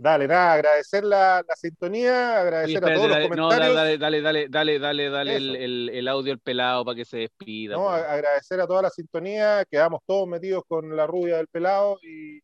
Dale, 0.00 0.28
nada, 0.28 0.52
agradecer 0.52 1.02
la, 1.02 1.44
la 1.46 1.56
sintonía, 1.56 2.40
agradecer 2.40 2.84
a 2.84 2.94
todos 2.94 3.08
los 3.08 3.18
comentarios. 3.18 3.36
No, 3.36 3.74
dale, 3.74 3.98
dale, 3.98 4.20
dale, 4.22 4.48
dale, 4.48 4.78
dale, 4.78 5.10
dale 5.10 5.36
el, 5.36 5.56
el, 5.56 5.88
el, 5.88 6.08
audio 6.08 6.32
al 6.32 6.38
pelado 6.38 6.84
para 6.84 6.94
que 6.94 7.04
se 7.04 7.18
despida. 7.18 7.74
No, 7.74 7.88
agradecer 7.88 8.60
a 8.60 8.66
toda 8.68 8.82
la 8.82 8.90
sintonía, 8.90 9.64
quedamos 9.68 10.00
todos 10.06 10.28
metidos 10.28 10.62
con 10.68 10.96
la 10.96 11.04
rubia 11.04 11.38
del 11.38 11.48
pelado 11.48 11.98
y, 12.02 12.40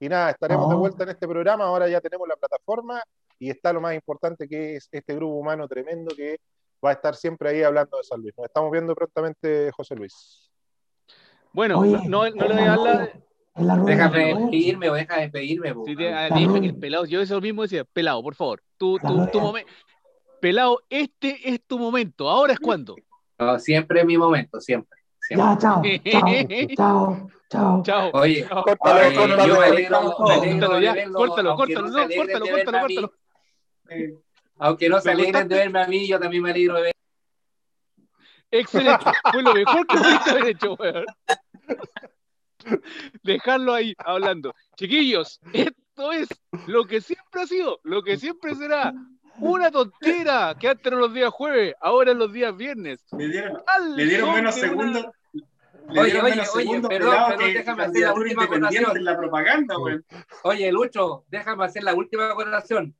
y 0.00 0.08
nada, 0.08 0.30
estaremos 0.30 0.68
de 0.68 0.74
vuelta 0.74 1.04
en 1.04 1.10
este 1.10 1.28
programa. 1.28 1.66
Ahora 1.66 1.88
ya 1.88 2.00
tenemos 2.00 2.26
la 2.26 2.34
plataforma 2.34 3.00
y 3.38 3.50
está 3.50 3.72
lo 3.72 3.80
más 3.80 3.94
importante 3.94 4.48
que 4.48 4.76
es 4.76 4.88
este 4.90 5.14
grupo 5.14 5.34
humano 5.34 5.66
tremendo 5.68 6.14
que 6.14 6.38
va 6.84 6.90
a 6.90 6.92
estar 6.94 7.14
siempre 7.14 7.50
ahí 7.50 7.62
hablando 7.62 7.96
de 7.96 8.04
San 8.04 8.20
Luis. 8.20 8.34
Nos 8.36 8.46
estamos 8.46 8.70
viendo 8.70 8.94
prontamente, 8.94 9.70
José 9.72 9.94
Luis. 9.94 10.50
Bueno, 11.52 11.84
no, 11.84 12.02
no, 12.06 12.24
le 12.24 12.32
voy 12.32 12.62
a 12.62 12.74
hablar 12.74 13.22
Déjame 13.58 14.34
despedirme 14.34 14.90
o 14.90 14.94
deja 14.94 15.16
despedirme. 15.20 15.74
Sí, 15.84 15.96
dime 15.96 16.60
que 16.60 16.66
el 16.66 16.76
pelado, 16.76 17.04
yo 17.06 17.20
eso 17.20 17.40
mismo 17.40 17.62
decía, 17.62 17.84
pelado, 17.84 18.22
por 18.22 18.34
favor, 18.34 18.62
tu, 18.76 18.98
tu, 18.98 19.26
tu 19.26 19.40
momento. 19.40 19.70
Pelado, 20.40 20.80
este 20.88 21.36
es 21.52 21.60
tu 21.66 21.78
momento, 21.78 22.30
ahora 22.30 22.52
es 22.52 22.60
cuando. 22.60 22.94
No, 23.38 23.58
siempre 23.58 24.00
es 24.00 24.06
mi 24.06 24.16
momento, 24.16 24.60
siempre. 24.60 24.98
siempre. 25.20 25.46
Ya, 25.46 25.58
chao, 25.58 25.82
chao, 26.76 27.30
chao, 27.50 27.82
chao. 27.82 28.10
Oye, 28.12 28.46
córtalo, 28.48 28.76
córtalo, 28.76 29.56
córtalo, 31.14 31.56
córtalo, 31.56 31.56
no, 31.56 31.56
córtalo, 31.56 32.46
córtalo, 32.46 33.12
Aunque 34.58 34.88
no 34.88 35.00
se 35.00 35.10
alegren 35.10 35.48
de 35.48 35.56
verme 35.56 35.82
a 35.82 35.86
mí, 35.86 36.06
yo 36.06 36.18
también 36.18 36.42
me 36.42 36.50
alegro 36.50 36.76
de 36.76 36.82
ver. 36.82 36.92
Excelente, 38.50 39.04
fue 39.30 39.42
lo 39.42 39.54
mejor 39.54 39.86
que 39.86 39.96
pudiste 39.98 40.30
haber 40.30 40.46
hecho, 40.46 40.74
weón. 40.74 41.04
dejarlo 43.22 43.74
ahí 43.74 43.94
hablando. 43.98 44.54
Chiquillos, 44.76 45.40
esto 45.52 46.12
es 46.12 46.28
lo 46.66 46.84
que 46.84 47.00
siempre 47.00 47.42
ha 47.42 47.46
sido, 47.46 47.80
lo 47.82 48.02
que 48.02 48.16
siempre 48.16 48.54
será. 48.54 48.92
Una 49.40 49.70
tontera 49.70 50.56
que 50.58 50.68
antes 50.68 50.86
eran 50.86 50.98
los 50.98 51.14
días 51.14 51.30
jueves, 51.30 51.74
ahora 51.80 52.10
en 52.10 52.18
los 52.18 52.32
días 52.32 52.56
viernes. 52.56 53.04
Le 53.16 53.28
dieron, 53.28 53.62
le 53.94 54.04
dieron 54.04 54.34
menos 54.34 54.54
segundos. 54.56 55.06
Le 55.90 56.00
oye, 56.00 56.20
oye, 56.20 56.42
oye, 56.54 56.80
perdón, 56.86 57.16
perdón, 57.28 57.52
déjame 57.54 57.84
hacer 57.84 58.02
la 58.02 58.14
última 58.14 58.44
acotación. 58.44 59.04
la 59.04 59.16
propaganda, 59.16 59.76
Oye, 60.42 60.72
Lucho, 60.72 61.24
déjame 61.28 61.64
hacer 61.64 61.82
la 61.84 61.94
última 61.94 62.30
acotación. 62.30 62.94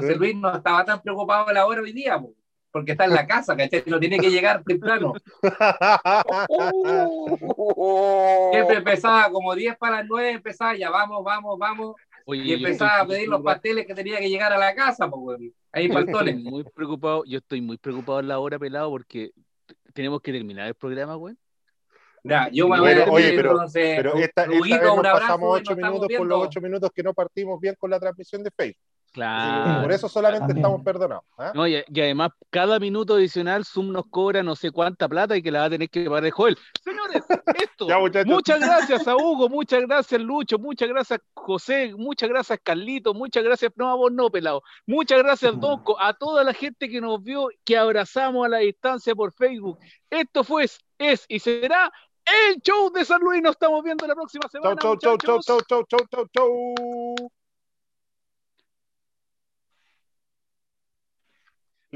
José 0.00 0.16
Luis 0.16 0.36
no 0.36 0.54
estaba 0.54 0.84
tan 0.84 1.00
preocupado 1.00 1.48
a 1.48 1.52
la 1.52 1.66
hora 1.66 1.80
hoy 1.80 1.92
día, 1.92 2.22
porque 2.70 2.92
está 2.92 3.06
en 3.06 3.14
la 3.14 3.26
casa, 3.26 3.56
¿cachai? 3.56 3.82
No 3.86 3.98
tiene 3.98 4.18
que 4.18 4.30
llegar 4.30 4.62
temprano. 4.62 5.14
Siempre 8.52 8.76
empezaba 8.76 9.30
como 9.30 9.54
10 9.54 9.78
para 9.78 9.98
las 9.98 10.06
9, 10.06 10.30
empezaba 10.32 10.76
ya, 10.76 10.90
vamos, 10.90 11.24
vamos, 11.24 11.58
vamos. 11.58 11.96
y 12.26 12.52
empezaba 12.52 13.00
a 13.00 13.06
pedir 13.06 13.28
los 13.28 13.40
pasteles 13.40 13.86
que 13.86 13.94
tenía 13.94 14.18
que 14.18 14.28
llegar 14.28 14.52
a 14.52 14.58
la 14.58 14.74
casa, 14.74 15.08
pues, 15.08 15.40
ahí 15.72 15.88
faltones. 15.88 16.36
Muy 16.36 16.64
preocupado, 16.64 17.24
yo 17.24 17.38
estoy 17.38 17.62
muy 17.62 17.78
preocupado 17.78 18.20
en 18.20 18.28
la 18.28 18.38
hora, 18.38 18.58
pelado, 18.58 18.90
porque 18.90 19.30
tenemos 19.94 20.20
que 20.20 20.32
terminar 20.32 20.68
el 20.68 20.74
programa, 20.74 21.14
güey. 21.14 21.34
Ya, 22.24 22.50
yo 22.50 22.68
me 22.68 22.80
voy 22.80 22.90
a 22.90 23.08
oye, 23.08 23.32
pero, 23.36 23.52
entonces, 23.52 23.96
pero 23.96 24.16
esta, 24.16 24.44
esta 24.44 24.60
vez 24.60 24.82
nos 24.82 25.02
pasamos 25.02 25.60
8 25.60 25.76
minutos 25.76 26.08
por 26.18 26.26
los 26.26 26.42
8 26.42 26.60
minutos 26.60 26.90
que 26.92 27.02
no 27.02 27.14
partimos 27.14 27.58
bien 27.60 27.76
con 27.78 27.90
la 27.90 28.00
transmisión 28.00 28.42
de 28.42 28.50
Facebook. 28.50 28.82
Claro. 29.16 29.80
Por 29.80 29.92
eso 29.92 30.10
solamente 30.10 30.52
estamos 30.52 30.82
perdonados. 30.82 31.24
¿ah? 31.38 31.52
No, 31.54 31.66
y, 31.66 31.76
además, 31.76 32.32
cada 32.50 32.78
minuto 32.78 33.14
adicional, 33.14 33.64
Zoom 33.64 33.90
nos 33.90 34.04
cobra 34.10 34.42
no 34.42 34.54
sé 34.54 34.70
cuánta 34.70 35.08
plata 35.08 35.34
y 35.34 35.42
que 35.42 35.50
la 35.50 35.60
va 35.60 35.64
a 35.64 35.70
tener 35.70 35.88
que 35.88 36.04
pagar 36.04 36.22
de 36.22 36.30
Joel. 36.30 36.58
Señores, 36.84 37.22
esto. 37.62 37.88
muchas 38.26 38.60
gracias 38.60 39.08
a 39.08 39.16
Hugo, 39.16 39.48
muchas 39.48 39.80
gracias 39.86 40.20
Lucho, 40.20 40.58
muchas 40.58 40.90
gracias 40.90 41.20
José, 41.32 41.94
muchas 41.96 42.28
gracias 42.28 42.60
Carlito, 42.62 43.14
muchas 43.14 43.42
gracias, 43.42 43.72
no, 43.76 43.88
a 43.88 43.94
vos 43.94 44.12
no, 44.12 44.28
pelado. 44.28 44.62
Muchas 44.86 45.22
gracias, 45.22 45.58
Doco, 45.58 45.98
a 45.98 46.12
toda 46.12 46.44
la 46.44 46.52
gente 46.52 46.90
que 46.90 47.00
nos 47.00 47.22
vio, 47.22 47.48
que 47.64 47.78
abrazamos 47.78 48.44
a 48.44 48.50
la 48.50 48.58
distancia 48.58 49.14
por 49.14 49.32
Facebook. 49.32 49.78
Esto 50.10 50.44
fue, 50.44 50.66
es 50.98 51.24
y 51.26 51.38
será 51.38 51.90
el 52.50 52.60
show 52.60 52.92
de 52.92 53.02
San 53.06 53.22
Luis. 53.22 53.40
Nos 53.40 53.52
estamos 53.52 53.82
viendo 53.82 54.06
la 54.06 54.14
próxima 54.14 54.46
semana. 54.50 54.76
Chau, 54.78 54.98
chau, 54.98 55.16
chau, 55.16 55.40
chau, 55.40 55.60
chau, 55.66 55.84
chau, 55.88 56.06
chau, 56.10 56.26
chau. 56.34 57.30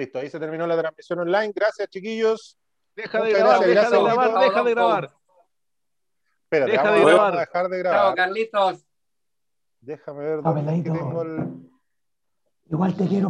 Listo, 0.01 0.19
ahí 0.19 0.31
se 0.31 0.41
terminó 0.41 0.67
la 0.67 0.79
transmisión 0.79 1.19
online. 1.19 1.53
Gracias, 1.55 1.87
chiquillos. 1.91 2.57
Deja 2.97 3.21
de 3.23 3.33
grabar, 3.35 3.61
deja 3.61 3.91
de 3.91 4.03
grabar, 4.03 4.41
deja 4.41 4.63
de 4.63 4.71
grabar. 4.71 5.11
Espérate, 6.45 6.73
deja 6.73 6.93
de 6.93 7.01
grabar. 7.05 7.37
a 7.37 7.41
dejar 7.41 7.69
de 7.69 7.79
grabar. 7.79 8.01
Chao, 8.01 8.15
Carlitos. 8.15 8.87
Déjame 9.83 10.25
ver 10.25 10.43
dónde 10.43 10.83
tengo 10.83 11.23
el... 11.23 11.71
Igual 12.71 12.97
te 12.97 13.07
quiero 13.09 13.29